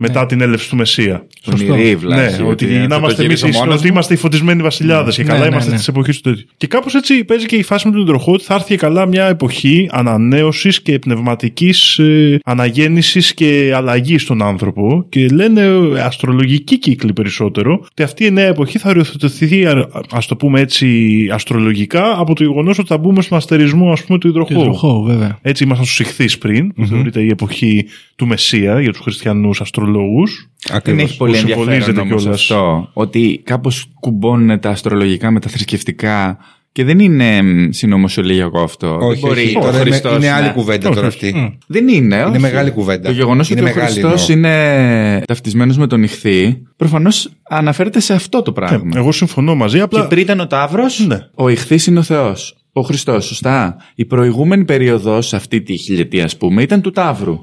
[0.00, 1.26] μετά την έλευση του Μεσσία.
[1.44, 3.92] Πονηρή βλάχη, Ναι, ότι, ότι να θα το είμαστε εμείς γυρίσω μόνος ότι μου.
[3.92, 5.76] είμαστε οι φωτισμένοι βασιλιάδες και Ναι, καλά ναι, είμαστε ναι.
[5.76, 6.46] της εποχής του τέτοιου.
[6.56, 9.06] Και κάπως έτσι παίζει και η φάση με τον τροχό ότι θα έρθει και καλά
[9.06, 15.06] μια εποχή ανανέωσης και πνευματικής ε, αναγέννησης και αλλαγής στον άνθρωπο.
[15.08, 19.84] Και λένε ε, αστρολογικοί κύκλοι περισσότερο ότι αυτή η νέα εποχή θα οριοθετηθεί, α
[20.28, 24.26] το πούμε έτσι, αστρολογικά από το γεγονός ότι θα μπούμε στον αστερισμό ας πούμε, του
[24.32, 24.60] Του υδροχώου.
[24.60, 25.38] υδροχώου, βέβαια.
[25.42, 27.86] Έτσι ήμασταν στους ηχθείς πριν, που θεωρείται η εποχή
[28.16, 29.86] του Μεσσία για τους χριστιανούς αστρολόγου.
[29.92, 31.02] Δεν Ακριβώς.
[31.02, 32.40] έχει πολύ Που ενδιαφέρον συμβολίζεται όμως κιόλας.
[32.40, 32.90] αυτό.
[32.92, 36.38] Ότι κάπως κουμπώνουν τα αστρολογικά με τα θρησκευτικά
[36.72, 38.98] και δεν είναι μ, συνωμοσιολογικό αυτό.
[38.98, 39.56] δεν Όχι, μπορεί όχι.
[39.56, 41.58] ο Τώρα είναι, Χριστός είναι να- άλλη κουβέντα τώρα αυτή.
[41.66, 42.16] Δεν είναι.
[42.16, 42.38] Είναι όχι.
[42.40, 43.08] μεγάλη κουβέντα.
[43.08, 44.50] Το γεγονός ότι Είναι ο μεγάλη, Χριστός εννοώ.
[44.50, 48.90] είναι ταυτισμένος με τον ηχθή, προφανώς αναφέρεται σε αυτό το πράγμα.
[48.94, 50.06] Εγώ συμφωνώ μαζί, Και απλά.
[50.06, 51.18] πριν ήταν ο Ταύρος, Ναι.
[51.34, 52.56] ο ηχθής είναι ο Θεός.
[52.72, 53.76] Ο Χριστός, σωστά.
[53.94, 57.38] Η προηγούμενη περίοδος, αυτή τη χιλιετία, ας πούμε, ήταν του ταυρου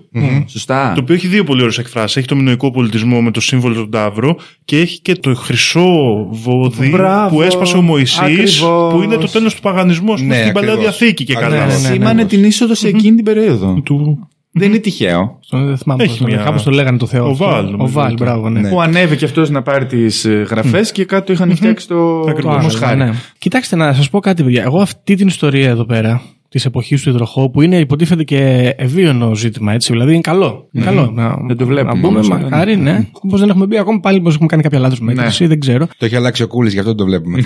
[0.48, 0.92] Σωστά.
[0.96, 2.18] Το οποίο έχει δύο πολύ ωραίες εκφράσεις.
[2.18, 4.30] Έχει το μινοϊκό πολιτισμό με το σύμβολο του Ταύρου
[4.66, 7.36] και έχει και το χρυσό βόδι Μπράβο.
[7.36, 8.60] που έσπασε ο Μωυσής Ακριβώς.
[8.94, 10.98] που είναι το τέλος του παγανισμού ας πούμε, Ναι, στην Παλαιά ακριβώς.
[10.98, 11.56] Διαθήκη και καλά.
[11.56, 11.82] Ακριβώς.
[11.82, 11.94] ναι, ναι.
[11.94, 13.82] Σήμανε την είσοδο σε εκείνη την περίοδο.
[13.86, 14.28] Του...
[14.58, 15.38] Δεν είναι τυχαίο.
[15.42, 16.50] Στον- Δεν θυμάμαι Έχει πώς το μια- λέγανε.
[16.50, 17.26] Κάπως το λέγανε το Θεό.
[17.28, 17.46] Ο αυτό.
[17.46, 18.28] Βάλ, Ο νομίζω Βάλ, ήταν.
[18.28, 18.60] μπράβο, ναι.
[18.60, 18.70] Ναι.
[18.70, 22.56] Που ανέβηκε αυτός να πάρει τις γραφές και κάτω είχαν φτιάξει το Ακριβώς.
[22.56, 22.94] Το μοσχάρι.
[22.94, 23.20] άγαλμα, ναι.
[23.38, 24.64] Κοιτάξτε να σας πω κάτι, παιδιά.
[24.64, 26.22] Εγώ αυτή την ιστορία εδώ πέρα
[26.56, 29.92] της εποχής του υδροχώου που είναι υποτίθεται και ευίωνο ζήτημα, έτσι.
[29.92, 30.68] Δηλαδή είναι καλό.
[30.72, 31.12] Είναι καλό.
[31.14, 33.08] Να, Δεν το βλέπουμε Να μπούμε, όμως, μακάρι, ναι.
[33.24, 35.88] Μήπω δεν έχουμε μπει ακόμα πάλι, μήπω έχουμε κάνει κάποια λάθος μέτρηση, δεν ξέρω.
[35.98, 37.38] Το έχει αλλάξει ο Κούλης, γι' αυτό δεν το βλέπουμε.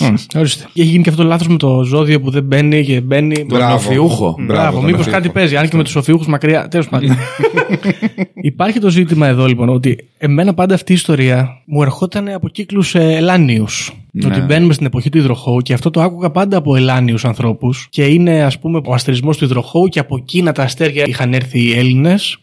[0.00, 0.64] Μμ, Ορίστε.
[0.72, 3.44] Και έχει γίνει και αυτό το λάθος με το ζώδιο που δεν μπαίνει και μπαίνει.
[3.48, 3.72] Μπράβο.
[3.72, 4.36] νοφιούχο.
[4.46, 5.16] Μπράβο, τον μήπως Οφίχο.
[5.16, 6.68] κάτι παίζει, αν και με τους οφιούχους μακριά.
[6.68, 7.16] Τέλος πάντων.
[8.50, 12.94] Υπάρχει το ζήτημα εδώ λοιπόν ότι εμένα πάντα αυτή η ιστορία μου ερχόταν από κύκλους
[12.94, 13.92] ελάνιους.
[14.14, 14.26] Ναι.
[14.26, 17.86] Ότι μπαίνουμε στην εποχή του υδροχώου και αυτό το άκουγα πάντα από ελάνιους ανθρώπους.
[17.90, 21.60] Και είναι, ας πούμε, ο αστερισμό του υδροχώου και από εκείνα τα αστέρια είχαν έρθει
[21.60, 22.38] οι Έλληνες.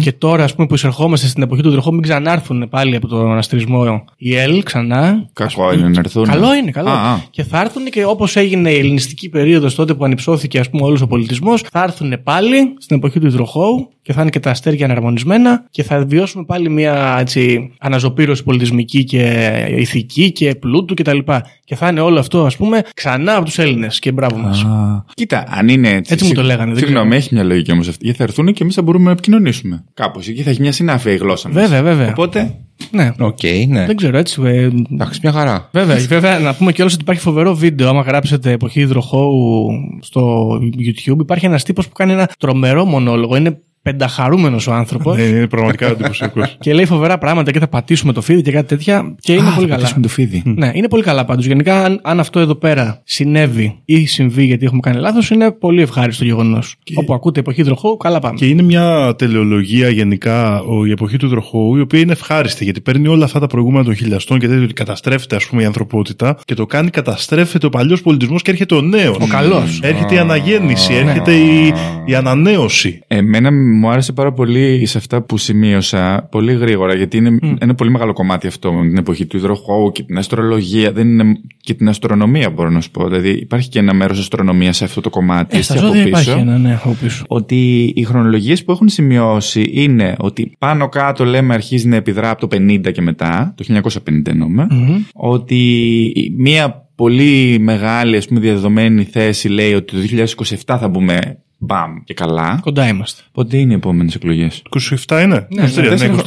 [0.00, 3.36] Και τώρα, ας πούμε, που εισερχόμαστε στην εποχή του υδροχώου, μην ξανάρθουν πάλι από τον
[3.36, 5.28] αστερισμό οι Έλλ ξανά.
[5.32, 6.24] Κακό είναι να έρθουν.
[6.24, 6.88] Καλό είναι, καλό.
[6.88, 7.20] Α, α.
[7.30, 11.00] Και θα έρθουν και όπως έγινε η ελληνιστική περίοδος τότε που ανυψώθηκε ας πούμε όλος
[11.00, 14.84] ο πολιτισμός, θα έρθουν πάλι στην εποχή του υδροχώου και θα είναι και τα αστέρια
[14.84, 21.18] αναρμονισμένα και θα βιώσουμε πάλι μια έτσι, αναζωπήρωση πολιτισμική και ηθική και πλούτου κτλ.
[21.64, 23.98] Και θα είναι όλο αυτό, ας πούμε, ξανά από τους Έλληνες.
[23.98, 24.62] Και μπράβο μας.
[24.64, 26.12] Α, Κοίτα, αν είναι έτσι.
[26.12, 27.20] Έτσι μου το λέγανε, δεν Συγγνώμη, ξέρω.
[27.20, 28.04] έχει μια λογική όμως αυτή.
[28.04, 29.53] Γιατί θα έρθουν και εμείς θα μπορούμε να επικοινωνήσουμε.
[29.94, 31.62] Κάπως εκεί θα έχει μια συνάφεια η γλώσσα μας.
[31.62, 32.08] Βέβαια, βέβαια.
[32.08, 32.54] Οπότε.
[32.90, 33.12] Ναι.
[33.18, 33.38] Οκ,
[33.68, 33.86] ναι.
[33.86, 34.42] Δεν ξέρω, έτσι.
[34.44, 35.68] ε, Εντάξει, μια χαρά.
[35.72, 37.88] Βέβαια, βέβαια, να πούμε κιόλας ότι υπάρχει φοβερό βίντεο.
[37.88, 39.66] Άμα γράψετε εποχή Υδροχόου
[40.00, 43.36] στο YouTube, υπάρχει ένας τύπος που κάνει ένα τρομερό μονόλογο.
[43.36, 45.16] Είναι πενταχαρούμενος ο άνθρωπος.
[45.16, 46.56] Ναι, είναι πραγματικά εντυπωσιακός.
[46.60, 49.14] και λέει φοβερά πράγματα και θα πατήσουμε το φίδι και κάτι τέτοια.
[49.20, 49.74] Και είναι Α, πολύ θα καλά.
[49.76, 50.42] πατήσουμε το φίδι.
[50.44, 51.46] Ναι, είναι πολύ καλά πάντως.
[51.46, 55.82] Γενικά, αν, αν αυτό εδώ πέρα συνέβη ή συμβεί γιατί έχουμε κάνει λάθος, είναι πολύ
[55.82, 56.76] ευχάριστο γεγονός.
[56.94, 58.36] Όπου ακούτε εποχή υδροχώου, καλά πάμε.
[58.38, 62.80] Και είναι μια τελεολογία γενικά ο, η εποχή του υδροχώου, η οποία είναι ευχάριστη γιατί
[62.80, 66.36] παίρνει όλα αυτά τα προηγούμενα των χιλιαστών και τέτοιο ότι καταστρέφεται ας πούμε η ανθρωπότητα
[66.44, 69.16] και το κάνει καταστρέφεται ο παλιός πολιτισμός και έρχεται ο νέος.
[69.20, 69.80] Ο καλός.
[69.82, 71.72] Έρχεται η αναγέννηση, έρχεται η,
[72.06, 73.00] η ανανέωση.
[73.06, 77.90] Εμένα μου άρεσε πάρα πολύ σε αυτά που σημείωσα πολύ γρήγορα, γιατί είναι ένα πολύ
[77.90, 80.92] μεγάλο κομμάτι αυτό με την εποχή του υδροχώου και την αστρολογία.
[80.92, 83.08] Δεν είναι και την αστρονομία, μπορώ να σου πω.
[83.08, 85.56] Δηλαδή, υπάρχει και ένα μέρος αστρονομίας σε αυτό το κομμάτι.
[85.56, 86.30] Ε, στα έτσι, από ζώδια πίσω.
[86.30, 87.24] υπάρχει ένα, ναι, από πίσω.
[87.28, 92.48] Ότι οι χρονολογίες που έχουν σημειώσει είναι ότι πάνω κάτω λέμε αρχίζει να επιδρά από
[92.48, 94.66] το 50 και μετά, το 1950 εννοούμε,
[95.14, 100.24] ότι μία πολύ μεγάλη ας πούμε διαδεδομένη θέση λέει ότι το
[100.66, 102.58] 2027 θα μπούμε μπαμ και καλά.
[102.62, 103.22] Κοντά είμαστε.
[103.32, 104.62] Πότε είναι οι επόμενες εκλογές;
[105.06, 105.46] 27 είναι.
[105.50, 106.10] 23, ναι,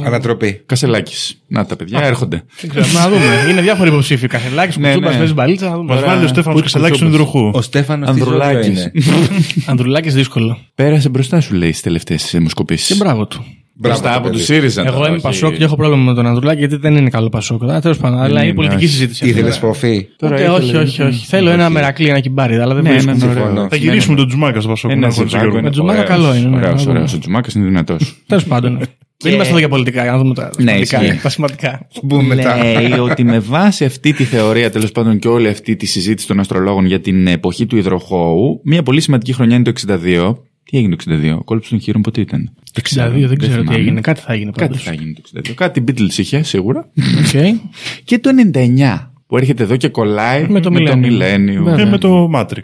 [0.00, 0.06] ναι.
[0.06, 0.62] Ανατροπή.
[0.66, 1.42] Κασελάκης.
[1.46, 2.42] Να τα παιδιά έρχονται.
[2.60, 3.46] Δεν ξέρω, να δούμε.
[3.50, 4.26] Είναι διάφοροι υποψήφοι.
[4.26, 5.18] Κασελάκης, Ναι, Κουτσούμπας, ναι.
[5.18, 5.68] παίζει μπαλίτσα.
[5.68, 5.94] να δούμε.
[5.94, 7.50] Μας βάλει ο Στέφανος Κασελάκης στον υδροχό.
[7.54, 8.66] Ο Στέφανος Ανδρουλάκης.
[8.66, 8.92] είναι.
[9.66, 10.58] Ανδρουλάκης δύσκολο.
[10.74, 12.96] Πέρασε μπροστά σου, λέει, στις τελευταίες Και δημοσκοπήσει.
[12.96, 13.44] μπράβο του.
[13.74, 14.58] Μπροστά Μπράβο, από το τους παιδί.
[14.58, 14.82] ΣΥΡΙΖΑ.
[14.82, 17.28] Εγώ τώρα, είμαι όχι- Πασόκ και έχω πρόβλημα με τον Ανδρουλάκη γιατί δεν είναι καλό
[17.28, 17.62] Πασόκ.
[17.80, 18.92] Τέλος πάντων, αλλά είναι είναι, πολιτική όχι.
[18.92, 19.24] συζήτηση.
[19.24, 19.38] αυτή.
[19.38, 20.06] Ήθελε φοφή.
[20.16, 21.26] Τώρα Ούτε, ήθελε- όχι, όχι, όχι.
[21.26, 23.10] Θέλω ένα μερακλή, ένα κυμπάρι, αλλά δεν Ναι, βρίσκω.
[23.10, 23.44] έναν ωραίο.
[23.44, 23.68] Συμφωνώ.
[23.68, 24.90] Θα γυρίσουμε τον Τζουμάκας στο Πασόκ.
[24.90, 25.62] Ένα να έχω ζευγάρι Γιώργο.
[25.62, 26.90] Με Τζουμάκα καλό είναι, ναι, Ωραίος, να δούμε.
[26.90, 27.14] ωραίος.
[27.14, 28.22] Ο Τζουμάκας είναι δυνατός.
[28.26, 28.78] Τέλος πάντων.
[29.24, 31.02] Δεν είμαστε εδώ για πολιτικά, για να δούμε τα Ναι, σημαντικά.
[31.04, 31.20] ισχύει.
[31.22, 31.86] Τα σημαντικά.
[32.02, 32.56] Μπούμε μετά.
[32.56, 36.40] Λέει ότι με βάση αυτή τη θεωρία, τέλος πάντων και όλη αυτή τη συζήτηση των
[36.40, 40.36] αστρολόγων για την εποχή του υδροχώου, μια πολύ σημαντική χρονιά είναι το 62.
[40.72, 43.58] Τι έγινε το 62, ο κόλπος των χοίρων πότε ήταν; Το 62 δεν ξέρω τι
[43.60, 43.76] θυμάμαι.
[43.78, 44.00] έγινε.
[44.00, 44.82] Κάτι θα έγινε Κάτι πάντως.
[44.82, 45.20] θα γίνει το
[45.50, 45.52] 62.
[45.54, 46.88] Κάτι Beatles είχε, σίγουρα.
[47.18, 47.58] Οκ.
[48.04, 49.06] και το 99.
[49.26, 51.46] που έρχεται εδώ και κολλάει Με το Millennium.
[51.52, 51.86] Και Βέβαια.
[51.86, 52.62] με το Matrix.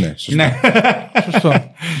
[0.00, 0.34] Ναι, σωστά.
[0.34, 0.52] Ναι.
[1.32, 1.52] Σωστό.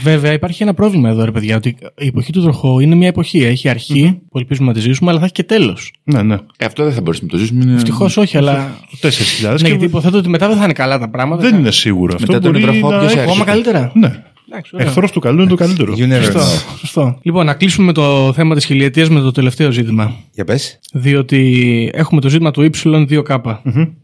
[0.02, 3.38] Βέβαια, υπάρχει ένα πρόβλημα εδώ, ρε παιδιά, ότι η εποχή του Υδροχόου είναι μια εποχή.
[3.44, 5.92] Έχει αρχή, που ελπίζουμε να τη ζήσουμε, αλλά θα έχει και τέλος.
[6.04, 6.36] Ναι, ναι.
[6.56, 7.64] Ε, αυτό δεν θα μπορούσαμε να το ζήσουμε.
[7.64, 8.70] είναι- Ευτυχώς όχι, αλλά.
[9.00, 11.42] 4.000 Ναι, και γιατί υποθέτω ότι μετά δεν θα είναι καλά τα πράγματα.
[11.50, 12.32] δεν είναι σίγουρο αυτό.
[12.32, 13.32] Μετά τον Μπορεί Υδροχόο, να ποιος έχει- έρχεται.
[13.32, 13.92] Ακόμα καλύτερα.
[13.94, 14.22] Ναι.
[14.50, 14.86] Εντάξει, ωραία.
[14.86, 15.94] Εχθρός του καλού είναι το καλύτερο.
[15.96, 16.78] You never Σωστό, know.
[16.78, 17.18] σωστό.
[17.22, 20.14] Λοιπόν, να κλείσουμε με το θέμα της χιλιετίας με το τελευταίο ζήτημα.
[20.34, 20.78] Για πες.
[20.92, 23.38] Διότι έχουμε το ζήτημα του Y2K.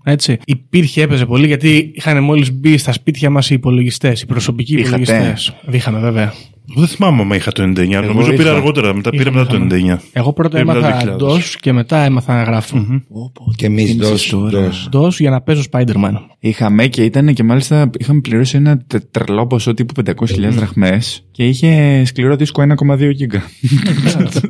[0.05, 0.39] Έτσι.
[0.45, 5.03] Υπήρχε, έπαιζε πολύ γιατί είχαν μόλις μπει στα σπίτια μας οι υπολογιστές, οι προσωπικοί Είχατε.
[5.03, 5.55] υπολογιστές.
[5.71, 6.33] Είχαμε, βέβαια.
[6.77, 7.89] Δεν θυμάμαι αν είχα το 99.
[7.89, 8.37] Νομίζω είχα.
[8.43, 8.95] πήρα αργότερα.
[8.95, 9.95] Μετά πήρα Είχαμε, μετά το είχαμε.
[9.97, 10.09] 99.
[10.13, 11.37] Εγώ πρώτα Πήρα μετά το έμαθα 2000.
[11.37, 12.85] DOS και μετά έμαθα να γράφω.
[13.57, 14.31] Και εμείς θύμισες DOS.
[14.31, 14.71] τώρα.
[14.93, 14.99] DOS.
[15.07, 16.13] DOS για να παίζω Spider-Man.
[16.39, 21.47] Είχαμε και ήταν και μάλιστα είχαμε πληρώσει ένα τε- τρελό ποσό τύπου 500.000 δραχμές και
[21.47, 23.43] είχε σκληρό δίσκο 1,2 γίγκα.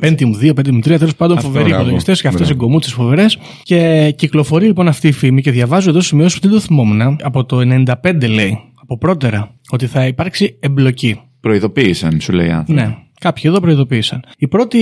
[0.01, 1.81] Pentium 2, Pentium 3, τέλος πάντων Αυτό, φοβεροί μπράβο.
[1.81, 2.65] υπολογιστές και αυτές οι Μπράβο.
[2.65, 3.37] γκομούτσες φοβερές.
[3.63, 7.01] Και κυκλοφορεί λοιπόν αυτή η φήμη και διαβάζω εδώ σημειώσεις που δεν το θυμόμουν.
[7.21, 11.19] Από το 95 λέει, από πρώτερα, ότι θα υπάρξει εμπλοκή.
[11.49, 12.73] Προειδοποίησαν, σου λέει άνθρωπο.
[12.81, 12.95] Ναι.
[13.19, 14.23] Κάποιοι εδώ προειδοποίησαν.
[14.37, 14.79] Η πρώτη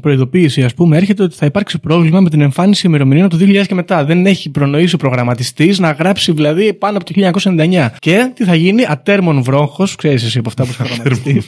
[0.00, 3.66] προειδοποίηση, ας πούμε, έρχεται ότι θα υπάρξει πρόβλημα με την εμφάνιση ημερομηνίων από το 2000
[3.66, 4.04] και μετά.
[4.04, 7.12] Δεν έχει προνοήσει ο προγραμματιστής να γράψει δηλαδή πάνω από το
[7.44, 7.88] 1999.
[7.98, 11.42] Και τι θα γίνει, ατέρμον βρόχος, ξέρεις εσύ από αυτά που είσαι προγραμματιστή.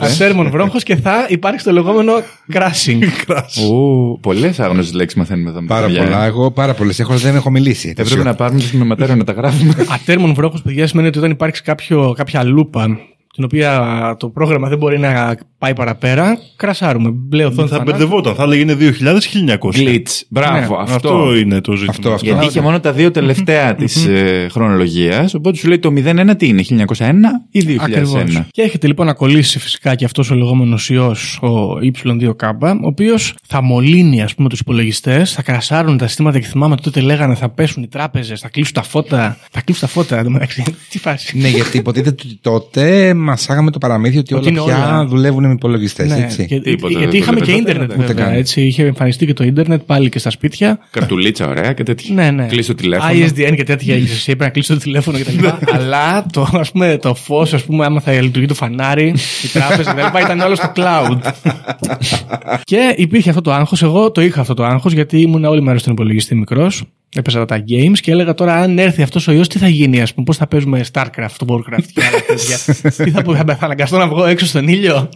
[0.00, 2.12] ατέρμον βρόχος και θα υπάρξει το λεγόμενο
[2.52, 3.02] crashing.
[3.70, 5.60] Ου, Πολλές άγνωστες λέξεις μαθαίνουμε εδώ.
[5.60, 6.02] με τα Πάρα παιδιά.
[6.02, 6.24] πολλά.
[6.24, 7.94] Εγώ πάρα πολλές έχω, δεν έχω μιλήσει.
[7.96, 9.74] Έπρεπε να πάρουμε το σημειωματέριο να τα γράφουμε.
[9.88, 12.98] ατέρμον βρόχος, παιδιά, σημαίνει ότι όταν υπάρξει κάποιο, κάποια λούπα
[13.38, 17.10] την οποία το πρόγραμμα δεν μπορεί να πάει παραπέρα, κρασάρουμε.
[17.10, 17.90] Μπλε οθόνη Θα θανάτου.
[17.90, 18.34] μπερδευόταν.
[18.34, 19.56] Θα έλεγε είναι 2000-1900.
[19.58, 20.20] Glitch.
[20.28, 21.08] Μπράβο, Ναι, αυτό.
[21.08, 21.92] Αυτό είναι το ζήτημα.
[21.96, 22.26] Αυτό, αυτό.
[22.26, 24.08] Γιατί είχε μόνο τα δύο τελευταία της
[24.50, 25.34] χρονολογίας.
[25.34, 27.12] Οπότε σου λέει το 01 τι είναι, 1901
[27.50, 27.78] ή 2001.
[27.80, 28.40] Ακριβώς.
[28.50, 32.50] Και έχετε λοιπόν να κολλήσει φυσικά και αυτός ο λεγόμενος ιός, ο Y2K,
[32.82, 36.82] ο οποίος θα μολύνει ας πούμε τους υπολογιστές, θα κρασάρουν τα συστήματα και θυμάμαι ότι
[36.82, 39.36] τότε λέγανε θα πέσουν οι τράπεζες, θα κλείσουν τα φώτα.
[39.50, 40.62] Θα κλείσουν τα φώτα, εντωμεταξύ.
[40.90, 41.38] Τι φάση.
[41.38, 45.04] Ναι, γιατί υποτίθεται ότι τότε μασάγαμε το παραμύθι ότι Ότι όλα είναι πια όλα.
[45.06, 46.08] δουλεύουν με υπολογιστές.
[46.08, 46.46] Ναι, έτσι.
[46.46, 48.24] και- Τίποτα γιατί δεν είχαμε το και βλέπετε, ίντερνετ ούτε βέβαια.
[48.24, 48.34] καν.
[48.34, 50.78] Έτσι, είχε εμφανιστεί και το ίντερνετ πάλι και στα σπίτια.
[50.90, 52.14] Καρτουλίτσα, ωραία και τέτοια.
[52.14, 52.46] Ναι, ναι.
[52.46, 53.12] Κλείσει το τηλέφωνο.
[53.12, 55.46] ISDN και τέτοια είχες εσύ, έπρεπε να κλείσει το τηλέφωνο κτλ.
[55.74, 59.14] Αλλά το, ας πούμε, το φως, ας πούμε, άμα θα λειτουργεί το φανάρι,
[59.44, 60.18] η τράπεζα κτλ.
[60.24, 61.18] ήταν όλος στο cloud.
[62.64, 63.82] και υπήρχε αυτό το άγχος.
[63.82, 66.82] Εγώ το είχα αυτό το άγχος γιατί ήμουν όλη μέρα στον υπολογιστή μικρός.
[67.14, 70.14] Έπαιζα τα games και έλεγα τώρα αν έρθει αυτός ο ιός, τι θα γίνει, ας
[70.14, 72.56] πούμε, πώς θα παίζουμε Starcraft, Warcraft και άλλα τέτοια.
[73.04, 75.08] τι θα, πω, θα αναγκαστώ να βγω έξω στον ήλιο;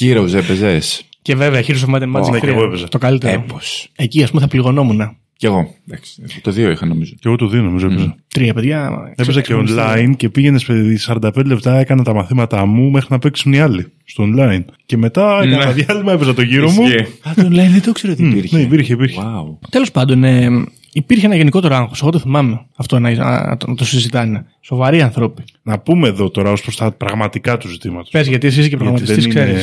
[0.00, 2.88] Heroes έπαιζες; Και βέβαια, Heroes of Might and Magic ναι, 3, και εγώ έπαιζα.
[2.88, 3.32] το καλύτερο.
[3.32, 3.88] Έπος.
[3.96, 5.16] Εκεί, ας πούμε, θα πληγωνόμουν.
[5.36, 5.74] Κι εγώ.
[5.88, 7.12] Εντάξει, Το δύο είχα νομίζω.
[7.14, 8.16] Και εγώ το δύο νομίζω έπαιζα.
[8.28, 8.90] Τρία παιδιά.
[9.16, 10.66] Έπαιζα και ξε- online και πήγαινες
[11.06, 14.64] 45 λεπτά, έκανα τα μαθήματά μου μέχρι να παίξουν οι άλλοι στο online.
[14.86, 15.72] Και μετά έκανα Ναι.
[15.72, 16.82] διάλειμμα, έπαιζα το γύρο μου.
[16.82, 16.96] Ισχύει.
[17.28, 18.56] Α, το λέει, δεν το ξέρω τι υπήρχε.
[18.56, 19.20] Ναι, υπήρχε, υπήρχε.
[19.20, 19.68] Wow.
[19.70, 20.48] Τέλος πάντων, ε,
[20.92, 22.00] υπήρχε ένα γενικότερο άγχος.
[22.02, 24.46] Εγώ το θυμάμαι αυτό να, να, να το, να το συζητάνε.
[24.60, 25.44] Σοβαροί άνθρωποι.
[25.70, 28.08] Να πούμε εδώ τώρα ως προς τα πραγματικά του ζητήματος.
[28.10, 29.54] Πες γιατί εσύ είσαι και προγραμματιστής, δεν είναι-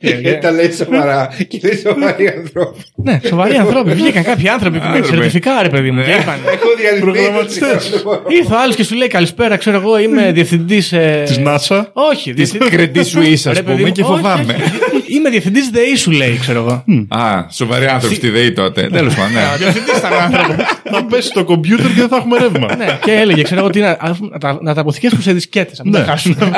[0.00, 0.40] ξέρεις.
[0.40, 2.80] Τα λέει σοβαρά και λέει σοβαροί άνθρωποι.
[2.94, 3.92] ναι, σοβαροί άνθρωποι.
[3.92, 5.14] Βγήκαν κάποιοι άνθρωποι που με Άνθρωποι.
[5.14, 6.02] σερτιφικά, ρε παιδί μου.
[6.02, 6.38] και είπαν.
[6.52, 7.00] Έχω διαλυθεί.
[7.04, 7.90] Προγραμματιστές.
[8.28, 10.92] Ήρθε ο άλλος και σου λέει καλησπέρα, ξέρω εγώ, είμαι διευθυντής.
[10.92, 11.22] Ε...
[11.26, 11.84] Της NASA.
[11.92, 12.66] Όχι, διευθυντή.
[12.70, 14.56] Credit Suisse, Ρε ας παιδί πούμε, μου, και όχι, φοβάμαι.
[14.58, 15.14] όχι.
[15.16, 16.84] Είμαι διευθυντής ΔΕΗ, σου λέει, ξέρω εγώ.
[17.08, 18.88] Α, σοβαροί άνθρωποι στη ΔΕΗ τότε.
[18.92, 19.32] Τέλος πάντων.
[19.32, 19.40] ναι.
[19.58, 20.56] Διευθυντής ήταν άνθρωπος.
[20.90, 22.76] Θα πέσει το κομπιούτερ και δεν θα έχουμε ρεύμα.
[22.76, 23.98] Ναι, και έλεγε, ξέρω εγώ, τι να,
[24.30, 25.78] να, τα- να τα αποθηκεύσουμε σε δισκέτες.
[25.78, 26.36] Να μην τα χάσουμε.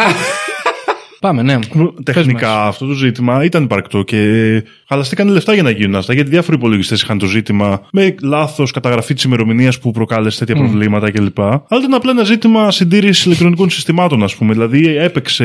[1.21, 1.59] Πάμε, ναι.
[2.05, 4.19] Τεχνικά αυτό το ζήτημα ήταν υπαρκτό και
[4.89, 6.15] χαλαστήκαν λεφτά για να γίνουν αυτά.
[6.15, 11.11] Γιατί διάφοροι υπολογιστές είχαν το ζήτημα με λάθος καταγραφή της ημερομηνίας που προκάλεσε τέτοια προβλήματα
[11.11, 11.39] κλπ.
[11.41, 14.53] Αλλά ήταν απλά ένα ζήτημα συντήρησης ηλεκτρονικών συστημάτων, ας πούμε.
[14.53, 15.45] Δηλαδή έπαιξε.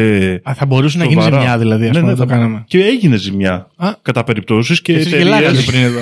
[0.50, 1.42] Α, θα μπορούσε να γίνει σοβαρά.
[1.42, 2.64] ζημιά, δηλαδή, ας Ναι, πούμε, ναι, το θα- κάναμε.
[2.68, 3.68] Και έγινε ζημιά.
[3.76, 3.90] Α.
[4.02, 6.00] Κατά περιπτώσεις και Εσείς εταιρείες, γελάγατε πριν εδώ.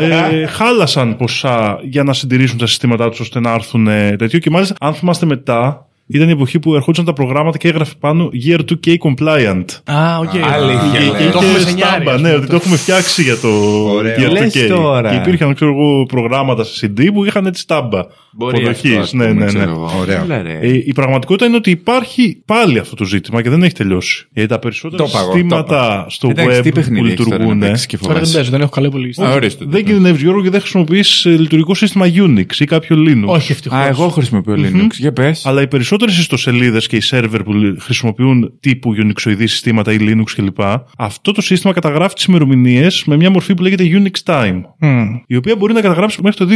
[0.40, 4.38] ε, χάλασαν ποσά για να συντηρήσουν τα συστήματά τους ώστε να έρθουν ε, τέτοιο.
[4.38, 8.30] Και μάλιστα, αν θυμάστε μετά, ήταν η εποχή που ερχόντουσαν τα προγράμματα και έγραφε πάνω
[8.46, 9.64] Year 2K compliant.
[9.84, 10.28] Α, οκ.
[10.52, 11.08] Αλήθεια, Και- λέει.
[11.08, 13.48] και Το είχε έχουμε σε στάμπα, νιάρι, ναι, ας ότι το έχουμε φτιάξει για το
[13.88, 14.16] Ωραίο.
[14.18, 14.68] Year Λες 2K.
[14.68, 15.10] τώρα.
[15.10, 18.02] Και υπήρχαν, ξέρω εγώ, προγράμματα σε CD που είχαν έτσι στάμπα.
[18.36, 18.90] Μπορεί αποδοχής.
[18.90, 19.58] αυτό, ας ναι, πούμε, ναι, ναι.
[19.58, 19.90] ξέρω εγώ.
[20.00, 20.22] Ωραίο.
[20.22, 20.58] Έλα, ρε.
[20.60, 24.26] Ε, η πραγματικότητα είναι ότι υπάρχει πάλι αυτό το ζήτημα και δεν έχει τελειώσει.
[24.32, 26.06] Γιατί τα περισσότερα Το παγώ, το συστήματα παγώ.
[26.08, 27.58] στο Εντάξει, web τι που παιχνίδι έχεις τώρα να λειτουργούν.
[27.60, 28.38] παίξεις και Τώρα δεν φοβάσαι.
[28.38, 29.24] παίζω, δεν έχω καλό υπολογιστή.
[29.24, 29.64] Α, ορίστε.
[29.68, 33.26] Δεν κινδυνεύεις Γιώργο και δεν χρησιμοποιείς λειτουργικό σύστημα Unix ή κάποιο Linux.
[33.26, 33.78] Όχι, ευτυχώς.
[33.78, 34.90] Α, εγώ χρησιμοποιώ Linux.
[34.98, 35.46] Για πες.
[35.46, 35.66] Αλλά οι
[35.96, 40.60] περισσότερες ιστοσελίδες και οι σερβερ που λ- χρησιμοποιούν τύπου Unixoειδή συστήματα ή Linux κλπ.
[40.98, 44.60] Αυτό το σύστημα καταγράφει τις ημερομηνίες με μια μορφή που λέγεται Unix Time.
[45.26, 46.46] Η οποία μπορεί να καταγράψει μέχρι το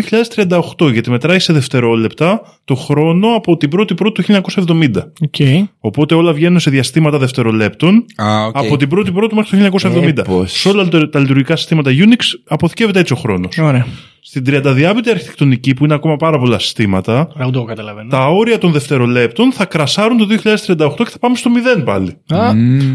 [0.79, 5.13] 2038, γιατί μετράει σε δευτερόλεπτα το χρόνο από την 1η Πρώτη του 1970.
[5.21, 5.35] Οκ.
[5.79, 8.57] Οπότε όλα βγαίνουν σε διαστήματα δευτερολέπτων Α, οκ.
[8.57, 10.19] από την 1η Πρώτη μέχρι το 1970.
[10.19, 10.53] Έπως.
[10.53, 13.59] Σε όλα τα τα λειτουργικά συστήματα Unix αποθηκεύεται έτσι ο χρόνος.
[13.59, 13.87] Ωραία.
[14.31, 18.09] Στην 32μπιτη αρχιτεκτονική που είναι ακόμα πάρα πολλά συστήματα, Τώρα ούτε εγώ καταλαβαίνω.
[18.11, 22.17] τα όρια των δευτερολέπτων θα κρασάρουν το 2038 και θα πάμε στο 0 πάλι.
[22.29, 22.51] Α,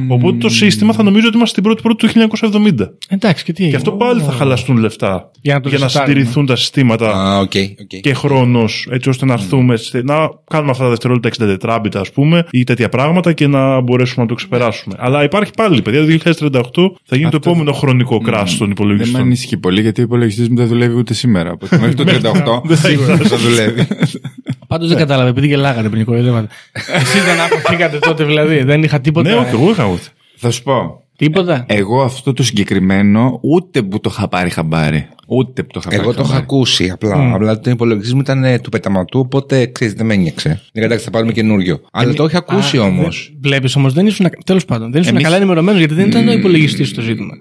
[0.10, 2.90] Οπότε το σύστημα θα νομίζει ότι είμαστε στην πρώτη πρώτη του 1970.
[3.10, 3.78] εντάξει, και τι Και έγινε.
[3.78, 6.06] αυτό πάλι θα χαλαστούν λεφτά Για να το ρεστάρουμε.
[6.14, 7.52] συντηρηθούν τα συστήματα Α, OK,
[7.82, 8.00] OK.
[8.02, 10.16] και χρόνος, έτσι ώστε να έρθουμε, σε- να
[10.50, 14.36] κάνουμε αυτά τα δευτερόλεπτα 64 ας πούμε, ή τέτοια πράγματα και να μπορέσουμε να το
[14.36, 14.96] ξεπεράσουμε.
[15.00, 18.68] Αλλά υπάρχει πάλι, παιδιά, το 2038 θα γίνει το Αυτό- επόμενο χρονικό crash των Δεν
[18.68, 19.22] με υπολογιστών.
[19.22, 21.52] ανησυχεί πολύ γιατί ο υπολογιστής μου δεν δουλεύει ούτε σήμερα.
[21.52, 23.88] Οπότε μέχρι το 38 Δεν θα σίγουρα δεν θα δουλεύει.
[24.68, 26.48] Πάντως δεν κατάλαβε, επειδή γελάγατε πριν κοροϊδεύατε.
[27.02, 28.64] Εσείς δεν αποφύγατε τότε δηλαδή.
[28.64, 29.30] Δεν είχα τίποτα.
[29.30, 30.04] Ναι, όχι, εγώ είχα ούτε.
[30.36, 31.02] Θα σου πω.
[31.16, 31.66] Τίποτα.
[31.68, 35.08] Εγώ αυτό το συγκεκριμένο ούτε που το είχα πάρει χαμπάρι.
[35.28, 36.44] Ούτε που το είχα πάρει Εγώ το είχα χαμπάρι.
[36.44, 37.34] ακούσει απλά.
[37.34, 40.62] Απλά το υπολογιστή μου ήταν ε, του πεταματού, οπότε ξέρεις, δεν με ένιωξε.
[40.74, 41.80] Δεν εντάξει, θα πάρουμε καινούριο.
[41.92, 43.34] Αλλά το είχα ακούσει όμως.
[43.42, 44.26] Βλέπεις όμως, δεν ήσουν.
[44.46, 47.34] Τέλος πάντων, δεν ήσουν Εμείς- καλά ενημερωμένος γιατί δεν ήταν ο υπολογιστής το ζήτημα.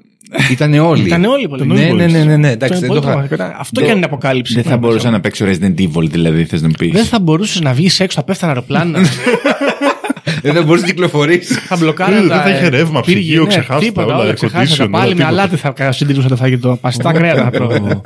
[0.50, 1.06] Ήταν όλοι.
[1.06, 1.92] Ήταν όλοι οι υπολογιστέ.
[1.92, 2.50] Ναι, ναι, ναι, ναι, ναι.
[2.50, 3.56] Εντάξει, δεν το είχα.
[3.58, 4.54] Αυτό και αν είναι αποκάλυψη.
[4.54, 6.92] Δεν θα μπορούσα να παίξω Resident Evil, δηλαδή, θες να μου πεις.
[6.92, 8.98] Δεν θα μπορούσε να βγει έξω, θα πέφτανε αεροπλάνα.
[10.42, 11.54] Δεν θα μπορούσε να κυκλοφορήσει.
[11.54, 12.42] θα μπλοκάρει Δεν τα.
[12.42, 14.30] θα είχε ρεύμα, πύργη, ψυγείο, ναι, ξεχάστα τίποτα, όλα, όλα.
[14.30, 15.28] air Ξεχάσατε condition, πάλι όλα, με τίποτα.
[15.28, 16.78] αλάτι θα συντηρούσα το φαγητό.
[16.80, 18.00] Παστά κρέατα θα τρώω.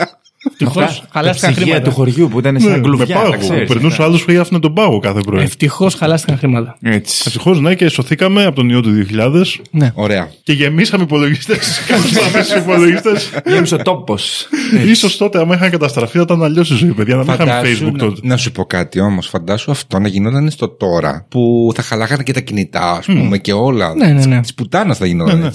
[0.51, 1.97] Ευτυχώς Τα χαλάστηκαν ψυγεία του χρήματα.
[1.97, 3.17] χωριού που ήταν Ναι, σαν με κλουβιά.
[3.17, 3.31] πάγο.
[3.31, 3.69] τα ξέρεις.
[3.69, 5.43] Περνούσε άλλος που έγραφε τον πάγο κάθε πρωί.
[5.43, 6.77] Ευτυχώς χαλάστηκαν χρήματα.
[6.83, 7.23] Έτσι.
[7.27, 9.93] Ευτυχώς, ναι, και σωθήκαμε από τον ιό του 2000 Ναι.
[9.95, 10.31] Ωραία.
[10.43, 11.81] και γεμίσαμε υπολογιστές.
[11.89, 13.31] Κάναμε υπολογιστές.
[13.47, 14.49] Γέμισε ο τόπος.
[14.97, 17.17] σω τότε, άμα είχαν καταστραφεί, θα ήταν αλλιώς η ζωή, παιδιά.
[17.17, 18.21] Να μην είχαμε Φαντάσου, Facebook να, τότε.
[18.23, 19.27] να σου πω κάτι όμως.
[19.29, 23.53] Φαντάσου αυτό να γινόταν στο τώρα που θα χαλάγανε και τα κινητά, ας πούμε, και
[23.53, 23.95] όλα.
[23.95, 24.41] Ναι, ναι, ναι.
[24.41, 25.53] Τη πουτάνα θα γινόταν.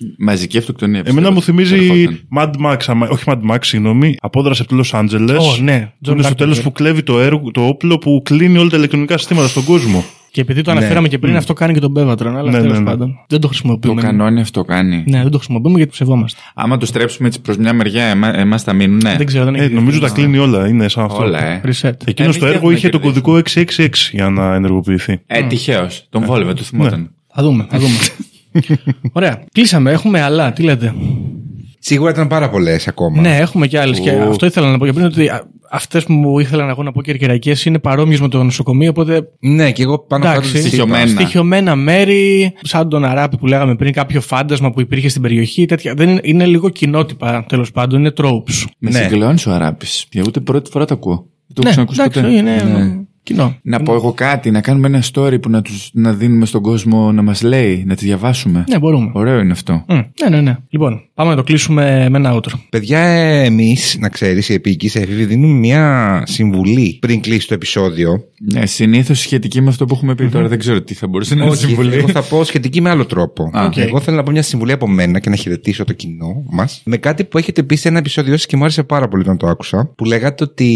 [0.00, 0.14] Έτσι.
[0.18, 1.02] Μαζική αυτοκτονία.
[1.06, 1.34] Εμένα πιστεύω.
[1.34, 2.20] μου θυμίζει Ερχόταν.
[2.36, 5.36] Mad Max, αμα- όχι Mad Max, συγγνώμη, απόδραση από το Los Angeles.
[5.38, 5.92] Ω, ναι.
[6.02, 6.62] Που είναι στο John τέλος Carpenter.
[6.62, 10.04] που κλέβει το, έργο, το όπλο που κλείνει όλα τα ηλεκτρονικά συστήματα στον κόσμο.
[10.30, 12.36] Και επειδή το αναφέραμε και πριν, αυτό κάνει και τον Μπέβατρον.
[12.36, 12.84] Αλλά Ναι, τέλος ναι, ναι.
[12.84, 13.06] πάντων.
[13.08, 14.02] Δεν το Το χρησιμοποιούμε.
[14.02, 15.04] κανόνι αυτό κάνει.
[15.06, 16.40] Ναι, δεν το χρησιμοποιούμε γιατί ψευόμαστε.
[16.54, 18.04] Άμα το στρέψουμε έτσι προς μια μεριά,
[18.34, 19.00] εμάς θα μείνουν.
[19.02, 19.14] Ναι.
[19.16, 19.74] Δεν ξέρω, δεν Ε, έχει.
[19.74, 21.22] νομίζω τα κλείνει όλα, είναι σαν αυτό.
[21.22, 21.60] Όλα, ε.
[21.64, 21.92] Reset.
[22.04, 23.20] Εκείνος Εμείς το δεν έργο έχουμε είχε τον κερδίσει.
[23.22, 25.20] κωδικό 666 για να ενεργοποιηθεί.
[25.26, 26.06] Ε, τυχαίως.
[26.10, 27.10] Τον βόλευε, του θυμόταν.
[27.34, 27.94] Θα δούμε, θα δούμε.
[29.12, 29.44] Ωραία.
[29.52, 29.90] Κλείσαμε.
[29.90, 30.52] Έχουμε άλλα.
[30.52, 30.94] Τι λέτε;
[31.78, 33.20] Σίγουρα ήταν πάρα πολλές ακόμα.
[33.20, 34.00] Ναι, έχουμε και άλλες.
[34.00, 35.30] Και αυτό ήθελα να πω και πριν ότι
[35.70, 38.90] αυτές που μου ήθελα εγώ να πω κερκυραϊκέ είναι παρόμοιες με το νοσοκομείο.
[38.90, 40.52] Οπότε Ναι, και εγώ πάνω κάτω Εντάξει.
[40.52, 40.68] τις είπα.
[40.68, 41.06] Στοιχειωμένα.
[41.06, 45.64] στοιχειωμένα μέρη, σαν τον Αράπη που λέγαμε πριν, κάποιο φάντασμα που υπήρχε στην περιοχή.
[45.66, 45.94] Τέτοια.
[45.94, 48.64] Δεν είναι, είναι λίγο κοινότυπα τέλος πάντων, είναι tropes.
[48.78, 48.98] Με Ναι.
[48.98, 50.06] συγκλώνεις ο Αράπης.
[50.12, 51.26] Για ούτε πρώτη φορά το ακούω.
[51.46, 52.34] Δεν το ναι, έχω ξανακούσει εντάξει, ποτέ.
[52.34, 53.02] είναι Ναι.
[53.28, 53.56] Κοινό.
[53.62, 57.12] Να πω εγώ κάτι, να κάνουμε ένα story που να, τους, να δίνουμε στον κόσμο
[57.12, 58.64] να μας λέει, να τη διαβάσουμε.
[58.68, 59.10] Ναι, μπορούμε.
[59.14, 59.84] Ωραίο είναι αυτό.
[59.88, 60.56] Μμ, ναι, ναι, ναι.
[60.68, 62.52] Λοιπόν, πάμε να το κλείσουμε με ένα outro.
[62.68, 62.98] Παιδιά,
[63.44, 68.24] εμείς, να ξέρεις, οι Επιεικείς Έφηβοι δίνουμε μια συμβουλή πριν κλείσει το επεισόδιο.
[68.52, 70.48] Ναι, συνήθως σχετική με αυτό που έχουμε πει τώρα.
[70.48, 71.94] Δεν ξέρω τι θα μπορούσε να είναι Όχι, συμβουλή.
[71.94, 73.50] εγώ θα πω σχετική με άλλο τρόπο.
[73.52, 73.76] Α, οκ.
[73.76, 76.82] Εγώ θέλω να πω μια συμβουλή από μένα και να χαιρετήσω το κοινό μας.
[76.84, 79.36] Με κάτι που έχετε πει σε ένα επεισόδιο σας και μου άρεσε πάρα πολύ όταν
[79.36, 79.92] το άκουσα.
[79.96, 80.66] Που λέγατε ότι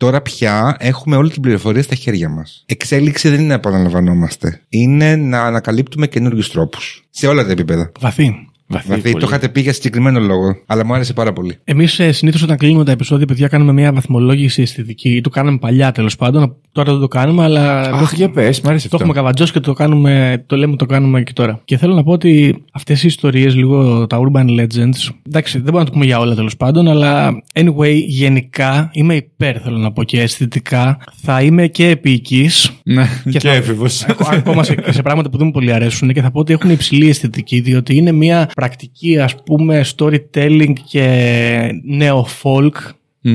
[0.00, 2.64] τώρα πια έχουμε όλη την πληροφορία στα χέρια μας.
[2.66, 4.60] Εξέλιξη δεν είναι να επαναλαμβανόμαστε.
[4.68, 7.04] Είναι να ανακαλύπτουμε καινούριους τρόπους.
[7.10, 7.92] Σε όλα τα επίπεδα.
[8.00, 8.49] Βαθύ.
[8.78, 10.56] Δηλαδή, το είχατε πει για συγκεκριμένο λόγο.
[10.66, 11.58] Αλλά μου άρεσε πάρα πολύ.
[11.64, 15.20] Εμείς συνήθως όταν κλείνουμε τα επεισόδια, παιδιά, κάνουμε μια βαθμολόγηση αισθητική.
[15.20, 16.56] Το κάναμε παλιά τέλος πάντων.
[16.72, 17.80] Τώρα δεν το κάνουμε, αλλά.
[17.80, 19.06] Αχ, για πες, μ' άρεσε Το αυτό.
[19.06, 21.60] έχουμε καβατζώσει και το κάνουμε, το λέμε το κάνουμε και τώρα.
[21.64, 25.78] Και θέλω να πω ότι αυτές οι ιστορίες, λίγο τα urban legends, εντάξει, δεν μπορούμε
[25.78, 30.02] να το πούμε για όλα τέλος πάντων, αλλά anyway, γενικά είμαι υπέρ, θέλω να πω
[30.02, 30.98] και αισθητικά.
[31.22, 32.70] Θα είμαι και επίοικης.
[32.84, 34.04] Ναι, Και και θα- έφηβος.
[34.32, 36.70] Ακόμα σε, και σε πράγματα που δεν μου πολύ αρέσουν και θα πω ότι έχουν
[36.70, 42.72] υψηλή αισθητική, διότι είναι μια πρακτική, ας πούμε, storytelling και νέο folk.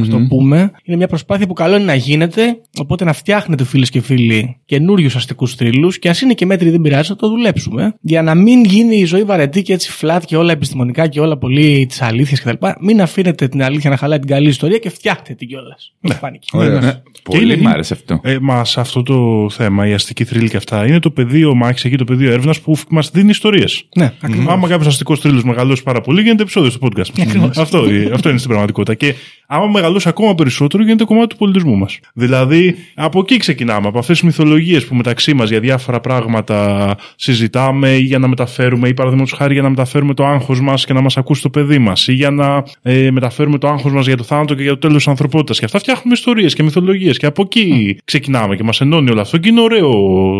[0.02, 0.72] Ας το πούμε.
[0.84, 5.16] Είναι μια προσπάθεια που καλό είναι να γίνεται, οπότε να φτιάχνετε φίλες και φίλοι καινούριους
[5.16, 7.96] αστικούς θρύλους και ας είναι και μέτρη δεν πειράζει, θα το δουλέψουμε.
[8.02, 11.38] Για να μην γίνει η ζωή βαρετή και έτσι flat και όλα επιστημονικά και όλα
[11.38, 12.66] πολύ της αλήθειας κτλ.
[12.80, 15.94] Μην αφήνετε την αλήθεια να χαλάει την καλή ιστορία και φτιάχτε την κιόλας.
[16.00, 16.16] Ναι.
[16.52, 16.80] Ωραία.
[16.80, 18.20] Ναι, Πολύ είναι- μ' άρεσε αυτό.
[18.24, 21.84] Ε, μας σε αυτό το θέμα, η αστική θρύλη και αυτά, είναι το πεδίο μάχης
[21.86, 23.88] εκεί, το πεδίο έρευνας που μας δίνει ιστορίες.
[23.96, 24.54] Ναι, ακριβώς.
[24.54, 27.10] Άμα κάποιος αστικός θρύλος μεγαλώσει πάρα πολύ, γίνεται επεισόδιο στο podcast.
[27.58, 27.84] αυτό,
[28.14, 28.94] αυτό είναι στην πραγματικότητα.
[28.94, 29.14] Και
[29.48, 32.00] άμα μεγαλώσει ακόμα περισσότερο, γίνεται κομμάτι του πολιτισμού μας.
[32.14, 37.90] Δηλαδή, από εκεί ξεκινάμε, από αυτές τις μυθολογίες που μεταξύ μας για διάφορα πράγματα συζητάμε
[37.90, 41.02] ή για να μεταφέρουμε, ή παραδείγματος χάρη για να μεταφέρουμε το άγχος μας και να
[41.02, 44.24] μας ακούσει το παιδί μας, ή για να ε, μεταφέρουμε το άγχος μας για το
[44.24, 45.60] θάνατο και για το τέλος της ανθρωπότητας.
[45.60, 47.18] Και αυτά φτιάχνουμε ιστορίες και μυθολογίες.
[47.18, 49.92] Και από εκεί ξεκινάμε και μας ενώνει όλο αυτό και είναι ωραίο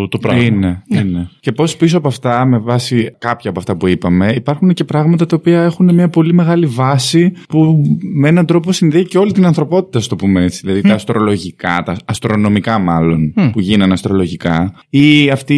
[0.08, 0.42] το πράγμα.
[0.42, 1.30] Είναι, είναι.
[1.40, 5.26] Και πώς πίσω από αυτά, με βάση κάποια από αυτά που είπαμε, υπάρχουν και πράγματα
[5.26, 7.82] τα οποία έχουν μια πολύ μεγάλη βάση που
[8.14, 10.60] με έναν τρόπο συνδέει και όλη όλη την ανθρωπότητα, στο πούμε έτσι.
[10.64, 15.54] Δηλαδή τα αστρολογικά, τα αστρονομικά μάλλον, που γίνανε αστρολογικά, ή αυτή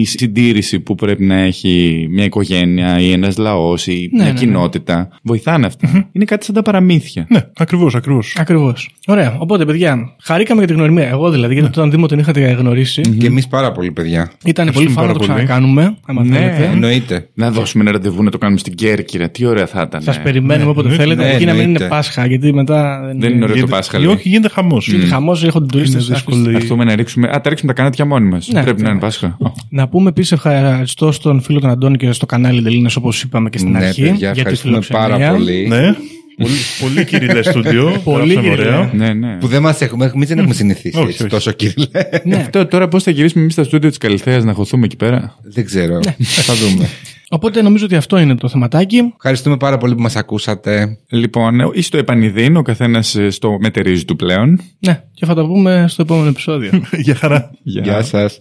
[0.00, 4.38] η συντήρηση που πρέπει να έχει μια οικογένεια ή ένας λαός ή Ναι, μια ναι,
[4.38, 5.08] κοινότητα.
[5.22, 6.08] Βοηθάνε αυτά.
[6.12, 7.26] Είναι κάτι σαν τα παραμύθια.
[7.28, 8.36] Ναι, ακριβώς, ακριβώς.
[8.38, 8.90] Ακριβώς.
[9.06, 9.36] Ωραία.
[9.38, 11.08] Οπότε, παιδιά, χαρήκαμε για την γνωριμία.
[11.08, 13.00] Εγώ δηλαδή, γιατί τον Δήμο τον είχατε γνωρίσει.
[13.00, 14.30] Και εμείς πάρα πολύ, παιδιά.
[14.44, 15.28] Ήταν πολύ φαν να το πάρα πολύ.
[15.46, 15.96] ξανακάνουμε.
[16.06, 16.36] Άμα Ναι.
[16.36, 16.70] θέλετε.
[16.72, 17.28] Εννοείται.
[17.34, 19.28] Να δώσουμε ένα ραντεβού να το κάνουμε στην Κέρκυρα.
[19.30, 20.02] Τι ωραία θα ήταν.
[20.02, 20.20] Σας ε.
[20.20, 21.22] περιμένουμε όποτε ναι, θέλετε.
[21.22, 21.88] ναι, Εκεί να μην είναι εννοείται.
[21.88, 23.03] Πάσχα, γιατί μετά.
[23.16, 23.98] Δεν είναι ωραίο το Πάσχα.
[23.98, 24.06] λέει.
[24.08, 24.90] Όχι, γίνεται χαμός.
[25.08, 25.96] Χαμός έχουν τουρίστε.
[25.98, 26.44] Είναι δύσκολο.
[26.44, 27.28] Θα έρθουμε να ρίξουμε.
[27.28, 28.48] Α, τα ρίξουμε τα κανάτια μόνοι μας.
[28.48, 29.00] Ναι, Πρέπει να είναι ναι.
[29.04, 29.36] Πάσχα.
[29.68, 33.58] Να πούμε επίσης ευχαριστώ στον φίλο τον Αντώνη και στο κανάλι Ντελίνε όπως είπαμε και
[33.58, 34.00] στην Ναι, αρχή.
[34.02, 35.18] παιδιά, για τη ευχαριστούμε φιλοξενία.
[35.18, 35.66] πάρα πολύ.
[35.68, 35.94] Ναι.
[36.36, 38.00] Πολύ, πολύ κυριλέ στούντιο.
[38.04, 38.68] Πολύ Γράψαν κυριλέ.
[38.68, 38.90] ωραία.
[38.94, 39.36] Ναι, ναι.
[39.38, 41.30] Που δεν μας έχουμε, εμείς δεν έχουμε συνηθίσει Όχι, έτσι, όχι.
[41.30, 41.86] τόσο κύριε.
[42.24, 42.36] Ναι.
[42.36, 45.64] Αυτό τώρα πώς θα γυρίσουμε εμείς στα στούντιο της Καλυθέας να χωθούμε εκεί πέρα; δεν
[45.64, 45.94] ξέρω.
[45.94, 46.14] Ναι.
[46.18, 46.88] Θα δούμε.
[47.28, 49.12] Οπότε νομίζω ότι αυτό είναι το θεματάκι.
[49.16, 50.98] Ευχαριστούμε πάρα πολύ που μας ακούσατε.
[51.08, 54.60] Λοιπόν, ή στο επανειδήν, ο καθένας στο μετερίζει του πλέον.
[54.78, 56.70] Ναι, και θα τα πούμε στο επόμενο επεισόδιο.
[57.04, 57.50] Για χαρά.
[57.62, 58.40] Γεια σας.